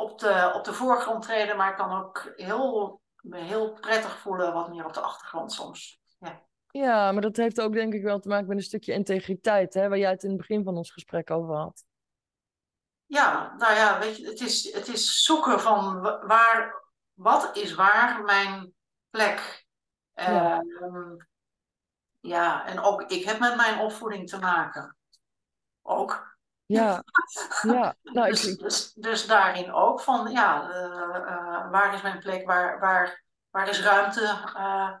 op, 0.00 0.18
de, 0.18 0.52
op 0.54 0.64
de 0.64 0.72
voorgrond 0.72 1.22
treden, 1.22 1.56
maar 1.56 1.70
ik 1.70 1.76
kan 1.76 1.92
ook 1.92 2.32
heel, 2.36 3.00
heel 3.30 3.72
prettig 3.72 4.18
voelen 4.18 4.52
wat 4.52 4.68
meer 4.68 4.84
op 4.84 4.94
de 4.94 5.00
achtergrond 5.00 5.52
soms. 5.52 6.00
Ja. 6.18 6.48
Ja, 6.72 7.12
maar 7.12 7.22
dat 7.22 7.36
heeft 7.36 7.60
ook 7.60 7.72
denk 7.72 7.94
ik 7.94 8.02
wel 8.02 8.18
te 8.18 8.28
maken 8.28 8.46
met 8.46 8.56
een 8.56 8.62
stukje 8.62 8.92
integriteit, 8.92 9.74
hè, 9.74 9.88
waar 9.88 9.98
jij 9.98 10.10
het 10.10 10.22
in 10.22 10.28
het 10.28 10.38
begin 10.38 10.64
van 10.64 10.76
ons 10.76 10.90
gesprek 10.90 11.30
over 11.30 11.54
had. 11.54 11.84
Ja, 13.06 13.54
nou 13.56 13.74
ja, 13.74 13.98
weet 13.98 14.16
je, 14.16 14.26
het 14.26 14.40
is, 14.40 14.72
het 14.72 14.88
is 14.88 15.22
zoeken 15.22 15.60
van 15.60 16.00
wa- 16.00 16.26
waar, 16.26 16.82
wat 17.12 17.56
is 17.56 17.74
waar 17.74 18.22
mijn 18.22 18.74
plek. 19.10 19.66
Ja. 20.14 20.60
Ehm, 20.60 21.16
ja, 22.20 22.66
en 22.66 22.80
ook 22.80 23.02
ik 23.02 23.24
heb 23.24 23.38
met 23.38 23.56
mijn 23.56 23.78
opvoeding 23.78 24.28
te 24.28 24.38
maken. 24.38 24.96
Ook. 25.82 26.29
Ja, 26.74 27.02
ja. 27.62 27.94
Nou, 28.02 28.28
Dus, 28.30 28.46
ik- 28.46 28.58
dus, 28.58 28.92
dus 28.92 29.26
daarin 29.26 29.72
ook 29.72 30.00
van, 30.00 30.30
ja, 30.30 30.70
eh, 30.70 31.16
eh, 31.16 31.70
waar 31.70 31.94
is 31.94 32.02
mijn 32.02 32.18
plek, 32.18 32.46
waar, 32.46 32.78
waar, 32.80 33.24
waar 33.50 33.68
is 33.68 33.82
ruimte 33.82 34.20
eh, 34.56 34.92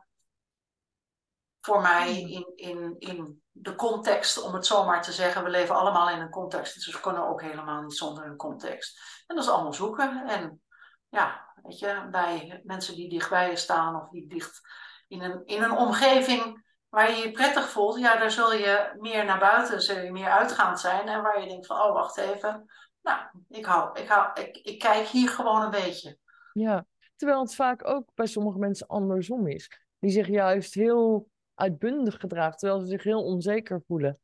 voor 1.60 1.80
mij 1.80 2.20
in, 2.20 2.52
in, 2.56 2.96
in 2.98 3.42
de 3.50 3.74
context, 3.74 4.42
om 4.42 4.54
het 4.54 4.66
zo 4.66 4.84
maar 4.84 5.02
te 5.02 5.12
zeggen. 5.12 5.44
We 5.44 5.50
leven 5.50 5.74
allemaal 5.74 6.10
in 6.10 6.20
een 6.20 6.30
context, 6.30 6.74
dus 6.74 6.94
we 6.94 7.00
kunnen 7.00 7.26
ook 7.28 7.42
helemaal 7.42 7.82
niet 7.82 7.96
zonder 7.96 8.26
een 8.26 8.36
context. 8.36 9.00
En 9.26 9.36
dat 9.36 9.44
is 9.44 9.50
allemaal 9.50 9.74
zoeken. 9.74 10.26
En 10.26 10.62
ja, 11.08 11.52
weet 11.62 11.78
je, 11.78 12.08
bij 12.10 12.60
mensen 12.64 12.94
die 12.94 13.08
dichtbij 13.10 13.50
je 13.50 13.56
staan 13.56 14.02
of 14.02 14.08
die 14.08 14.28
dicht 14.28 14.60
in 15.08 15.22
een, 15.22 15.42
in 15.46 15.62
een 15.62 15.76
omgeving 15.76 16.68
waar 16.90 17.10
je 17.10 17.16
je 17.16 17.30
prettig 17.30 17.68
voelt, 17.68 17.98
ja, 17.98 18.16
daar 18.16 18.30
zul 18.30 18.52
je 18.52 18.94
meer 18.98 19.24
naar 19.24 19.38
buiten, 19.38 19.82
zul 19.82 19.98
je 19.98 20.12
meer 20.12 20.30
uitgaand 20.30 20.80
zijn. 20.80 21.08
En 21.08 21.22
waar 21.22 21.40
je 21.42 21.48
denkt 21.48 21.66
van, 21.66 21.76
oh, 21.76 21.92
wacht 21.92 22.16
even. 22.16 22.70
Nou, 23.02 23.20
ik, 23.48 23.64
hou, 23.64 24.00
ik, 24.00 24.08
hou, 24.08 24.40
ik, 24.40 24.56
ik 24.56 24.78
kijk 24.78 25.06
hier 25.06 25.28
gewoon 25.28 25.62
een 25.62 25.70
beetje. 25.70 26.18
ja. 26.52 26.86
Terwijl 27.16 27.40
het 27.40 27.54
vaak 27.54 27.88
ook 27.88 28.08
bij 28.14 28.26
sommige 28.26 28.58
mensen 28.58 28.86
andersom 28.86 29.46
is. 29.46 29.70
Die 29.98 30.10
zich 30.10 30.26
juist 30.26 30.74
heel 30.74 31.30
uitbundig 31.54 32.16
gedragen, 32.16 32.58
terwijl 32.58 32.80
ze 32.80 32.86
zich 32.86 33.02
heel 33.02 33.24
onzeker 33.24 33.82
voelen. 33.86 34.20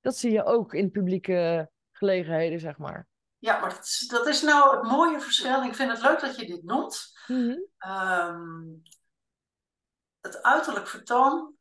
Dat 0.00 0.16
zie 0.16 0.32
je 0.32 0.44
ook 0.44 0.74
in 0.74 0.90
publieke 0.90 1.70
gelegenheden, 1.92 2.60
zeg 2.60 2.78
maar. 2.78 3.08
Ja, 3.38 3.60
maar 3.60 3.70
dat 3.70 3.84
is, 3.84 4.06
dat 4.08 4.26
is 4.26 4.42
nou 4.42 4.76
het 4.76 4.90
mooie 4.90 5.20
verschil. 5.20 5.62
Ik 5.62 5.74
vind 5.74 5.90
het 5.90 6.02
leuk 6.02 6.20
dat 6.20 6.36
je 6.36 6.46
dit 6.46 6.62
noemt. 6.64 7.12
Mhm. 7.26 7.58
Ehm, 7.78 8.62
het 10.20 10.42
uiterlijk 10.42 10.86
vertoon 10.88 11.54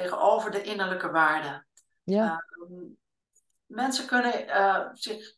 tegenover 0.00 0.50
de 0.50 0.62
innerlijke 0.62 1.10
waarde. 1.10 1.64
Ja, 2.02 2.44
Ehm, 2.64 2.84
mensen 3.66 4.06
kunnen 4.06 4.48
eh, 4.48 4.88
zich 4.92 5.34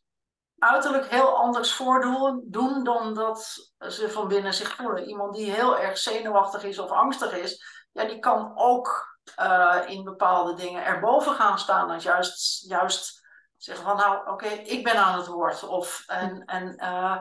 uiterlijk 0.57 1.09
heel 1.09 1.37
anders 1.37 1.73
voordoen 1.73 2.43
doen 2.45 2.83
dan 2.83 3.13
dat 3.13 3.71
ze 3.79 4.09
van 4.09 4.27
binnen 4.27 4.53
zich 4.53 4.75
voelen. 4.75 5.07
Iemand 5.07 5.35
die 5.35 5.51
heel 5.51 5.77
erg 5.77 5.97
zenuwachtig 5.97 6.63
is 6.63 6.79
of 6.79 6.91
angstig 6.91 7.31
is, 7.31 7.63
ja, 7.91 8.05
die 8.05 8.19
kan 8.19 8.51
ook 8.55 9.17
eh, 9.35 9.81
in 9.85 10.03
bepaalde 10.03 10.53
dingen 10.53 10.85
erboven 10.85 11.33
gaan 11.33 11.59
staan. 11.59 11.91
En 11.91 11.99
juist, 11.99 12.69
juist 12.69 13.25
zeggen 13.57 13.85
van 13.85 13.97
nou, 13.97 14.29
oké, 14.31 14.47
ik 14.47 14.83
ben 14.83 14.95
aan 14.95 15.17
het 15.17 15.27
woord. 15.27 15.63
Of 15.63 16.03
en, 16.07 16.45
en 16.45 16.77
eh, 16.77 17.17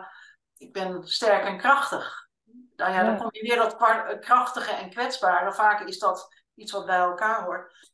ik 0.57 0.73
ben 0.73 1.09
sterk 1.09 1.45
en 1.45 1.59
krachtig. 1.59 2.25
Nou 2.77 2.93
ja, 2.93 3.05
dan 3.05 3.19
kom 3.19 3.29
je 3.31 3.43
weer 3.43 3.57
dat 3.57 3.77
krachtige 4.21 4.71
en 4.71 4.91
kwetsbare. 4.91 5.53
Vaak 5.53 5.81
is 5.81 5.99
dat 5.99 6.45
iets 6.57 6.73
wat 6.73 6.87
bij 6.87 6.99
elkaar 6.99 7.45
hoort. 7.45 7.91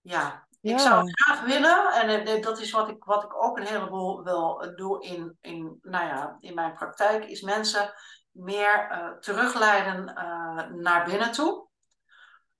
Ja, 0.00 0.46
ik 0.60 0.78
zou 0.78 1.10
graag 1.12 1.40
willen, 1.44 1.92
en 1.92 2.26
eh, 2.26 2.42
dat 2.42 2.58
is 2.60 2.70
wat 2.70 2.88
ik, 2.88 3.04
wat 3.04 3.24
ik 3.24 3.42
ook 3.42 3.58
een 3.58 3.66
heleboel 3.66 4.22
wil 4.22 4.72
doen 4.76 5.00
in, 5.00 5.38
in, 5.40 5.78
nou 5.82 6.06
ja, 6.06 6.36
in 6.40 6.54
mijn 6.54 6.72
praktijk, 6.74 7.24
is 7.24 7.40
mensen 7.40 7.92
meer 8.30 8.88
eh, 8.90 9.10
terugleiden 9.10 10.08
eh, 10.14 10.66
naar 10.70 11.04
binnen 11.04 11.32
toe. 11.32 11.68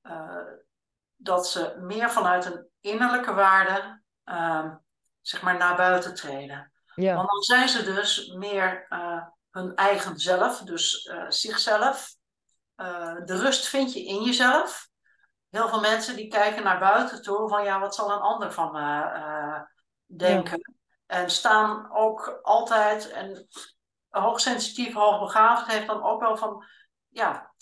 Eh, 0.03 0.43
dat 1.17 1.49
ze 1.49 1.77
meer 1.81 2.11
vanuit 2.11 2.45
een 2.45 2.69
innerlijke 2.81 3.35
waarde, 3.35 4.03
eh, 4.25 4.75
zeg 5.21 5.43
maar, 5.43 5.57
naar 5.57 5.77
buiten 5.77 6.15
treden. 6.15 6.73
ja, 6.95 7.15
Want 7.15 7.29
dan 7.29 7.43
zijn 7.43 7.69
ze 7.69 7.85
dus 7.85 8.27
meer 8.27 8.87
eh, 8.89 9.27
hun 9.51 9.75
eigen 9.75 10.19
zelf, 10.19 10.61
dus 10.61 11.03
eh, 11.03 11.25
zichzelf. 11.29 12.16
Eh, 12.77 13.15
de 13.25 13.37
rust 13.37 13.69
vind 13.69 13.93
je 13.93 14.05
in 14.05 14.23
jezelf. 14.23 14.89
Heel 15.51 15.69
veel 15.69 15.81
mensen 15.81 16.17
die 16.17 16.29
kijken 16.29 16.63
naar 16.63 16.79
buiten 16.79 17.23
toe 17.23 17.49
van 17.49 17.65
ja, 17.65 17.81
wat 17.81 17.95
zal 17.95 18.11
een 18.11 18.19
ander 18.19 18.53
van 18.53 18.73
me 18.73 19.03
eh, 19.03 19.61
denken. 20.05 20.75
En 21.07 21.31
staan 21.31 21.93
ook 21.93 22.41
altijd, 22.43 23.11
en 23.11 23.49
hoogsensitief, 24.09 24.95
hoogbegaafd 24.95 25.67
heeft 25.67 25.87
dan 25.87 26.03
ook 26.03 26.21
wel 26.21 26.37
van, 26.37 26.65
ja, 27.09 27.53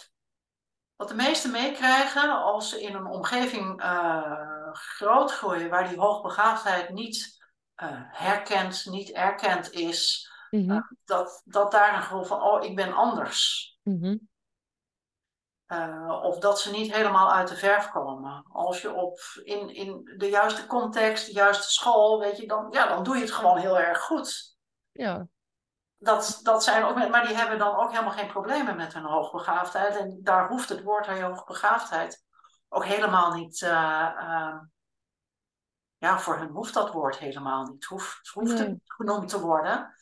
wat 0.96 1.08
de 1.08 1.14
meesten 1.14 1.50
meekrijgen 1.50 2.42
als 2.42 2.68
ze 2.68 2.82
in 2.82 2.94
een 2.94 3.06
omgeving 3.06 3.80
eh 3.82 4.54
grootgroeien 4.74 5.70
waar 5.70 5.88
die 5.88 5.98
hoogbegaafdheid 5.98 6.90
niet 6.90 7.44
eh, 7.74 7.88
herkend, 7.94 8.86
niet 8.90 9.10
erkend 9.10 9.72
is, 9.72 10.30
mhm, 10.50 10.80
dat, 11.04 11.42
dat 11.44 11.72
daar 11.72 11.96
een 11.96 12.02
gevoel 12.02 12.24
van, 12.24 12.42
oh, 12.42 12.64
ik 12.64 12.76
ben 12.76 12.92
anders. 12.92 13.72
mhm. 13.82 14.16
Uh, 15.68 16.20
of 16.22 16.38
dat 16.38 16.60
ze 16.60 16.70
niet 16.70 16.92
helemaal 16.92 17.32
uit 17.32 17.48
de 17.48 17.56
verf 17.56 17.90
komen. 17.90 18.44
Als 18.52 18.82
je 18.82 18.92
op, 18.92 19.18
in, 19.44 19.68
in 19.74 20.12
de 20.16 20.28
juiste 20.28 20.66
context, 20.66 21.26
de 21.26 21.32
juiste 21.32 21.72
school, 21.72 22.20
weet 22.20 22.36
je, 22.36 22.46
dan, 22.46 22.66
ja, 22.70 22.86
dan 22.86 23.02
doe 23.04 23.14
je 23.14 23.20
het 23.20 23.30
gewoon 23.32 23.58
heel 23.58 23.78
erg 23.78 24.00
goed. 24.00 24.56
Ja, 24.92 25.26
Dat, 25.98 26.40
dat 26.42 26.64
zijn 26.64 26.84
ook, 26.84 27.08
maar 27.08 27.26
die 27.26 27.36
hebben 27.36 27.58
dan 27.58 27.76
ook 27.76 27.90
helemaal 27.90 28.12
geen 28.12 28.30
problemen 28.30 28.76
met 28.76 28.94
hun 28.94 29.04
hoogbegaafdheid. 29.04 29.96
En 29.96 30.18
daar 30.22 30.48
hoeft 30.48 30.68
het 30.68 30.82
woord 30.82 31.06
hoogbegaafdheid 31.06 32.24
ook 32.68 32.84
helemaal 32.84 33.34
niet. 33.34 33.60
Uh, 33.60 33.70
uh, 34.18 34.56
ja, 35.96 36.18
voor 36.18 36.38
hen 36.38 36.48
hoeft 36.48 36.74
dat 36.74 36.92
woord 36.92 37.18
helemaal 37.18 37.64
niet. 37.64 37.84
Hoeft, 37.84 38.28
hoeft 38.28 38.52
Nee. 38.52 38.68
het 38.68 38.78
genoemd 38.84 39.28
te 39.28 39.40
worden. 39.40 39.94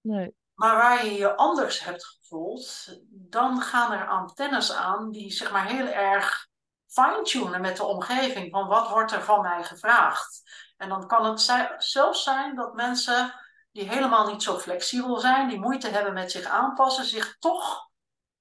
nee. 0.00 0.34
Maar 0.58 0.76
waar 0.76 1.04
je 1.04 1.14
je 1.14 1.36
anders 1.36 1.84
hebt 1.84 2.04
gevoeld, 2.04 2.96
dan 3.10 3.60
gaan 3.60 3.92
er 3.92 4.08
antennes 4.08 4.72
aan 4.72 5.10
die 5.10 5.30
zeg 5.30 5.50
maar 5.52 5.66
heel 5.66 5.86
erg 5.86 6.46
fine-tunen 6.86 7.60
met 7.60 7.76
de 7.76 7.84
omgeving. 7.84 8.50
Van 8.50 8.66
wat 8.66 8.88
wordt 8.88 9.12
er 9.12 9.22
van 9.22 9.40
mij 9.40 9.64
gevraagd? 9.64 10.42
En 10.76 10.88
dan 10.88 11.06
kan 11.06 11.24
het 11.24 11.40
zelfs 11.78 12.22
zijn 12.22 12.54
dat 12.54 12.74
mensen 12.74 13.34
die 13.72 13.88
helemaal 13.88 14.26
niet 14.26 14.42
zo 14.42 14.58
flexibel 14.58 15.18
zijn, 15.18 15.48
die 15.48 15.60
moeite 15.60 15.88
hebben 15.88 16.12
met 16.12 16.30
zich 16.30 16.44
aanpassen, 16.44 17.04
zich 17.04 17.38
toch, 17.38 17.90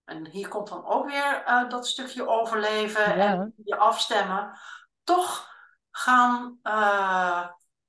en 0.04 0.28
hier 0.28 0.48
komt 0.48 0.68
dan 0.68 0.86
ook 0.86 1.06
weer 1.06 1.44
uh, 1.48 1.70
dat 1.70 1.88
stukje 1.88 2.28
overleven 2.28 3.06
en 3.06 3.54
je 3.64 3.76
afstemmen, 3.76 4.60
toch 5.04 5.48
gaan 5.92 6.60
uh, 6.64 7.48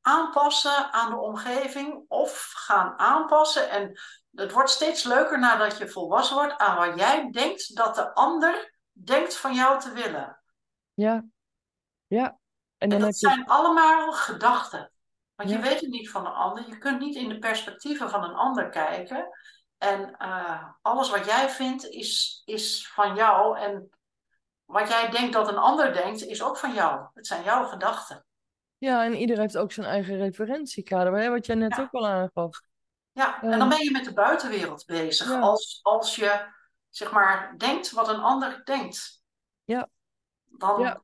aanpassen 0.08 0.92
aan 0.92 1.10
de 1.10 1.16
omgeving 1.16 2.04
of 2.08 2.52
gaan 2.54 2.98
aanpassen. 2.98 3.70
En 3.70 4.00
het 4.34 4.52
wordt 4.52 4.70
steeds 4.70 5.02
leuker 5.02 5.38
nadat 5.38 5.78
je 5.78 5.88
volwassen 5.88 6.36
wordt 6.36 6.58
aan 6.58 6.76
wat 6.76 6.98
jij 6.98 7.30
denkt 7.30 7.76
dat 7.76 7.94
de 7.94 8.14
ander 8.14 8.74
denkt 8.92 9.36
van 9.36 9.54
jou 9.54 9.80
te 9.80 9.92
willen. 9.92 10.40
Ja, 10.94 11.24
ja. 12.06 12.38
En, 12.76 12.88
dan 12.88 13.00
dat 13.00 13.16
zijn 13.16 13.46
allemaal 13.46 14.12
gedachten. 14.12 14.92
Want 15.34 15.50
je 15.50 15.58
weet 15.58 15.80
het 15.80 15.90
niet 15.90 16.10
van 16.10 16.26
een 16.26 16.32
ander. 16.32 16.68
Je 16.68 16.78
kunt 16.78 17.00
niet 17.00 17.14
in 17.14 17.28
de 17.28 17.38
perspectieven 17.38 18.10
van 18.10 18.24
een 18.24 18.34
ander 18.34 18.68
kijken. 18.68 19.28
En 19.78 20.14
uh, 20.18 20.64
alles 20.82 21.10
wat 21.10 21.24
jij 21.24 21.50
vindt 21.50 21.88
is, 21.88 22.42
is 22.44 22.88
van 22.88 23.14
jou. 23.14 23.58
En 23.58 23.90
wat 24.64 24.88
jij 24.88 25.10
denkt 25.10 25.32
dat 25.32 25.48
een 25.48 25.58
ander 25.58 25.92
denkt, 25.92 26.22
is 26.22 26.42
ook 26.42 26.56
van 26.56 26.74
jou. 26.74 27.06
Het 27.14 27.26
zijn 27.26 27.42
jouw 27.42 27.64
gedachten. 27.64 28.26
Ja, 28.78 29.04
en 29.04 29.14
ieder 29.14 29.38
heeft 29.38 29.56
ook 29.56 29.72
zijn 29.72 29.86
eigen 29.86 30.16
referentiekader, 30.16 31.30
wat 31.30 31.46
jij 31.46 31.54
net 31.54 31.78
ook 31.78 31.92
al 31.92 32.06
aangaf. 32.06 32.60
Ja, 33.12 33.42
en 33.42 33.58
dan 33.58 33.68
ben 33.68 33.84
je 33.84 33.90
met 33.90 34.04
de 34.04 34.12
buitenwereld 34.12 34.86
bezig. 34.86 35.30
Als, 35.30 35.80
als 35.82 36.16
je, 36.16 36.46
zeg 36.88 37.12
maar, 37.12 37.54
denkt 37.56 37.90
wat 37.90 38.08
een 38.08 38.20
ander 38.20 38.60
denkt. 38.64 39.22
Ja. 39.64 39.88
Dan, 40.44 40.80
ja. 40.80 41.02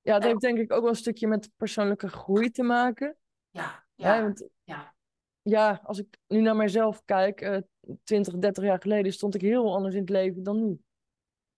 ja, 0.00 0.14
dat 0.14 0.22
heeft 0.22 0.40
denk 0.40 0.58
ik 0.58 0.72
ook 0.72 0.80
wel 0.80 0.90
een 0.90 0.96
stukje 0.96 1.26
met 1.26 1.50
persoonlijke 1.56 2.08
groei 2.08 2.50
te 2.50 2.62
maken. 2.62 3.16
Ja, 3.50 3.84
ja, 3.94 4.22
want, 4.22 4.48
ja. 4.64 4.94
ja, 5.42 5.80
als 5.82 5.98
ik 5.98 6.18
nu 6.26 6.40
naar 6.40 6.56
mijzelf 6.56 7.02
kijk, 7.04 7.40
uh, 7.40 7.58
20, 8.04 8.38
30 8.38 8.64
jaar 8.64 8.80
geleden 8.80 9.12
stond 9.12 9.34
ik 9.34 9.40
heel 9.40 9.74
anders 9.74 9.94
in 9.94 10.00
het 10.00 10.10
leven 10.10 10.42
dan 10.42 10.64
nu. 10.64 10.80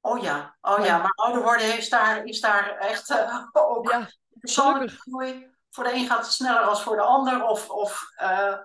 Oh 0.00 0.22
ja, 0.22 0.56
oh 0.60 0.84
ja, 0.84 0.98
maar 0.98 1.12
ouder 1.14 1.42
worden 1.42 1.70
heeft 1.70 1.90
daar, 1.90 2.24
is 2.24 2.40
daar 2.40 2.76
echt 2.76 3.10
uh, 3.10 3.46
ook 3.52 3.90
ja, 3.90 4.08
persoonlijke 4.40 4.96
groei. 4.96 5.52
Voor 5.70 5.84
de 5.84 5.92
een 5.94 6.06
gaat 6.06 6.24
het 6.24 6.32
sneller 6.32 6.62
als 6.62 6.82
voor 6.82 6.96
de 6.96 7.02
ander. 7.02 7.44
Of, 7.44 7.70
of 7.70 8.02
uh, 8.22 8.56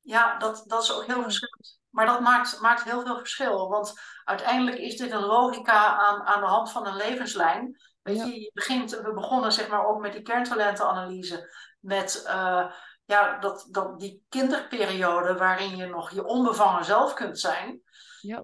ja, 0.00 0.38
dat, 0.38 0.64
dat 0.66 0.82
is 0.82 0.92
ook 0.92 1.06
heel 1.06 1.22
verschillend. 1.22 1.80
Maar 1.90 2.06
dat 2.06 2.20
maakt, 2.20 2.60
maakt 2.60 2.84
heel 2.84 3.02
veel 3.02 3.18
verschil. 3.18 3.68
Want 3.68 4.00
uiteindelijk 4.24 4.78
is 4.78 4.96
dit 4.96 5.10
een 5.10 5.24
logica 5.24 5.96
aan, 5.96 6.22
aan 6.22 6.40
de 6.40 6.46
hand 6.46 6.70
van 6.70 6.86
een 6.86 6.96
levenslijn. 6.96 7.80
Weet 8.02 8.18
je, 8.18 8.40
je 8.40 8.50
begint, 8.54 8.90
we 8.90 9.12
begonnen 9.12 9.52
zeg 9.52 9.68
maar 9.68 9.86
ook 9.86 10.00
met 10.00 10.12
die 10.12 10.22
kerntalentenanalyse. 10.22 11.54
Met 11.80 12.24
uh, 12.26 12.70
ja, 13.04 13.38
dat, 13.38 13.66
dat, 13.70 14.00
die 14.00 14.24
kinderperiode 14.28 15.34
waarin 15.34 15.76
je 15.76 15.86
nog 15.86 16.10
je 16.10 16.24
onbevangen 16.24 16.84
zelf 16.84 17.14
kunt 17.14 17.38
zijn. 17.38 17.82
Ja 18.20 18.42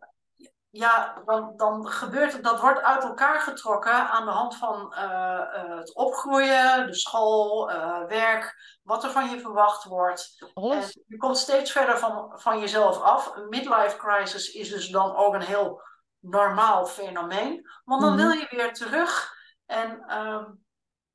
ja, 0.70 1.22
dan, 1.24 1.52
dan 1.56 1.88
gebeurt 1.88 2.32
het, 2.32 2.44
dat 2.44 2.60
wordt 2.60 2.82
uit 2.82 3.02
elkaar 3.02 3.40
getrokken 3.40 4.10
aan 4.10 4.24
de 4.24 4.30
hand 4.30 4.56
van 4.56 4.94
uh, 4.96 5.02
uh, 5.02 5.76
het 5.76 5.94
opgroeien, 5.94 6.86
de 6.86 6.94
school, 6.94 7.70
uh, 7.70 8.04
werk, 8.04 8.54
wat 8.82 9.04
er 9.04 9.10
van 9.10 9.30
je 9.30 9.40
verwacht 9.40 9.84
wordt. 9.84 10.50
En 10.54 10.82
je 11.06 11.16
komt 11.16 11.36
steeds 11.36 11.72
verder 11.72 11.98
van, 11.98 12.32
van 12.34 12.60
jezelf 12.60 13.00
af. 13.00 13.36
Een 13.36 13.48
midlife 13.48 13.96
crisis 13.96 14.52
is 14.52 14.68
dus 14.68 14.88
dan 14.88 15.16
ook 15.16 15.34
een 15.34 15.40
heel 15.40 15.82
normaal 16.18 16.86
fenomeen, 16.86 17.68
want 17.84 18.00
dan 18.00 18.12
mm 18.12 18.18
-hmm. 18.18 18.28
wil 18.28 18.38
je 18.38 18.46
weer 18.50 18.72
terug. 18.72 19.32
En 19.66 20.04
ehm, 20.06 20.44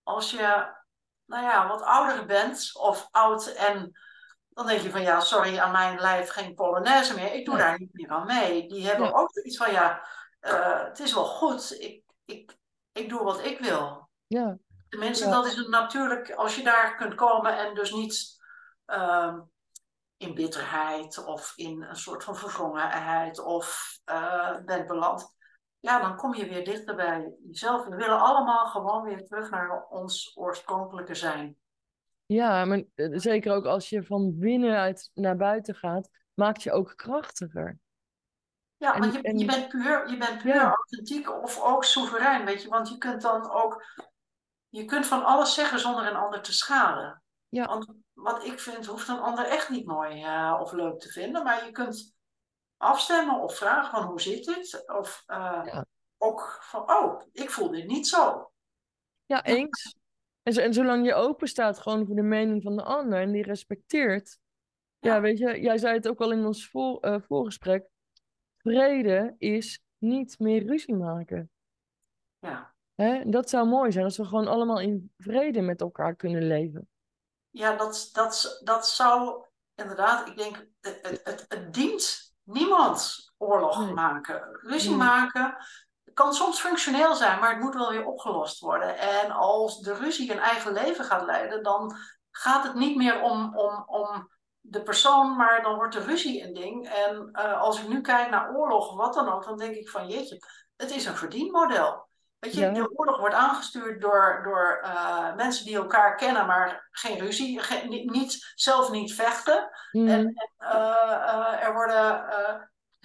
als 0.04 0.32
je, 0.32 0.74
nou 1.26 1.44
ja, 1.44 1.68
wat 1.68 1.82
ouder 1.82 2.26
bent 2.26 2.70
of 2.74 3.08
oud 3.12 3.48
en 3.48 3.92
dan 4.56 4.68
denk 4.68 4.82
je 4.82 4.90
van 4.92 5.02
ja, 5.02 5.20
sorry, 5.20 5.58
aan 5.58 5.72
mijn 5.72 6.00
lijf 6.00 6.30
geen 6.30 6.54
Polonaise 6.54 7.16
meer. 7.16 7.34
Ik 7.34 7.46
doe 7.46 7.58
daar 7.58 7.80
niet 7.80 7.94
meer 7.94 8.10
aan 8.10 8.26
mee. 8.26 8.68
Die 8.68 8.88
hebben 8.88 9.14
ook 9.14 9.36
iets 9.36 9.58
van 9.58 9.72
ja, 9.72 10.08
uh, 10.42 10.84
het 10.84 11.00
is 11.00 11.14
wel 11.14 11.26
goed. 11.26 11.80
Ik, 11.80 12.04
ik, 12.26 12.58
ik 12.92 13.10
doe 13.10 13.24
wat 13.24 13.46
ik 13.46 13.60
wil. 13.60 14.10
Ja. 14.28 14.58
Tenminste, 14.90 15.30
dat 15.30 15.46
is 15.46 15.68
natuurlijk, 15.68 16.32
als 16.32 16.56
je 16.56 16.64
daar 16.64 16.96
kunt 16.96 17.16
komen 17.16 17.58
en 17.58 17.76
dus 17.76 17.92
niet 17.92 18.44
uh, 18.88 19.34
in 20.18 20.34
bitterheid 20.34 21.26
of 21.26 21.54
in 21.56 21.82
een 21.82 21.96
soort 21.96 22.24
van 22.24 22.36
verwrongenheid 22.36 23.40
of 23.40 23.98
uh, 24.06 24.58
bent 24.66 24.88
beland. 24.88 25.36
Ja, 25.80 26.00
dan 26.00 26.16
kom 26.16 26.34
je 26.34 26.50
weer 26.50 26.66
dichter 26.66 26.96
bij 26.96 27.34
jezelf. 27.48 27.86
We 27.86 27.96
willen 27.96 28.20
allemaal 28.20 28.68
gewoon 28.68 29.04
weer 29.04 29.26
terug 29.26 29.50
naar 29.50 29.86
ons 29.90 30.32
oorspronkelijke 30.36 31.16
zijn. 31.16 31.58
Ja, 32.26 32.66
maar 32.66 32.84
eh, 32.96 33.10
zeker 33.12 33.54
ook 33.54 33.66
als 33.66 33.90
je 33.90 34.04
van 34.04 34.40
binnenuit 34.40 35.10
naar 35.14 35.36
buiten 35.36 35.76
gaat, 35.76 36.10
maakt 36.34 36.64
je 36.64 36.72
ook 36.72 36.94
krachtiger. 36.96 37.80
Ja, 38.78 39.00
want 39.00 39.14
je, 39.14 39.38
je 39.38 39.46
bent 39.46 39.68
puur, 39.68 40.10
je 40.10 40.18
bent 40.18 40.42
puur 40.42 40.62
authentiek 40.62 41.42
of 41.44 41.62
ook 41.62 41.84
soeverein, 41.84 42.46
weet 42.46 42.62
je. 42.62 42.70
Want 42.70 42.90
je 42.90 42.98
kunt 42.98 43.22
dan 43.22 43.52
ook, 43.52 43.84
je 44.70 44.86
kunt 44.86 45.06
van 45.06 45.24
alles 45.24 45.54
zeggen 45.54 45.80
zonder 45.80 46.08
een 46.08 46.16
ander 46.16 46.42
te 46.42 46.54
schaden. 46.54 47.24
Ja. 47.50 47.66
Want 47.66 47.94
wat 48.14 48.46
ik 48.46 48.60
vind, 48.60 48.86
hoeft 48.86 49.08
een 49.08 49.20
ander 49.20 49.46
echt 49.46 49.70
niet 49.70 49.86
mooi 49.86 50.24
uh, 50.24 50.58
of 50.62 50.72
leuk 50.72 51.00
te 51.00 51.10
vinden. 51.10 51.44
Maar 51.44 51.66
je 51.66 51.72
kunt 51.72 52.16
afstemmen 52.78 53.40
of 53.40 53.58
vragen 53.58 53.92
van 53.92 54.04
hoe 54.04 54.22
zit 54.22 54.46
dit? 54.46 54.84
Of 54.88 55.24
uh, 55.28 55.62
ja. 55.66 55.86
ook 56.18 56.58
van, 56.62 56.92
oh, 56.92 57.22
ik 57.32 57.50
voel 57.50 57.70
dit 57.70 57.88
niet 57.88 58.08
zo. 58.08 58.52
Ja, 59.26 59.44
eens. 59.44 59.96
En, 60.46 60.54
zo, 60.54 60.62
en 60.62 60.74
zolang 60.74 61.06
je 61.06 61.14
open 61.14 61.48
staat 61.48 61.80
gewoon 61.80 62.06
voor 62.06 62.16
de 62.16 62.22
mening 62.22 62.64
van 62.64 62.76
de 62.76 62.84
ander 62.84 63.22
en 63.22 63.32
die 63.32 63.44
respecteert. 63.44 64.40
Ja, 65.00 65.22
weet 65.22 65.38
je, 65.38 65.62
jij 65.62 65.78
zei 65.78 65.94
het 65.94 66.08
ook 66.08 66.22
al 66.22 66.32
in 66.32 66.46
ons 66.46 66.70
voor, 66.70 67.06
uh, 67.06 67.16
voorgesprek. 67.28 67.88
Vrede 68.58 69.36
is 69.38 69.84
niet 69.98 70.40
meer 70.40 70.66
ruzie 70.66 70.96
maken. 70.96 71.52
Ja. 72.40 72.74
Hè? 72.96 73.30
Dat 73.30 73.50
zou 73.50 73.68
mooi 73.68 73.92
zijn 73.92 74.06
als 74.06 74.18
we 74.18 74.26
gewoon 74.26 74.48
allemaal 74.48 74.80
in 74.80 75.14
vrede 75.18 75.62
met 75.62 75.82
elkaar 75.82 76.16
kunnen 76.16 76.48
leven. 76.48 76.90
Ja, 77.50 77.76
dat, 77.76 78.10
dat, 78.14 78.62
dat 78.64 78.88
zou 78.88 79.46
inderdaad, 79.76 80.28
ik 80.28 80.38
denk, 80.38 80.68
het, 80.80 81.22
het, 81.24 81.46
het 81.48 81.74
dient 81.74 82.34
niemand 82.44 83.18
oorlog 83.38 83.86
nee. 83.86 83.94
maken. 83.94 84.60
Ruzie 84.62 84.90
nee. 84.90 84.98
maken 84.98 85.58
kan 86.16 86.34
soms 86.34 86.60
functioneel 86.60 87.16
zijn, 87.16 87.40
maar 87.40 87.50
het 87.50 87.60
moet 87.60 87.74
wel 87.74 87.90
weer 87.90 88.06
opgelost 88.06 88.60
worden. 88.60 88.98
En 88.98 89.32
als 89.32 89.80
de 89.80 89.94
ruzie 89.94 90.32
een 90.32 90.40
eigen 90.40 90.74
leven 90.74 91.06
gaat 91.06 91.26
leiden, 91.26 91.64
dan 91.64 91.96
gaat 92.32 92.64
het 92.64 92.74
niet 92.74 92.96
meer 92.96 93.22
om, 93.22 93.58
om, 93.58 93.84
om 93.86 94.32
de 94.60 94.82
persoon, 94.82 95.36
maar 95.36 95.62
dan 95.62 95.76
wordt 95.76 95.94
de 95.94 96.04
ruzie 96.04 96.44
een 96.44 96.54
ding. 96.54 96.90
En 96.90 97.30
uh, 97.34 97.62
als 97.62 97.82
ik 97.82 97.88
nu 97.88 98.02
kijk 98.02 98.30
naar 98.30 98.56
oorlog 98.56 98.90
of 98.90 98.98
wat 98.98 99.14
dan 99.14 99.30
ook, 99.30 99.46
dan 99.46 99.58
denk 99.58 99.76
ik 99.76 99.90
van 99.90 100.08
jeetje, 100.08 100.40
het 100.76 100.92
is 100.92 101.06
een 101.06 101.16
verdienmodel. 101.16 102.08
Weet 102.40 102.54
je, 102.54 102.62
ja. 102.62 102.72
de 102.72 102.98
oorlog 102.98 103.20
wordt 103.20 103.36
aangestuurd 103.36 104.02
door, 104.02 104.42
door 104.44 104.82
uh, 104.84 105.36
mensen 105.36 105.66
die 105.66 105.76
elkaar 105.76 106.16
kennen, 106.16 106.46
maar 106.46 106.88
geen 106.92 107.20
ruzie, 107.20 107.60
geen, 107.60 107.90
niet, 107.90 108.52
zelf 108.56 108.92
niet 108.92 109.14
vechten. 109.14 109.70
Mm. 109.92 110.08
En, 110.08 110.20
en 110.20 110.52
uh, 110.60 111.64
er 111.64 111.74
worden 111.74 112.26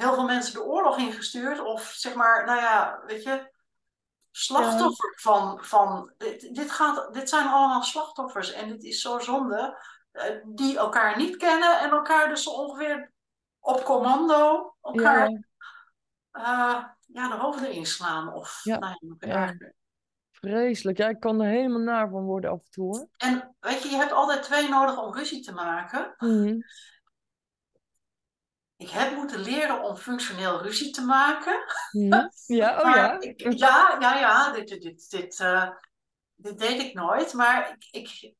heel 0.00 0.14
veel 0.14 0.24
mensen 0.24 0.54
de 0.54 0.64
oorlog 0.64 0.98
ingestuurd. 0.98 1.60
Of 1.60 1.82
zeg 1.82 2.14
maar, 2.14 2.46
nou 2.46 2.60
ja, 2.60 3.02
weet 3.06 3.22
je, 3.22 3.50
slachtoffer 4.30 5.12
van. 5.20 5.58
van 5.64 6.12
dit, 6.16 6.54
dit, 6.54 6.70
gaat, 6.70 7.14
dit 7.14 7.28
zijn 7.28 7.48
allemaal 7.48 7.82
slachtoffers. 7.82 8.52
En 8.52 8.68
het 8.68 8.84
is 8.84 9.00
zo 9.00 9.18
zonde. 9.18 9.78
Uh, 10.12 10.24
die 10.44 10.78
elkaar 10.78 11.16
niet 11.16 11.36
kennen 11.36 11.80
en 11.80 11.90
elkaar 11.90 12.28
dus 12.28 12.46
ongeveer 12.46 13.12
op 13.58 13.84
commando 13.84 14.74
elkaar 14.80 15.30
ja, 15.30 15.38
uh, 16.32 16.84
ja 17.06 17.28
de 17.28 17.34
hoofden 17.34 17.72
inslaan. 17.72 18.32
Of 18.32 18.60
ja. 18.62 18.78
nou, 18.78 19.16
ja, 19.18 19.54
Vreselijk. 20.30 20.98
Ja, 20.98 21.08
ik 21.08 21.20
kan 21.20 21.40
er 21.40 21.48
helemaal 21.48 21.80
naar 21.80 22.08
van 22.08 22.22
worden 22.22 22.50
af 22.50 22.58
en 22.58 22.70
toe. 22.70 22.96
Hoor. 22.96 23.08
En 23.16 23.56
weet 23.60 23.82
je, 23.82 23.88
je 23.88 23.96
hebt 23.96 24.12
altijd 24.12 24.42
twee 24.42 24.68
nodig 24.68 25.02
om 25.02 25.14
ruzie 25.14 25.42
te 25.42 25.52
maken. 25.52 26.14
Mm 26.18 26.28
-hmm. 26.28 26.62
Ik 28.80 28.90
heb 28.90 29.14
moeten 29.14 29.40
leren 29.40 29.82
om 29.82 29.96
functioneel 29.96 30.62
ruzie 30.62 30.90
te 30.90 31.04
maken. 31.04 31.64
Mm. 31.90 32.30
Ja, 32.46 32.80
oh 32.80 32.94
ja. 32.94 33.20
Ik, 33.20 33.40
ja, 33.40 33.96
ja, 34.00 34.18
ja. 34.18 34.52
Dit, 34.52 34.68
dit, 34.68 34.82
dit, 34.82 35.10
dit, 35.10 35.38
uh, 35.38 35.70
dit 36.34 36.58
deed 36.58 36.80
ik 36.80 36.94
nooit. 36.94 37.32
Maar 37.32 37.70
ik, 37.70 37.88
ik 37.90 38.34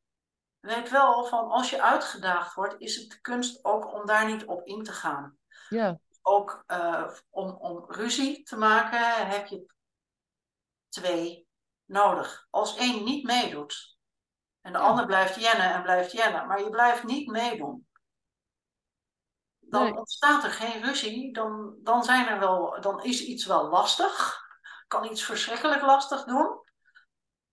weet 0.61 0.91
wel 0.91 1.25
van 1.25 1.51
als 1.51 1.71
je 1.71 1.83
uitgedaagd 1.83 2.55
wordt, 2.55 2.75
is 2.79 2.97
het 2.97 3.11
de 3.11 3.21
kunst 3.21 3.65
ook 3.65 3.93
om 3.93 4.07
daar 4.07 4.27
niet 4.27 4.45
op 4.45 4.67
in 4.67 4.83
te 4.83 4.93
gaan. 4.93 5.39
Ja. 5.69 5.99
Ook 6.23 6.65
uh, 6.67 7.11
om, 7.31 7.51
om 7.51 7.85
ruzie 7.89 8.43
te 8.43 8.57
maken 8.57 9.29
heb 9.29 9.47
je 9.47 9.73
twee 10.89 11.49
nodig. 11.85 12.47
Als 12.51 12.77
één 12.77 13.05
niet 13.05 13.25
meedoet 13.25 13.99
en 14.61 14.73
de 14.73 14.79
ja. 14.79 14.85
ander 14.85 15.07
blijft 15.07 15.41
jennen 15.41 15.73
en 15.75 15.83
blijft 15.83 16.13
jennen, 16.13 16.47
maar 16.47 16.63
je 16.63 16.71
blijft 16.71 17.05
niet 17.05 17.31
meedoen 17.31 17.89
dan 19.71 19.83
nee. 19.83 19.97
ontstaat 19.97 20.45
er 20.45 20.51
geen 20.51 20.83
ruzie. 20.83 21.33
Dan, 21.33 21.75
dan, 21.83 22.05
zijn 22.05 22.27
er 22.27 22.39
wel, 22.39 22.81
dan 22.81 23.03
is 23.03 23.25
iets 23.25 23.47
wel 23.47 23.69
lastig. 23.69 24.43
Kan 24.87 25.05
iets 25.05 25.25
verschrikkelijk 25.25 25.83
lastig 25.83 26.25
doen. 26.25 26.59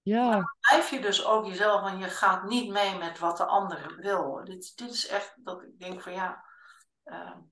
Ja, 0.01 0.55
Blijf 0.59 0.89
je 0.89 0.99
dus 0.99 1.25
ook 1.25 1.45
jezelf 1.45 1.89
en 1.89 1.97
je 1.97 2.07
gaat 2.07 2.43
niet 2.43 2.71
mee 2.71 2.97
met 2.97 3.19
wat 3.19 3.37
de 3.37 3.45
ander 3.45 3.95
wil. 3.97 4.41
Dit, 4.43 4.77
dit 4.77 4.91
is 4.91 5.07
echt 5.07 5.33
dat 5.35 5.61
ik 5.61 5.79
denk 5.79 6.01
van 6.01 6.13
ja, 6.13 6.45
eh, 7.03 7.17
er, 7.17 7.43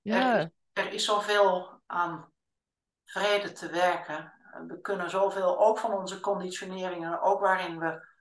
ja, 0.00 0.36
is, 0.36 0.48
er 0.72 0.92
is 0.92 1.04
zoveel 1.04 1.80
aan 1.86 2.32
vrede 3.04 3.52
te 3.52 3.70
werken. 3.70 4.32
We 4.66 4.80
kunnen 4.80 5.10
zoveel, 5.10 5.58
ook 5.58 5.78
van 5.78 5.92
onze 5.92 6.20
conditioneringen, 6.20 7.20
ook 7.20 7.40
waarin 7.40 7.78
we 7.78 8.11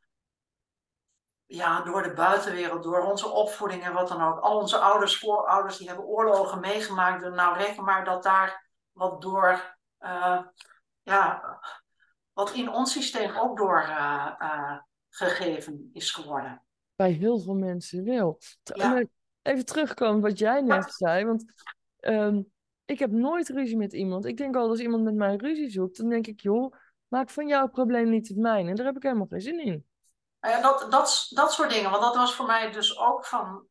ja, 1.51 1.81
door 1.81 2.03
de 2.03 2.13
buitenwereld, 2.13 2.83
door 2.83 3.05
onze 3.05 3.27
opvoeding 3.29 3.83
en 3.83 3.93
wat 3.93 4.07
dan 4.07 4.21
ook. 4.21 4.39
Al 4.39 4.59
onze 4.59 4.77
ouders, 4.77 5.17
voorouders, 5.17 5.77
die 5.77 5.87
hebben 5.87 6.05
oorlogen 6.05 6.59
meegemaakt. 6.59 7.29
Nou, 7.29 7.57
reken 7.57 7.83
maar 7.83 8.05
dat 8.05 8.23
daar 8.23 8.69
wat 8.91 9.21
door, 9.21 9.77
eh, 9.97 10.39
ja, 11.01 11.59
wat 12.33 12.53
in 12.53 12.69
ons 12.69 12.91
systeem 12.91 13.37
ook 13.37 13.57
door 13.57 13.81
uh, 13.81 14.31
uh, 14.39 14.77
gegeven 15.09 15.89
is 15.93 16.11
geworden. 16.11 16.63
bij 16.95 17.11
heel 17.11 17.39
veel 17.39 17.55
mensen 17.55 18.03
wel. 18.03 18.37
Ja. 18.63 19.03
Even 19.41 19.65
terugkomen 19.65 20.21
wat 20.21 20.39
jij 20.39 20.61
net 20.61 20.93
zei, 20.93 21.25
want 21.25 21.53
ehm, 21.99 22.41
ik 22.85 22.99
heb 22.99 23.11
nooit 23.11 23.49
ruzie 23.49 23.77
met 23.77 23.93
iemand. 23.93 24.25
Ik 24.25 24.37
denk 24.37 24.55
al 24.55 24.69
als 24.69 24.79
iemand 24.79 25.03
met 25.03 25.15
mij 25.15 25.35
ruzie 25.35 25.69
zoekt, 25.69 25.97
dan 25.97 26.09
denk 26.09 26.27
ik, 26.27 26.39
joh, 26.39 26.73
maak 27.07 27.29
van 27.29 27.47
jouw 27.47 27.67
probleem 27.67 28.09
niet 28.09 28.27
het 28.27 28.37
mijne. 28.37 28.69
En 28.69 28.75
daar 28.75 28.85
heb 28.85 28.95
ik 28.95 29.03
helemaal 29.03 29.27
geen 29.27 29.41
zin 29.41 29.65
in. 29.65 29.89
Ja, 30.41 30.61
dat, 30.61 30.91
dat, 30.91 31.27
dat 31.29 31.53
soort 31.53 31.69
dingen, 31.69 31.89
want 31.89 32.03
dat 32.03 32.15
was 32.15 32.35
voor 32.35 32.45
mij 32.45 32.71
dus 32.71 32.97
ook 32.97 33.25
van, 33.25 33.65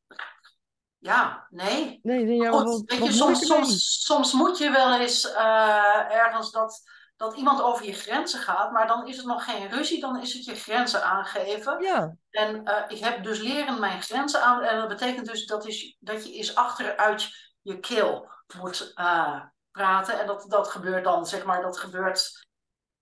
ja, 0.99 1.47
nee. 1.51 1.99
Nee, 2.03 2.25
nee 2.25 2.37
ja, 2.37 2.51
wat, 2.51 2.83
weet 2.87 2.99
wat 2.99 3.09
je, 3.09 3.15
soms, 3.15 3.47
soms, 3.47 4.05
soms 4.05 4.33
moet 4.33 4.59
je 4.59 4.71
wel 4.71 5.01
eens 5.01 5.33
eh, 5.33 6.13
ergens 6.13 6.51
dat, 6.51 6.83
dat 7.17 7.37
iemand 7.37 7.63
over 7.63 7.87
je 7.87 7.93
grenzen 7.93 8.41
gaat, 8.41 8.73
maar 8.73 8.87
dan 8.87 9.07
is 9.07 9.17
het 9.17 9.27
nog 9.27 9.45
geen 9.45 9.69
ruzie, 9.69 10.01
dan 10.01 10.21
is 10.21 10.33
het 10.33 10.45
je 10.45 10.55
grenzen 10.55 11.05
aangeven. 11.05 11.83
Ja, 11.83 12.17
En 12.31 12.65
eh, 12.65 12.85
ik 12.89 13.05
heb 13.05 13.25
dus 13.25 13.39
leren 13.39 13.81
mijn 13.81 14.03
grenzen 14.03 14.43
aan. 14.43 14.63
En 14.63 14.79
dat 14.79 14.89
betekent 14.89 15.27
dus 15.27 15.47
dat, 15.47 15.67
is, 15.67 15.97
dat 15.99 16.27
je 16.27 16.33
eens 16.33 16.55
achteruit 16.55 17.29
je 17.63 17.81
keel 17.81 18.31
moet 18.61 18.93
eh, 18.95 19.41
praten. 19.71 20.21
En 20.21 20.27
dat, 20.27 20.45
dat 20.49 20.69
gebeurt 20.69 21.05
dan, 21.05 21.27
zeg 21.27 21.45
maar, 21.45 21.63
dat 21.63 21.79
gebeurt 21.79 22.49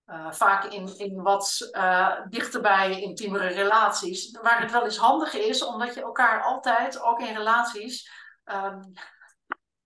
eh, 0.08 0.30
vaak 0.30 0.64
in, 0.64 0.98
in 0.98 1.22
wat 1.22 1.70
uh, 1.72 2.16
dichterbij 2.28 3.00
intiemere 3.00 3.46
relaties. 3.46 4.38
Waar 4.42 4.60
het 4.60 4.70
wel 4.70 4.84
eens 4.84 4.96
handig 4.96 5.34
is, 5.34 5.64
omdat 5.64 5.94
je 5.94 6.02
elkaar 6.02 6.42
altijd, 6.42 7.00
ook 7.00 7.20
in 7.20 7.36
relaties. 7.36 8.10
Um, 8.44 8.92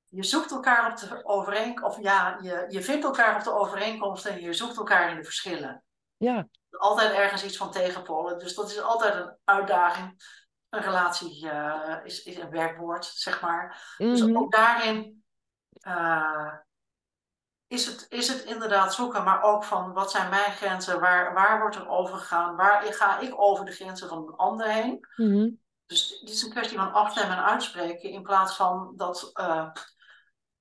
je 0.06 0.22
zoekt 0.22 0.50
elkaar 0.50 0.90
op 0.90 0.96
de 0.96 1.24
overeenkomst, 1.24 1.96
of 1.96 2.02
ja, 2.04 2.38
je, 2.40 2.66
je 2.68 2.82
vindt 2.82 3.04
elkaar 3.04 3.36
op 3.36 3.42
de 3.42 3.52
overeenkomst 3.52 4.26
en 4.26 4.40
je 4.40 4.52
zoekt 4.52 4.76
elkaar 4.76 5.10
in 5.10 5.16
de 5.16 5.24
verschillen 5.24 5.84
ja, 6.16 6.48
altijd 6.70 7.12
ergens 7.12 7.44
iets 7.44 7.56
van 7.56 7.70
tegenpolen. 7.70 8.38
Dus 8.38 8.54
dat 8.54 8.70
is 8.70 8.80
altijd 8.80 9.14
een 9.14 9.36
uitdaging. 9.44 10.24
Een 10.68 10.82
relatie 10.82 11.46
uh, 11.46 11.96
is, 12.04 12.22
is 12.22 12.36
een 12.36 12.50
werkwoord, 12.50 13.04
zeg 13.04 13.40
maar. 13.40 13.94
mhm, 13.98 14.10
Dus 14.10 14.34
ook 14.34 14.52
daarin 14.52 15.24
is, 17.72 17.86
het, 17.86 18.06
is 18.08 18.28
het 18.28 18.42
inderdaad 18.44 18.94
zoeken, 18.94 19.24
maar 19.24 19.42
ook 19.42 19.64
van 19.64 19.92
wat 19.92 20.10
zijn 20.10 20.30
mijn 20.30 20.52
grenzen, 20.52 21.00
waar, 21.00 21.34
waar 21.34 21.60
wordt 21.60 21.76
er 21.76 21.88
over 21.88 22.18
gegaan, 22.18 22.56
waar 22.56 22.82
ga 22.82 23.18
ik 23.18 23.40
over 23.40 23.64
de 23.64 23.72
grenzen 23.72 24.08
van 24.08 24.18
een 24.18 24.34
ander 24.36 24.72
heen. 24.72 25.06
mhm. 25.16 25.48
Dus 25.86 26.20
dit 26.20 26.30
is 26.30 26.42
een 26.42 26.50
kwestie 26.50 26.78
van 26.78 26.92
afstemmen 26.92 27.36
en 27.36 27.44
uitspreken 27.44 28.10
in 28.10 28.22
plaats 28.22 28.56
van 28.56 28.92
dat 28.96 29.30
uh, 29.40 29.70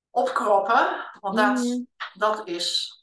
opkroppen, 0.10 1.10
want 1.20 1.36
dat, 1.38 1.58
Mhm. 1.58 1.80
dat 2.14 2.48
is 2.48 2.96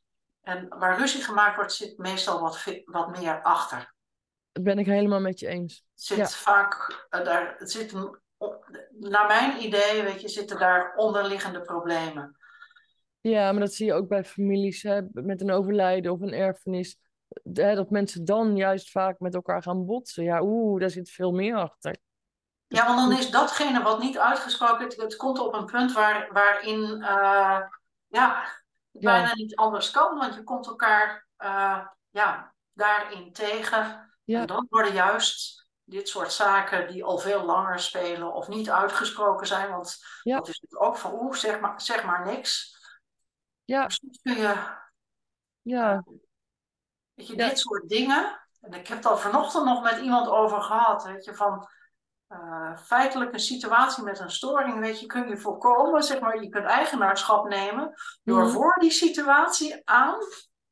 en 0.42 0.68
waar 0.68 0.98
ruzie 0.98 1.22
gemaakt 1.22 1.56
wordt, 1.56 1.72
zit 1.72 1.98
meestal 1.98 2.40
wat, 2.40 2.64
wat 2.84 3.18
meer 3.18 3.42
achter. 3.42 3.94
Dat 4.52 4.62
ben 4.62 4.78
ik 4.78 4.86
helemaal 4.86 5.20
met 5.20 5.38
je 5.40 5.46
eens. 5.46 5.84
Zit 5.94 6.16
Ja. 6.16 6.26
vaak, 6.26 7.06
uh, 7.10 7.24
daar, 7.24 7.54
zit 7.58 7.92
naar 8.90 9.26
mijn 9.26 9.62
idee, 9.62 10.02
weet 10.02 10.20
je, 10.20 10.28
zitten 10.28 10.58
daar 10.58 10.94
onderliggende 10.96 11.60
problemen. 11.60 12.37
Ja, 13.20 13.52
maar 13.52 13.60
dat 13.60 13.74
zie 13.74 13.86
je 13.86 13.94
ook 13.94 14.08
bij 14.08 14.24
families 14.24 14.82
hè, 14.82 15.00
met 15.12 15.40
een 15.40 15.50
overlijden 15.50 16.12
of 16.12 16.20
een 16.20 16.32
erfenis. 16.32 16.98
Hè, 17.52 17.74
dat 17.74 17.90
mensen 17.90 18.24
dan 18.24 18.56
juist 18.56 18.90
vaak 18.90 19.18
met 19.20 19.34
elkaar 19.34 19.62
gaan 19.62 19.86
botsen. 19.86 20.24
Ja, 20.24 20.42
oeh, 20.42 20.80
daar 20.80 20.90
zit 20.90 21.10
veel 21.10 21.32
meer 21.32 21.56
achter. 21.56 21.96
Ja, 22.66 22.86
want 22.86 22.98
dan 23.10 23.18
is 23.18 23.30
datgene 23.30 23.82
wat 23.82 24.00
niet 24.00 24.18
uitgesproken, 24.18 24.84
het, 24.84 24.96
het 24.96 25.16
komt 25.16 25.38
op 25.38 25.54
een 25.54 25.64
punt 25.64 25.92
waar, 25.92 26.28
waarin 26.32 26.80
uh, 27.00 27.60
ja, 28.06 28.40
het 28.92 29.02
Ja. 29.02 29.12
bijna 29.12 29.34
niet 29.34 29.56
anders 29.56 29.90
kan, 29.90 30.18
want 30.18 30.34
je 30.34 30.42
komt 30.42 30.66
elkaar 30.66 31.26
uh, 31.38 31.86
ja, 32.10 32.54
daarin 32.72 33.32
tegen. 33.32 34.10
Ja. 34.24 34.40
En 34.40 34.46
dan 34.46 34.66
worden 34.70 34.92
juist 34.92 35.66
dit 35.84 36.08
soort 36.08 36.32
zaken 36.32 36.88
die 36.88 37.04
al 37.04 37.18
veel 37.18 37.44
langer 37.44 37.78
spelen 37.78 38.32
of 38.32 38.48
niet 38.48 38.70
uitgesproken 38.70 39.46
zijn, 39.46 39.70
want 39.70 39.98
Ja. 40.22 40.36
dat 40.36 40.48
is 40.48 40.60
natuurlijk 40.60 40.90
ook 40.90 40.96
van 40.98 41.12
oeh, 41.22 41.34
zeg 41.34 41.60
maar, 41.60 41.80
zeg 41.80 42.04
maar 42.04 42.26
niks. 42.26 42.76
Ja, 43.68 43.86
Dus 43.86 43.94
soms 43.96 44.18
kun 44.22 44.34
je, 44.36 44.76
ja, 45.62 46.04
weet 47.14 47.26
je, 47.26 47.36
Ja. 47.36 47.48
dit 47.48 47.58
soort 47.58 47.88
dingen, 47.88 48.40
en 48.60 48.72
ik 48.72 48.86
heb 48.86 48.96
het 48.96 49.06
al 49.06 49.16
vanochtend 49.18 49.64
nog 49.64 49.82
met 49.82 49.98
iemand 49.98 50.28
over 50.28 50.62
gehad, 50.62 51.04
weet 51.04 51.24
je, 51.24 51.34
van 51.34 51.68
uh, 52.28 52.76
feitelijk 52.76 53.32
een 53.32 53.40
situatie 53.40 54.04
met 54.04 54.18
een 54.20 54.30
storing, 54.30 54.78
weet 54.80 55.00
je, 55.00 55.06
kun 55.06 55.28
je 55.28 55.36
voorkomen, 55.36 56.02
zeg 56.02 56.20
maar, 56.20 56.42
je 56.42 56.48
kunt 56.48 56.64
eigenaarschap 56.64 57.48
nemen 57.48 57.92
door 58.22 58.42
Mhm. 58.42 58.50
voor 58.52 58.76
die 58.80 58.90
situatie 58.90 59.80
aan, 59.84 60.16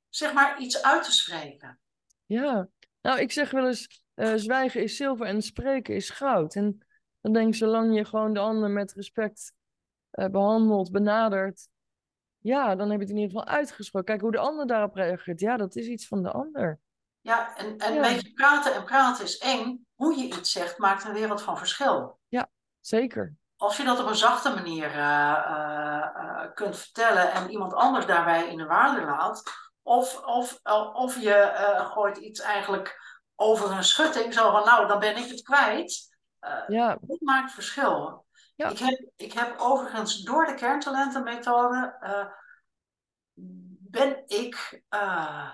zeg 0.09 0.33
maar, 0.33 0.59
iets 0.59 0.83
uit 0.83 1.05
te 1.05 1.13
spreken. 1.13 1.79
ja. 2.27 2.69
Nou, 3.01 3.21
ik 3.21 3.33
zeg 3.33 3.51
wel 3.51 3.67
eens, 3.67 4.03
eh, 4.15 4.33
zwijgen 4.35 4.83
is 4.83 4.97
zilver 4.97 5.27
en 5.27 5.43
spreken 5.43 5.95
is 5.95 6.11
goud. 6.11 6.55
En 6.55 6.87
dan 7.21 7.33
denk 7.33 7.49
ik, 7.49 7.55
zolang 7.55 7.95
je 7.97 8.05
gewoon 8.05 8.33
de 8.33 8.41
ander 8.41 8.71
met 8.71 8.93
respect 8.93 9.53
eh, 10.11 10.29
behandelt, 10.29 10.91
benadert, 10.91 11.69
ja, 12.47 12.77
dan 12.77 12.91
heb 12.91 12.99
je 13.01 13.07
het 13.07 13.15
in 13.15 13.21
ieder 13.21 13.39
geval 13.39 13.55
uitgesproken. 13.55 14.09
Kijk 14.09 14.21
hoe 14.21 14.31
de 14.31 14.39
ander 14.39 14.67
daarop 14.67 14.95
reageert. 14.95 15.41
Ja, 15.41 15.57
dat 15.57 15.77
is 15.77 15.87
iets 15.87 16.07
van 16.09 16.23
de 16.23 16.31
ander. 16.31 16.79
Ja, 17.21 17.57
en, 17.57 17.79
en 17.79 17.95
Ja. 17.95 18.01
weet 18.01 18.23
je, 18.23 18.33
praten 18.33 18.75
en 18.75 18.85
praten 18.85 19.25
is 19.25 19.39
één. 19.39 19.87
Hoe 19.95 20.17
je 20.17 20.25
iets 20.25 20.53
zegt 20.53 20.79
maakt 20.79 21.05
een 21.05 21.13
wereld 21.13 21.43
van 21.43 21.59
verschil. 21.59 22.19
Zeker. 22.81 23.35
Als 23.57 23.77
je 23.77 23.85
dat 23.85 24.01
op 24.01 24.07
een 24.07 24.15
zachte 24.17 24.55
manier 24.55 24.91
uh, 24.91 25.45
uh, 25.49 26.09
uh, 26.17 26.43
kunt 26.55 26.77
vertellen 26.79 27.33
en 27.33 27.51
iemand 27.51 27.75
anders 27.75 28.07
daarbij 28.07 28.49
in 28.49 28.57
de 28.57 28.67
waarde 28.67 29.05
laat, 29.05 29.43
of, 29.83 30.25
of, 30.27 30.61
of 30.93 31.21
je 31.21 31.53
uh, 31.53 31.91
gooit 31.91 32.17
iets 32.17 32.41
eigenlijk 32.41 33.01
over 33.35 33.71
een 33.71 33.85
schutting, 33.85 34.35
zo 34.35 34.51
van 34.51 34.65
nou, 34.65 34.87
dan 34.87 34.99
ben 34.99 35.17
ik 35.17 35.29
het 35.29 35.43
kwijt. 35.43 36.17
Ja, 36.67 36.99
Dat 37.01 37.21
maakt 37.21 37.53
verschil. 37.53 38.26
Ja. 38.57 38.69
Ik, 38.69 38.79
heb, 38.79 39.11
ik 39.17 39.33
heb 39.33 39.59
overigens 39.59 40.23
door 40.23 40.47
de 40.47 40.55
kerntalentenmethode 40.55 41.97
uh, 42.03 42.27
ben 43.91 44.23
ik 44.27 44.83
uh, 44.91 45.51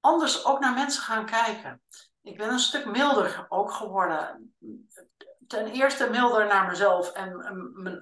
anders 0.00 0.44
ook 0.44 0.60
naar 0.60 0.74
mensen 0.74 1.02
gaan 1.02 1.26
kijken. 1.26 1.82
Ik 2.22 2.36
ben 2.36 2.48
een 2.48 2.58
stuk 2.58 2.86
milder 2.86 3.46
ook 3.48 3.72
geworden. 3.72 4.54
Ten 5.46 5.66
eerste 5.66 6.10
milder 6.10 6.46
naar 6.46 6.66
mezelf 6.66 7.12
en 7.12 7.36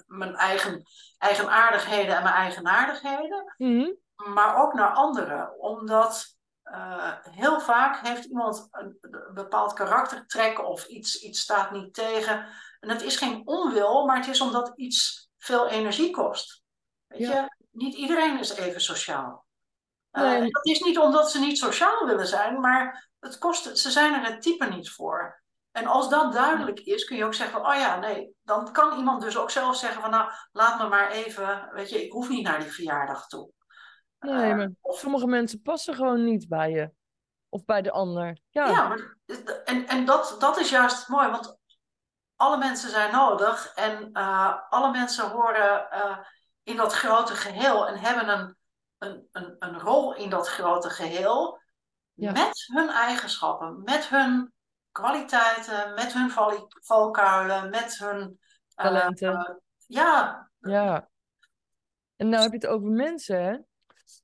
mijn 0.06 0.34
eigen 0.34 0.82
eigenaardigheden 1.18 2.16
en 2.16 2.22
mijn 2.22 2.34
eigenaardigheden. 2.34 3.54
Mhm. 3.56 3.92
Maar 4.34 4.62
ook 4.62 4.74
naar 4.74 4.90
anderen. 4.90 5.60
Omdat 5.60 6.36
uh, 6.64 7.12
heel 7.20 7.60
vaak 7.60 7.98
heeft 8.06 8.24
iemand 8.24 8.68
een, 8.70 8.98
een 9.00 9.34
bepaald 9.34 9.72
karaktertrek 9.72 10.64
of 10.68 10.86
iets, 10.86 11.22
iets 11.22 11.40
staat 11.40 11.70
niet 11.70 11.94
tegen. 11.94 12.46
En 12.80 12.88
het 12.88 13.02
is 13.02 13.16
geen 13.16 13.42
onwil, 13.44 14.06
maar 14.06 14.16
het 14.16 14.28
is 14.28 14.40
omdat 14.40 14.72
iets 14.76 15.28
veel 15.38 15.68
energie 15.68 16.10
kost. 16.10 16.62
Weet 17.06 17.20
Ja. 17.20 17.32
je, 17.42 17.66
niet 17.70 17.94
iedereen 17.94 18.38
is 18.38 18.52
even 18.56 18.80
sociaal. 18.80 19.44
Uh, 20.12 20.22
Nee. 20.22 20.50
dat 20.50 20.66
is 20.66 20.80
niet 20.80 20.98
omdat 20.98 21.30
ze 21.30 21.38
niet 21.38 21.58
sociaal 21.58 22.06
willen 22.06 22.26
zijn, 22.26 22.60
maar 22.60 23.08
het 23.20 23.38
kost, 23.38 23.78
ze 23.78 23.90
zijn 23.90 24.14
er 24.14 24.32
het 24.32 24.42
type 24.42 24.64
niet 24.66 24.90
voor. 24.90 25.42
En 25.70 25.86
als 25.86 26.08
dat 26.08 26.32
duidelijk 26.32 26.80
is, 26.80 27.04
kun 27.04 27.16
je 27.16 27.24
ook 27.24 27.34
zeggen 27.34 27.60
van, 27.60 27.70
oh 27.70 27.78
ja, 27.78 27.98
nee, 27.98 28.34
dan 28.42 28.72
kan 28.72 28.98
iemand 28.98 29.22
dus 29.22 29.36
ook 29.38 29.50
zelf 29.50 29.76
zeggen 29.76 30.00
van, 30.02 30.10
nou, 30.10 30.30
laat 30.52 30.78
me 30.78 30.88
maar 30.88 31.10
even, 31.10 31.68
weet 31.72 31.90
je, 31.90 32.04
ik 32.04 32.12
hoef 32.12 32.28
niet 32.28 32.42
naar 32.44 32.58
die 32.60 32.72
verjaardag 32.72 33.26
toe. 33.26 33.50
Nee, 34.18 34.50
Uh, 34.50 34.56
maar 34.56 34.70
sommige 34.82 35.26
mensen 35.26 35.62
passen 35.62 35.94
gewoon 35.94 36.24
niet 36.24 36.48
bij 36.48 36.70
je. 36.70 36.90
Of 37.48 37.64
bij 37.64 37.82
de 37.82 37.90
ander. 37.90 38.38
Ja, 38.48 38.68
Ja, 38.68 38.88
maar, 38.88 39.16
en, 39.64 39.86
en 39.86 40.04
dat, 40.04 40.36
dat 40.38 40.58
is 40.58 40.70
juist 40.70 41.08
mooi, 41.08 41.28
want 41.30 41.58
alle 42.36 42.56
mensen 42.58 42.90
zijn 42.90 43.12
nodig 43.12 43.72
en 43.74 44.10
uh, 44.12 44.54
alle 44.68 44.90
mensen 44.90 45.30
horen 45.30 45.86
uh, 45.92 46.18
in 46.62 46.76
dat 46.76 46.92
grote 46.92 47.34
geheel 47.34 47.88
en 47.88 47.98
hebben 47.98 48.28
een, 48.28 48.56
een, 48.98 49.28
een, 49.32 49.56
een 49.58 49.78
rol 49.78 50.14
in 50.14 50.30
dat 50.30 50.48
grote 50.48 50.90
geheel 50.90 51.60
Ja. 52.12 52.32
met 52.32 52.64
hun 52.72 52.88
eigenschappen, 52.88 53.82
met 53.84 54.08
hun 54.08 54.52
kwaliteiten, 54.92 55.94
met 55.94 56.12
hun 56.12 56.30
val, 56.30 56.68
valkuilen, 56.68 57.70
met 57.70 57.98
hun 57.98 58.18
uh, 58.20 58.36
talenten. 58.74 59.62
ja, 59.86 60.50
Ja. 60.58 61.08
En 62.16 62.28
nou 62.28 62.42
heb 62.42 62.50
je 62.50 62.58
het 62.58 62.66
over 62.66 62.88
mensen, 62.88 63.44
hè. 63.44 63.56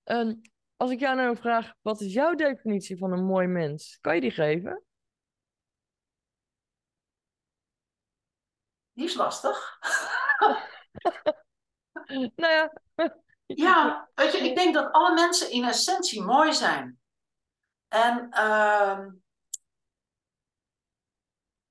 En 0.05 0.51
als 0.77 0.91
ik 0.91 1.01
jou 1.01 1.17
nou 1.17 1.37
vraag, 1.37 1.73
wat 1.81 2.01
is 2.01 2.13
jouw 2.13 2.35
definitie 2.35 2.99
van 2.99 3.13
een 3.13 3.25
mooi 3.25 3.47
mens? 3.47 3.99
Kan 4.01 4.15
je 4.15 4.21
die 4.21 4.31
geven? 4.31 4.83
Die 8.93 9.05
is 9.05 9.15
lastig. 9.15 9.79
nou 12.37 12.53
ja. 12.53 12.73
ja, 13.47 14.09
weet 14.15 14.33
je, 14.33 14.39
ik 14.39 14.57
denk 14.57 14.75
dat 14.75 14.93
alle 14.93 15.15
mensen 15.15 15.51
in 15.51 15.65
essentie 15.65 16.23
mooi 16.23 16.53
zijn. 16.53 17.01
En 17.89 18.27
uh, 18.31 19.07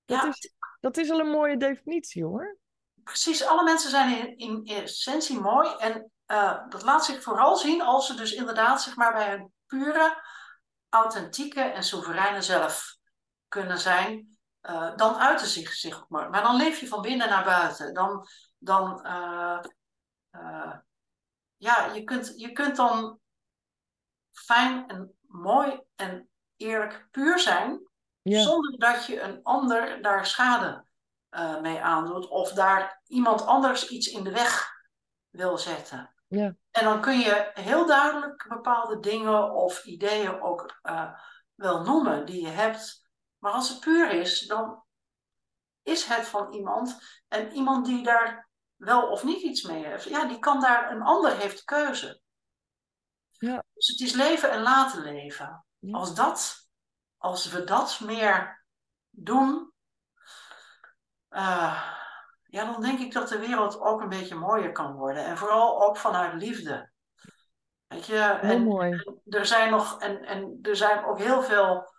dat, 0.06 0.26
is, 0.26 0.54
dat 0.80 0.98
is 0.98 1.10
al 1.10 1.20
een 1.20 1.30
mooie 1.30 1.58
definitie 1.58 2.24
hoor. 2.24 2.58
Precies, 3.04 3.46
alle 3.46 3.64
mensen 3.64 3.90
zijn 3.90 4.38
in, 4.38 4.66
in 4.66 4.84
essentie 4.84 5.40
mooi. 5.40 5.76
En 5.78 6.12
uh, 6.28 6.68
dat 6.70 6.84
laat 6.84 7.06
zich 7.06 7.24
vooral 7.24 7.56
zien 7.56 7.82
als 7.82 8.08
ze 8.08 8.16
dus 8.16 8.34
inderdaad 8.34 8.82
zeg 8.82 8.96
maar, 8.96 9.14
bij 9.14 9.30
hun 9.30 9.54
pure, 9.66 10.24
authentieke 10.90 11.62
en 11.62 11.84
soevereine 11.84 12.42
zelf 12.42 12.98
kunnen 13.48 13.78
zijn. 13.78 14.40
Uh, 14.70 14.96
dan 14.96 15.16
uiten 15.16 15.48
zich, 15.48 15.74
zich 15.74 16.06
maar. 16.10 16.30
Maar 16.30 16.42
dan 16.42 16.56
leef 16.56 16.80
je 16.80 16.88
van 16.88 17.02
binnen 17.02 17.30
naar 17.30 17.44
buiten. 17.44 17.94
Dan, 17.94 18.28
dan 18.58 19.06
uh, 19.06 19.60
ja, 21.58 21.86
je 21.94 22.04
kunt, 22.04 22.34
je 22.36 22.52
kunt 22.52 22.76
dan 22.76 23.20
fijn 24.32 24.88
en 24.88 25.16
mooi 25.22 25.82
en 25.96 26.30
eerlijk 26.56 27.08
puur 27.12 27.40
zijn. 27.40 27.90
Ja. 28.22 28.42
Zonder 28.42 28.80
dat 28.80 29.06
je 29.06 29.22
een 29.22 29.40
ander 29.44 30.02
daar 30.02 30.26
schade 30.26 30.86
mee 31.62 31.82
aandoet. 31.82 32.28
Of 32.28 32.52
daar 32.52 33.02
iemand 33.08 33.46
anders 33.46 33.88
iets 33.88 34.08
in 34.08 34.24
de 34.24 34.32
weg 34.32 34.70
wil 35.30 35.58
zetten. 35.58 36.14
Ja. 36.28 36.56
En 36.72 36.84
dan 36.84 37.02
kun 37.02 37.20
je 37.20 37.52
heel 37.54 37.86
duidelijk 37.86 38.46
bepaalde 38.50 39.00
dingen 39.00 39.54
of 39.54 39.86
ideeën 39.86 40.42
ook 40.42 40.80
wel 41.56 41.84
noemen 41.84 42.26
die 42.26 42.42
je 42.42 42.52
hebt. 42.52 43.01
Maar 43.42 43.52
als 43.52 43.70
het 43.70 43.80
puur 43.80 44.12
is, 44.12 44.40
dan 44.40 44.84
is 45.84 46.06
het 46.06 46.28
van 46.28 46.54
iemand. 46.54 47.00
En 47.28 47.52
iemand 47.52 47.86
die 47.86 48.04
daar 48.04 48.50
wel 48.76 49.08
of 49.08 49.24
niet 49.24 49.42
iets 49.42 49.62
mee 49.62 49.86
heeft, 49.86 50.04
ja, 50.04 50.26
die 50.26 50.40
kan 50.40 50.62
daar, 50.62 50.92
een 50.92 51.02
ander 51.02 51.38
heeft 51.38 51.64
keuze. 51.64 52.22
Ja. 53.30 53.64
Dus 53.74 53.88
het 53.88 54.00
is 54.00 54.14
leven 54.14 54.52
en 54.52 54.62
laten 54.62 55.02
leven. 55.02 55.66
Ja. 55.80 55.98
Als, 55.98 56.16
dat, 56.16 56.70
als 57.18 57.52
we 57.52 57.64
dat 57.64 58.00
meer 58.00 58.66
doen, 59.10 59.74
uh, 61.30 61.94
ja, 62.44 62.72
dan 62.72 62.82
denk 62.82 63.00
ik 63.00 63.14
dat 63.14 63.28
de 63.28 63.40
wereld 63.40 63.80
ook 63.80 64.02
een 64.02 64.10
beetje 64.10 64.36
mooier 64.36 64.72
kan 64.72 64.94
worden. 64.94 65.26
En 65.26 65.38
vooral 65.38 65.84
ook 65.84 65.98
vanuit 65.98 66.34
liefde. 66.34 66.92
Weet 67.88 68.06
je, 68.06 68.20
en, 68.20 68.64
mooi. 68.64 69.04
er 69.26 69.46
zijn 69.46 69.72
nog, 69.72 70.00
en, 70.00 70.26
en 70.26 70.60
er 70.62 70.76
zijn 70.76 71.06
ook 71.06 71.18
heel 71.18 71.44
veel, 71.44 71.94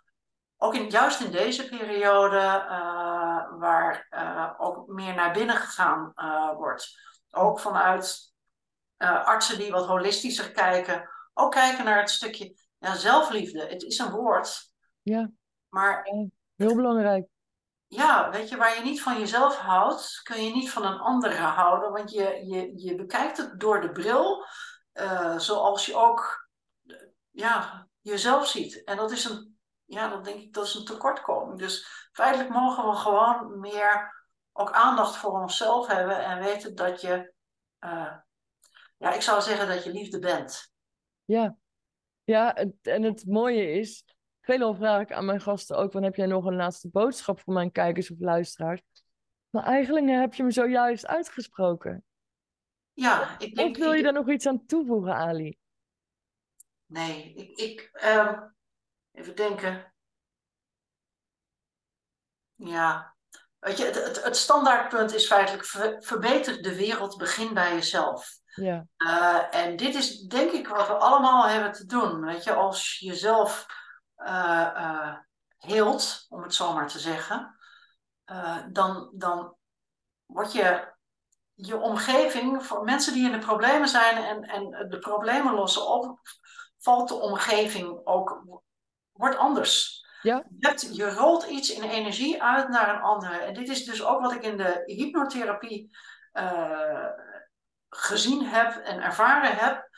ook 0.63 0.75
in, 0.75 0.89
juist 0.89 1.19
in 1.19 1.31
deze 1.31 1.69
periode, 1.69 2.37
uh, 2.37 3.59
waar 3.59 4.07
uh, 4.11 4.53
ook 4.57 4.87
meer 4.87 5.13
naar 5.13 5.33
binnen 5.33 5.55
gegaan 5.55 6.11
uh, 6.15 6.55
wordt. 6.55 6.97
Ook 7.31 7.59
vanuit 7.59 8.31
artsen 8.97 9.57
die 9.57 9.71
wat 9.71 9.85
holistischer 9.85 10.51
kijken. 10.51 11.09
Ook 11.33 11.51
kijken 11.51 11.85
naar 11.85 11.99
het 11.99 12.09
stukje 12.09 12.55
ja, 12.77 12.95
zelfliefde. 12.95 13.65
Het 13.67 13.83
is 13.83 13.97
een 13.97 14.11
woord. 14.11 14.71
Ja. 15.01 15.29
Maar 15.69 16.03
heel 16.55 16.75
belangrijk 16.75 17.27
ja, 17.87 18.31
weet 18.31 18.49
je, 18.49 18.57
waar 18.57 18.75
je 18.75 18.83
niet 18.83 19.01
van 19.01 19.19
jezelf 19.19 19.57
houdt, 19.57 20.19
kun 20.23 20.43
je 20.43 20.53
niet 20.53 20.71
van 20.71 20.85
een 20.85 20.99
andere 20.99 21.35
houden. 21.35 21.91
Want 21.91 22.11
je, 22.11 22.43
je, 22.45 22.71
je 22.75 22.95
bekijkt 22.95 23.37
het 23.37 23.59
door 23.59 23.81
de 23.81 23.91
bril, 23.91 24.45
zoals 25.37 25.85
je 25.85 25.95
ook 25.95 26.49
ja, 27.29 27.87
jezelf 28.01 28.47
ziet. 28.47 28.83
En 28.83 28.97
dat 28.97 29.11
is 29.11 29.25
een, 29.25 29.52
ja, 29.85 30.09
dan 30.09 30.23
denk 30.23 30.39
ik, 30.41 30.53
dat 30.53 30.65
is 30.65 30.73
een 30.73 30.85
tekortkoming. 30.85 31.59
Dus 31.59 32.07
feitelijk 32.11 32.49
mogen 32.49 32.89
we 32.89 32.95
gewoon 32.95 33.59
meer 33.59 34.21
ook 34.51 34.71
aandacht 34.71 35.17
voor 35.17 35.41
onszelf 35.41 35.87
hebben 35.87 36.25
en 36.25 36.39
weten 36.39 36.75
dat 36.75 37.01
je, 37.01 37.33
uh, 37.79 38.13
ja, 38.97 39.13
ik 39.13 39.21
zou 39.21 39.41
zeggen 39.41 39.67
dat 39.67 39.83
je 39.83 39.91
liefde 39.91 40.19
bent. 40.19 40.71
Ja, 41.25 41.55
ja 42.23 42.55
en 42.81 43.03
het 43.03 43.25
mooie 43.25 43.71
is, 43.71 44.05
Veelal 44.43 44.73
vraag 44.73 45.01
ik 45.01 45.11
aan 45.11 45.25
mijn 45.25 45.41
gasten 45.41 45.77
ook: 45.77 45.91
van, 45.91 46.03
heb 46.03 46.15
jij 46.15 46.25
nog 46.25 46.45
een 46.45 46.55
laatste 46.55 46.89
boodschap 46.89 47.39
voor 47.39 47.53
mijn 47.53 47.71
kijkers 47.71 48.11
of 48.11 48.19
luisteraars? 48.19 48.81
Maar 49.49 49.63
eigenlijk 49.63 50.07
heb 50.07 50.33
je 50.33 50.43
me 50.43 50.51
zojuist 50.51 51.05
uitgesproken. 51.05 52.03
Ja, 52.93 53.39
ik 53.39 53.55
denk. 53.55 53.69
Of 53.69 53.77
wil 53.77 53.93
je 53.93 54.03
daar 54.03 54.13
nog 54.13 54.29
iets 54.29 54.45
aan 54.45 54.65
toevoegen, 54.65 55.13
Ali? 55.13 55.57
Nee, 56.85 57.33
ik. 57.33 57.57
ik 57.57 57.89
um, 58.03 58.55
even 59.13 59.35
denken. 59.35 59.93
Ja. 62.55 63.15
Weet 63.59 63.77
je, 63.77 63.85
het, 63.85 64.03
het, 64.03 64.23
het 64.23 64.37
standaardpunt 64.37 65.13
is 65.13 65.27
feitelijk: 65.27 65.65
ver, 65.65 66.03
verbeter 66.03 66.61
de 66.61 66.75
wereld, 66.75 67.17
begin 67.17 67.53
bij 67.53 67.73
jezelf. 67.73 68.41
Ja. 68.55 68.85
Uh, 68.97 69.55
en 69.55 69.75
dit 69.75 69.95
is 69.95 70.19
denk 70.21 70.51
ik 70.51 70.67
wat 70.67 70.87
we 70.87 70.93
allemaal 70.93 71.47
hebben 71.47 71.71
te 71.71 71.85
doen. 71.85 72.25
Weet 72.25 72.43
je, 72.43 72.53
als 72.53 72.99
jezelf 72.99 73.65
uh, 74.17 74.71
uh, 74.75 75.17
heelt, 75.57 76.25
om 76.29 76.43
het 76.43 76.53
zo 76.53 76.73
maar 76.73 76.87
te 76.87 76.99
zeggen, 76.99 77.57
dan, 78.71 79.11
dan 79.13 79.55
wordt 80.25 80.51
je, 80.51 80.93
je 81.53 81.77
omgeving, 81.77 82.65
voor 82.65 82.83
mensen 82.83 83.13
die 83.13 83.25
in 83.25 83.31
de 83.31 83.45
problemen 83.45 83.87
zijn 83.87 84.23
en, 84.23 84.43
en 84.43 84.89
de 84.89 84.99
problemen 84.99 85.53
lossen 85.53 85.87
op, 85.87 86.19
valt 86.77 87.07
de 87.07 87.15
omgeving 87.15 88.01
ook, 88.03 88.43
wordt 89.13 89.37
anders. 89.37 90.05
Ja. 90.21 90.43
Je, 90.59 90.67
hebt, 90.67 90.95
je 90.95 91.13
rolt 91.13 91.43
iets 91.43 91.73
in 91.73 91.83
energie 91.83 92.43
uit 92.43 92.69
naar 92.69 92.95
een 92.95 93.01
andere. 93.01 93.37
En 93.37 93.53
dit 93.53 93.69
is 93.69 93.85
dus 93.85 94.03
ook 94.03 94.21
wat 94.21 94.33
ik 94.33 94.43
in 94.43 94.57
de 94.57 94.83
hypnotherapie 94.85 95.95
gezien 97.89 98.45
heb 98.45 98.75
en 98.75 99.01
ervaren 99.01 99.55
heb, 99.55 99.89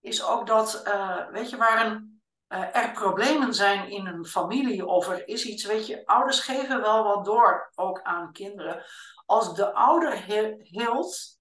is 0.00 0.24
ook 0.24 0.46
dat, 0.46 0.82
weet 1.30 1.50
je, 1.50 1.56
waar 1.56 1.86
een 1.86 2.14
uh, 2.48 2.76
er 2.76 2.90
problemen 2.90 3.54
zijn 3.54 3.90
in 3.90 4.06
een 4.06 4.26
familie 4.26 4.86
of 4.86 5.08
er 5.08 5.28
is 5.28 5.44
iets, 5.44 5.64
weet 5.64 5.86
je, 5.86 6.06
ouders 6.06 6.40
geven 6.40 6.80
wel 6.80 7.04
wat 7.04 7.24
door, 7.24 7.72
ook 7.74 8.02
aan 8.02 8.32
kinderen. 8.32 8.84
Als 9.26 9.54
de 9.54 9.72
ouder 9.72 10.22
heelt, 10.22 11.38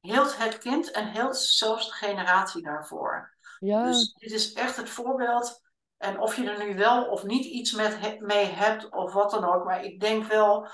heelt 0.00 0.36
het 0.36 0.58
kind 0.58 0.90
en 0.90 1.06
heelt 1.06 1.36
zelfs 1.36 1.86
de 1.86 1.92
generatie 1.92 2.62
daarvoor. 2.62 3.34
Ja. 3.58 3.84
Dus 3.84 4.12
dit 4.12 4.32
is 4.32 4.52
echt 4.52 4.76
het 4.76 4.90
voorbeeld. 4.90 5.60
En 6.02 6.20
of 6.20 6.36
je 6.36 6.50
er 6.50 6.66
nu 6.66 6.76
wel 6.76 7.04
of 7.04 7.24
niet 7.24 7.44
iets 7.44 7.72
met 7.72 8.20
mee 8.20 8.46
hebt 8.46 8.90
of 8.90 9.12
wat 9.12 9.30
dan 9.30 9.44
ook, 9.44 9.64
maar 9.64 9.84
ik 9.84 10.00
denk 10.00 10.24
wel 10.24 10.68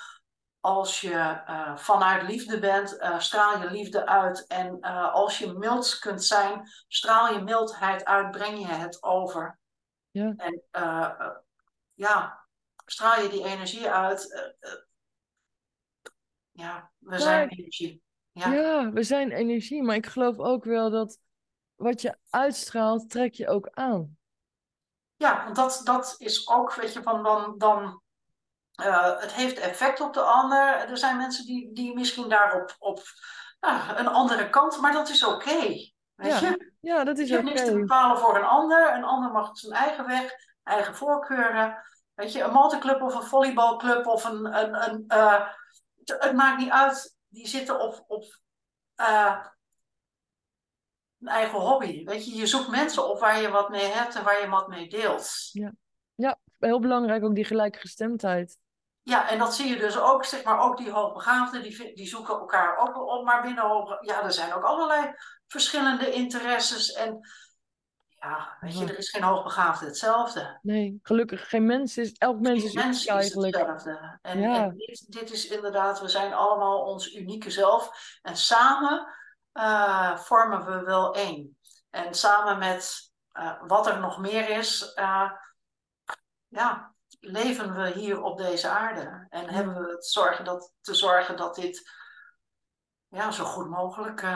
als 0.61 1.01
je 1.01 1.43
uh, 1.49 1.77
vanuit 1.77 2.23
liefde 2.23 2.59
bent, 2.59 2.93
uh, 3.01 3.19
straal 3.19 3.61
je 3.61 3.71
liefde 3.71 4.07
uit. 4.07 4.47
En 4.47 4.77
uh, 4.81 5.13
als 5.13 5.39
je 5.39 5.53
mild 5.53 5.99
kunt 5.99 6.25
zijn, 6.25 6.69
straal 6.89 7.33
je 7.33 7.43
mildheid 7.43 8.05
uit, 8.05 8.31
breng 8.31 8.59
je 8.59 8.67
het 8.67 9.03
over. 9.03 9.59
Ja. 10.11 10.35
En 10.37 10.63
ja, 11.95 12.47
straal 12.85 13.23
je 13.23 13.29
die 13.29 13.45
energie 13.45 13.91
uit. 13.91 14.53
ja, 16.51 16.91
we 16.99 17.19
zijn 17.19 17.49
energie. 17.49 18.03
Ja. 18.33 18.53
ja, 18.53 18.91
we 18.93 19.03
zijn 19.03 19.31
energie, 19.31 19.83
maar 19.83 19.97
ik 19.97 20.07
geloof 20.07 20.39
ook 20.39 20.65
wel 20.65 20.91
dat 20.91 21.19
wat 21.75 22.01
je 22.01 22.17
uitstraalt, 22.31 23.11
trek 23.11 23.35
je 23.35 23.49
ook 23.49 23.69
aan. 23.71 24.18
Ja, 25.19 25.45
want 25.45 25.57
dat, 25.57 25.81
dat 25.85 26.15
is 26.19 26.49
ook, 26.49 26.75
weet 26.75 26.93
je, 26.93 27.03
van 27.03 27.23
dan, 27.23 27.55
dan 27.59 28.03
uh, 28.81 29.21
het 29.21 29.33
heeft 29.33 29.59
effect 29.59 30.01
op 30.01 30.15
de 30.15 30.21
ander. 30.21 30.59
Er 30.89 30.99
zijn 30.99 31.17
mensen 31.17 31.45
die, 31.45 31.73
die 31.73 31.95
misschien 31.95 32.29
daarop 32.29 32.77
op 32.79 33.03
nou, 33.61 33.97
een 33.97 34.09
andere 34.09 34.51
kant, 34.51 34.81
maar 34.81 34.93
dat 34.93 35.09
is 35.09 35.25
oké. 35.25 35.35
Okay, 35.35 35.95
weet 36.15 36.41
ja. 36.41 36.49
je? 36.49 36.73
Ja, 36.81 37.05
dat 37.05 37.19
is 37.19 37.29
je 37.29 37.39
oké. 37.39 37.45
hebt 37.45 37.57
niks 37.57 37.71
te 37.71 37.79
bepalen 37.79 38.19
voor 38.19 38.37
een 38.37 38.45
ander. 38.45 38.95
Een 38.95 39.05
ander 39.05 39.31
mag 39.31 39.59
zijn 39.59 39.73
eigen 39.73 40.07
weg, 40.07 40.33
eigen 40.63 40.95
voorkeuren. 40.95 41.83
Weet 42.15 42.33
je, 42.33 42.43
een 42.43 42.53
multiclub 42.53 43.03
of 43.03 43.15
een 43.15 43.23
volleybalclub 43.23 44.07
of 44.07 44.25
een. 44.25 44.59
een, 44.59 44.89
een 44.89 45.05
uh, 45.09 45.47
het, 46.05 46.17
het, 46.19 46.33
maakt 46.33 46.59
niet 46.59 46.71
uit. 46.71 47.17
Die 47.29 47.49
zitten 47.49 47.81
op, 47.81 48.05
op 48.07 48.25
uh, 49.01 49.47
een 51.21 51.29
eigen 51.29 51.59
hobby. 51.59 52.05
Weet 52.05 52.25
je, 52.25 52.37
je 52.37 52.47
zoekt 52.47 52.69
mensen 52.69 53.09
op 53.09 53.21
waar 53.21 53.41
je 53.41 53.51
wat 53.51 53.69
mee 53.69 53.87
hebt 53.87 54.15
en 54.15 54.25
waar 54.25 54.41
je 54.41 54.49
wat 54.49 54.69
mee 54.69 54.89
deelt. 54.89 55.49
Ja, 55.53 55.73
ja 56.15 56.39
heel 56.59 56.81
belangrijk 56.81 57.25
ook 57.25 57.35
die 57.35 57.45
gelijkgestemdheid. 57.45 58.59
Ja, 59.03 59.29
en 59.31 59.39
dat 59.39 59.55
zie 59.55 59.69
je 59.69 59.77
dus 59.77 59.99
ook, 59.99 60.25
zeg 60.25 60.45
maar, 60.45 60.61
ook 60.61 60.77
die 60.77 60.91
hoogbegaafden, 60.91 61.63
die, 61.63 61.95
die 61.95 62.07
zoeken 62.07 62.35
elkaar 62.35 62.77
ook 62.77 63.09
op, 63.09 63.25
maar 63.25 63.43
binnen 63.43 63.65
hoog, 63.65 63.99
ja, 64.01 64.23
er 64.23 64.33
zijn 64.33 64.53
ook 64.53 64.63
allerlei 64.63 65.13
verschillende 65.47 66.13
interesses 66.13 66.93
en 66.93 67.21
ja, 68.21 68.57
weet 68.61 68.79
je, 68.79 68.85
er 68.85 68.99
is 68.99 69.11
geen 69.11 69.23
hoogbegaafde 69.23 69.87
hetzelfde. 69.87 70.59
Nee, 70.63 70.99
gelukkig, 71.03 71.49
geen 71.49 71.67
mens 71.67 71.97
is, 71.97 72.13
elk 72.13 72.41
mens 72.41 72.65
is, 72.65 72.73
mens 72.73 73.01
is 73.01 73.07
eigenlijk. 73.07 73.57
hetzelfde. 73.57 74.19
En, 74.23 74.41
ja. 74.41 74.63
en 74.63 74.77
dit, 74.77 75.13
dit, 75.13 75.33
is 75.33 75.47
inderdaad, 75.47 76.01
we 76.01 76.09
zijn 76.09 76.33
allemaal 76.33 76.83
ons 76.85 77.15
unieke 77.15 77.51
zelf 77.51 77.91
en 78.23 78.37
samen 78.37 79.07
uh, 79.59 80.17
vormen 80.17 80.65
we 80.65 80.83
wel 80.85 81.15
één. 81.15 81.59
En 81.91 82.15
samen 82.15 82.59
met 82.59 83.13
eh, 83.33 83.63
wat 83.67 83.87
er 83.87 84.01
nog 84.01 84.19
meer 84.19 84.49
is, 84.49 84.93
uh, 84.97 85.33
ja, 86.49 86.95
leven 87.21 87.75
we 87.75 87.91
hier 87.91 88.23
op 88.23 88.39
deze 88.39 88.69
aarde. 88.69 89.27
En 89.29 89.49
hebben 89.49 89.83
we 89.85 89.91
het 89.91 90.07
zorgen 90.07 90.45
dat, 90.45 90.73
te 90.81 90.95
zorgen 90.95 91.37
dat 91.37 91.55
dit 91.55 91.91
ja, 93.09 93.31
zo 93.31 93.45
goed 93.45 93.69
mogelijk 93.69 94.27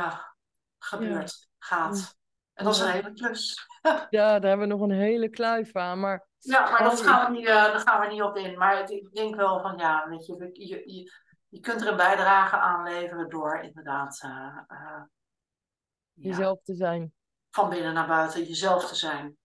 gebeurt, 0.79 1.49
gaat. 1.59 2.17
En 2.53 2.65
dat 2.65 2.75
is 2.75 2.81
een 2.81 2.91
hele 2.91 3.13
klus. 3.13 3.67
Ja, 4.11 4.39
daar 4.39 4.49
hebben 4.49 4.69
we 4.69 4.75
nog 4.75 4.81
een 4.81 5.01
hele 5.01 5.29
kluif 5.29 5.77
aan. 5.77 6.01
Maar, 6.01 6.27
ja, 6.39 6.71
maar 6.71 6.83
dat 6.83 7.01
gaan 7.01 7.33
we 7.33 7.39
niet, 7.39 7.47
daar 7.47 7.79
gaan 7.79 8.01
we 8.01 8.07
niet 8.07 8.23
op 8.23 8.37
in. 8.37 8.59
Maar 8.59 8.91
ik 8.91 9.15
denk 9.15 9.37
wel 9.37 9.61
van 9.61 9.77
ja, 9.77 10.09
weet 10.09 10.27
je, 10.27 10.51
je, 10.53 10.93
je, 10.93 11.13
je 11.53 11.61
kunt 11.61 11.81
er 11.81 11.89
een 11.89 11.97
bijdrage 11.97 12.57
aan 12.57 12.85
leveren 12.85 13.29
door 13.29 13.59
inderdaad 13.59 14.23
uh, 14.25 14.31
ja, 14.31 15.09
jezelf 16.13 16.63
te 16.63 16.75
zijn. 16.75 17.13
van 17.51 17.69
binnen 17.69 17.95
naar 17.95 18.07
buiten 18.07 18.45
jezelf 18.45 18.89
te 18.89 18.95
zijn. 18.95 19.37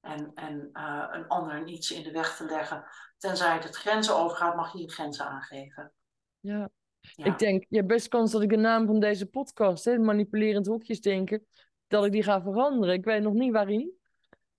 En, 0.00 0.30
en 0.34 0.68
uh, 0.72 1.08
een 1.10 1.28
ander 1.28 1.66
iets 1.66 1.90
in 1.90 2.02
de 2.02 2.10
weg 2.10 2.36
te 2.36 2.44
leggen. 2.44 2.84
Tenzij 3.18 3.54
het 3.54 3.76
grenzen 3.76 4.16
overgaat, 4.16 4.56
mag 4.56 4.72
je 4.72 4.78
je 4.78 4.90
grenzen 4.90 5.26
aangeven. 5.26 5.92
Ja. 6.40 6.70
Ja. 7.00 7.24
Ik 7.24 7.38
denk, 7.38 7.64
je 7.68 7.76
hebt 7.76 7.88
best 7.88 8.08
kans 8.08 8.32
dat 8.32 8.42
ik 8.42 8.48
de 8.48 8.56
naam 8.56 8.86
van 8.86 9.00
deze 9.00 9.26
podcast, 9.26 9.84
hè, 9.84 9.98
manipulerend 9.98 10.66
hokjes 10.66 11.00
denken, 11.00 11.46
dat 11.86 12.04
ik 12.04 12.12
die 12.12 12.22
ga 12.22 12.42
veranderen. 12.42 12.94
Ik 12.94 13.04
weet 13.04 13.22
nog 13.22 13.32
niet 13.32 13.52
waarin. 13.52 13.98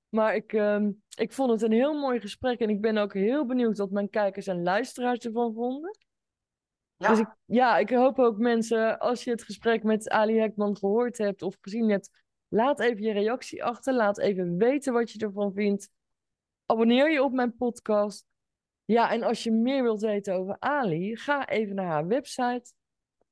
Maar 0.09 0.35
ik, 0.35 0.53
uh, 0.53 0.87
ik 1.17 1.33
vond 1.33 1.51
het 1.51 1.61
een 1.61 1.71
heel 1.71 1.99
mooi 1.99 2.19
gesprek 2.19 2.59
en 2.59 2.69
ik 2.69 2.81
ben 2.81 2.97
ook 2.97 3.13
heel 3.13 3.45
benieuwd 3.45 3.77
wat 3.77 3.91
mijn 3.91 4.09
kijkers 4.09 4.47
en 4.47 4.63
luisteraars 4.63 5.19
ervan 5.19 5.53
vonden. 5.53 5.97
Ja. 6.97 7.09
Dus 7.09 7.19
ik, 7.19 7.35
ja, 7.45 7.77
ik 7.77 7.89
hoop 7.89 8.19
ook 8.19 8.37
mensen, 8.37 8.99
als 8.99 9.23
je 9.23 9.31
het 9.31 9.43
gesprek 9.43 9.83
met 9.83 10.09
Ali 10.09 10.39
Hekman 10.39 10.77
gehoord 10.77 11.17
hebt 11.17 11.41
of 11.41 11.57
gezien 11.61 11.89
hebt, 11.89 12.09
laat 12.47 12.79
even 12.79 13.03
je 13.03 13.11
reactie 13.11 13.63
achter. 13.63 13.93
Laat 13.93 14.19
even 14.19 14.57
weten 14.57 14.93
wat 14.93 15.11
je 15.11 15.19
ervan 15.19 15.53
vindt. 15.53 15.89
Abonneer 16.65 17.11
je 17.11 17.23
op 17.23 17.31
mijn 17.31 17.55
podcast. 17.55 18.25
Ja, 18.85 19.11
en 19.11 19.23
als 19.23 19.43
je 19.43 19.51
meer 19.51 19.83
wilt 19.83 20.01
weten 20.01 20.35
over 20.35 20.55
Ali, 20.59 21.15
ga 21.15 21.47
even 21.47 21.75
naar 21.75 21.85
haar 21.85 22.07
website, 22.07 22.73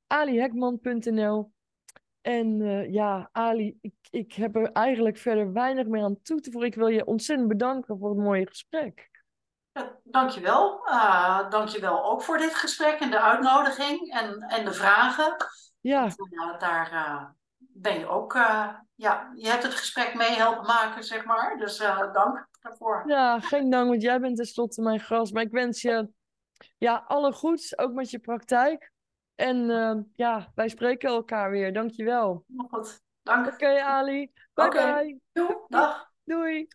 alihekman.nl. 0.06 1.52
En 2.20 2.60
uh, 2.60 2.92
ja, 2.92 3.28
Ali, 3.32 3.78
ik, 3.80 3.94
ik 4.10 4.32
heb 4.32 4.56
er 4.56 4.72
eigenlijk 4.72 5.16
verder 5.16 5.52
weinig 5.52 5.86
meer 5.86 6.02
aan 6.02 6.22
toe 6.22 6.40
te 6.40 6.50
voegen. 6.50 6.70
Ik 6.70 6.76
wil 6.76 6.86
je 6.86 7.04
ontzettend 7.04 7.48
bedanken 7.48 7.98
voor 7.98 8.08
het 8.08 8.18
mooie 8.18 8.46
gesprek. 8.46 9.13
Ja, 9.74 9.98
dankjewel. 10.04 10.82
Uh, 10.86 11.50
dankjewel 11.50 12.04
ook 12.04 12.22
voor 12.22 12.38
dit 12.38 12.54
gesprek 12.54 13.00
en 13.00 13.10
de 13.10 13.20
uitnodiging 13.20 14.12
en, 14.12 14.38
en 14.38 14.64
de 14.64 14.72
vragen. 14.72 15.36
Ja. 15.80 16.00
Want, 16.00 16.32
uh, 16.32 16.58
daar 16.58 16.92
uh, 16.92 17.24
ben 17.58 17.98
je 17.98 18.08
ook, 18.08 18.32
ja, 18.94 19.32
je 19.34 19.48
hebt 19.48 19.62
het 19.62 19.74
gesprek 19.74 20.14
mee 20.14 20.30
helpen 20.30 20.66
maken, 20.66 21.04
zeg 21.04 21.24
maar. 21.24 21.56
Dus 21.58 21.78
dank 22.12 22.48
daarvoor. 22.60 23.02
Ja, 23.06 23.40
geen 23.40 23.70
dank, 23.70 23.88
want 23.88 24.02
jij 24.02 24.20
bent 24.20 24.36
tenslotte 24.36 24.82
mijn 24.82 25.00
gast. 25.00 25.32
Maar 25.32 25.42
ik 25.42 25.50
wens 25.50 25.82
je 25.82 26.08
ja, 26.78 27.04
alle 27.06 27.32
goeds, 27.32 27.78
ook 27.78 27.92
met 27.92 28.10
je 28.10 28.18
praktijk. 28.18 28.92
En 29.34 29.66
ja, 30.14 30.52
wij 30.54 30.68
spreken 30.68 31.08
elkaar 31.08 31.50
weer. 31.50 31.72
Dankjewel. 31.72 32.44
Goed, 32.70 33.00
dank. 33.22 33.46
Oké, 33.46 33.54
okay, 33.54 33.78
Ali. 33.78 34.32
Bye 34.54 34.66
okay. 34.66 35.04
bye. 35.04 35.20
Doei, 35.32 35.56
dag. 35.68 36.10
Doei. 36.24 36.68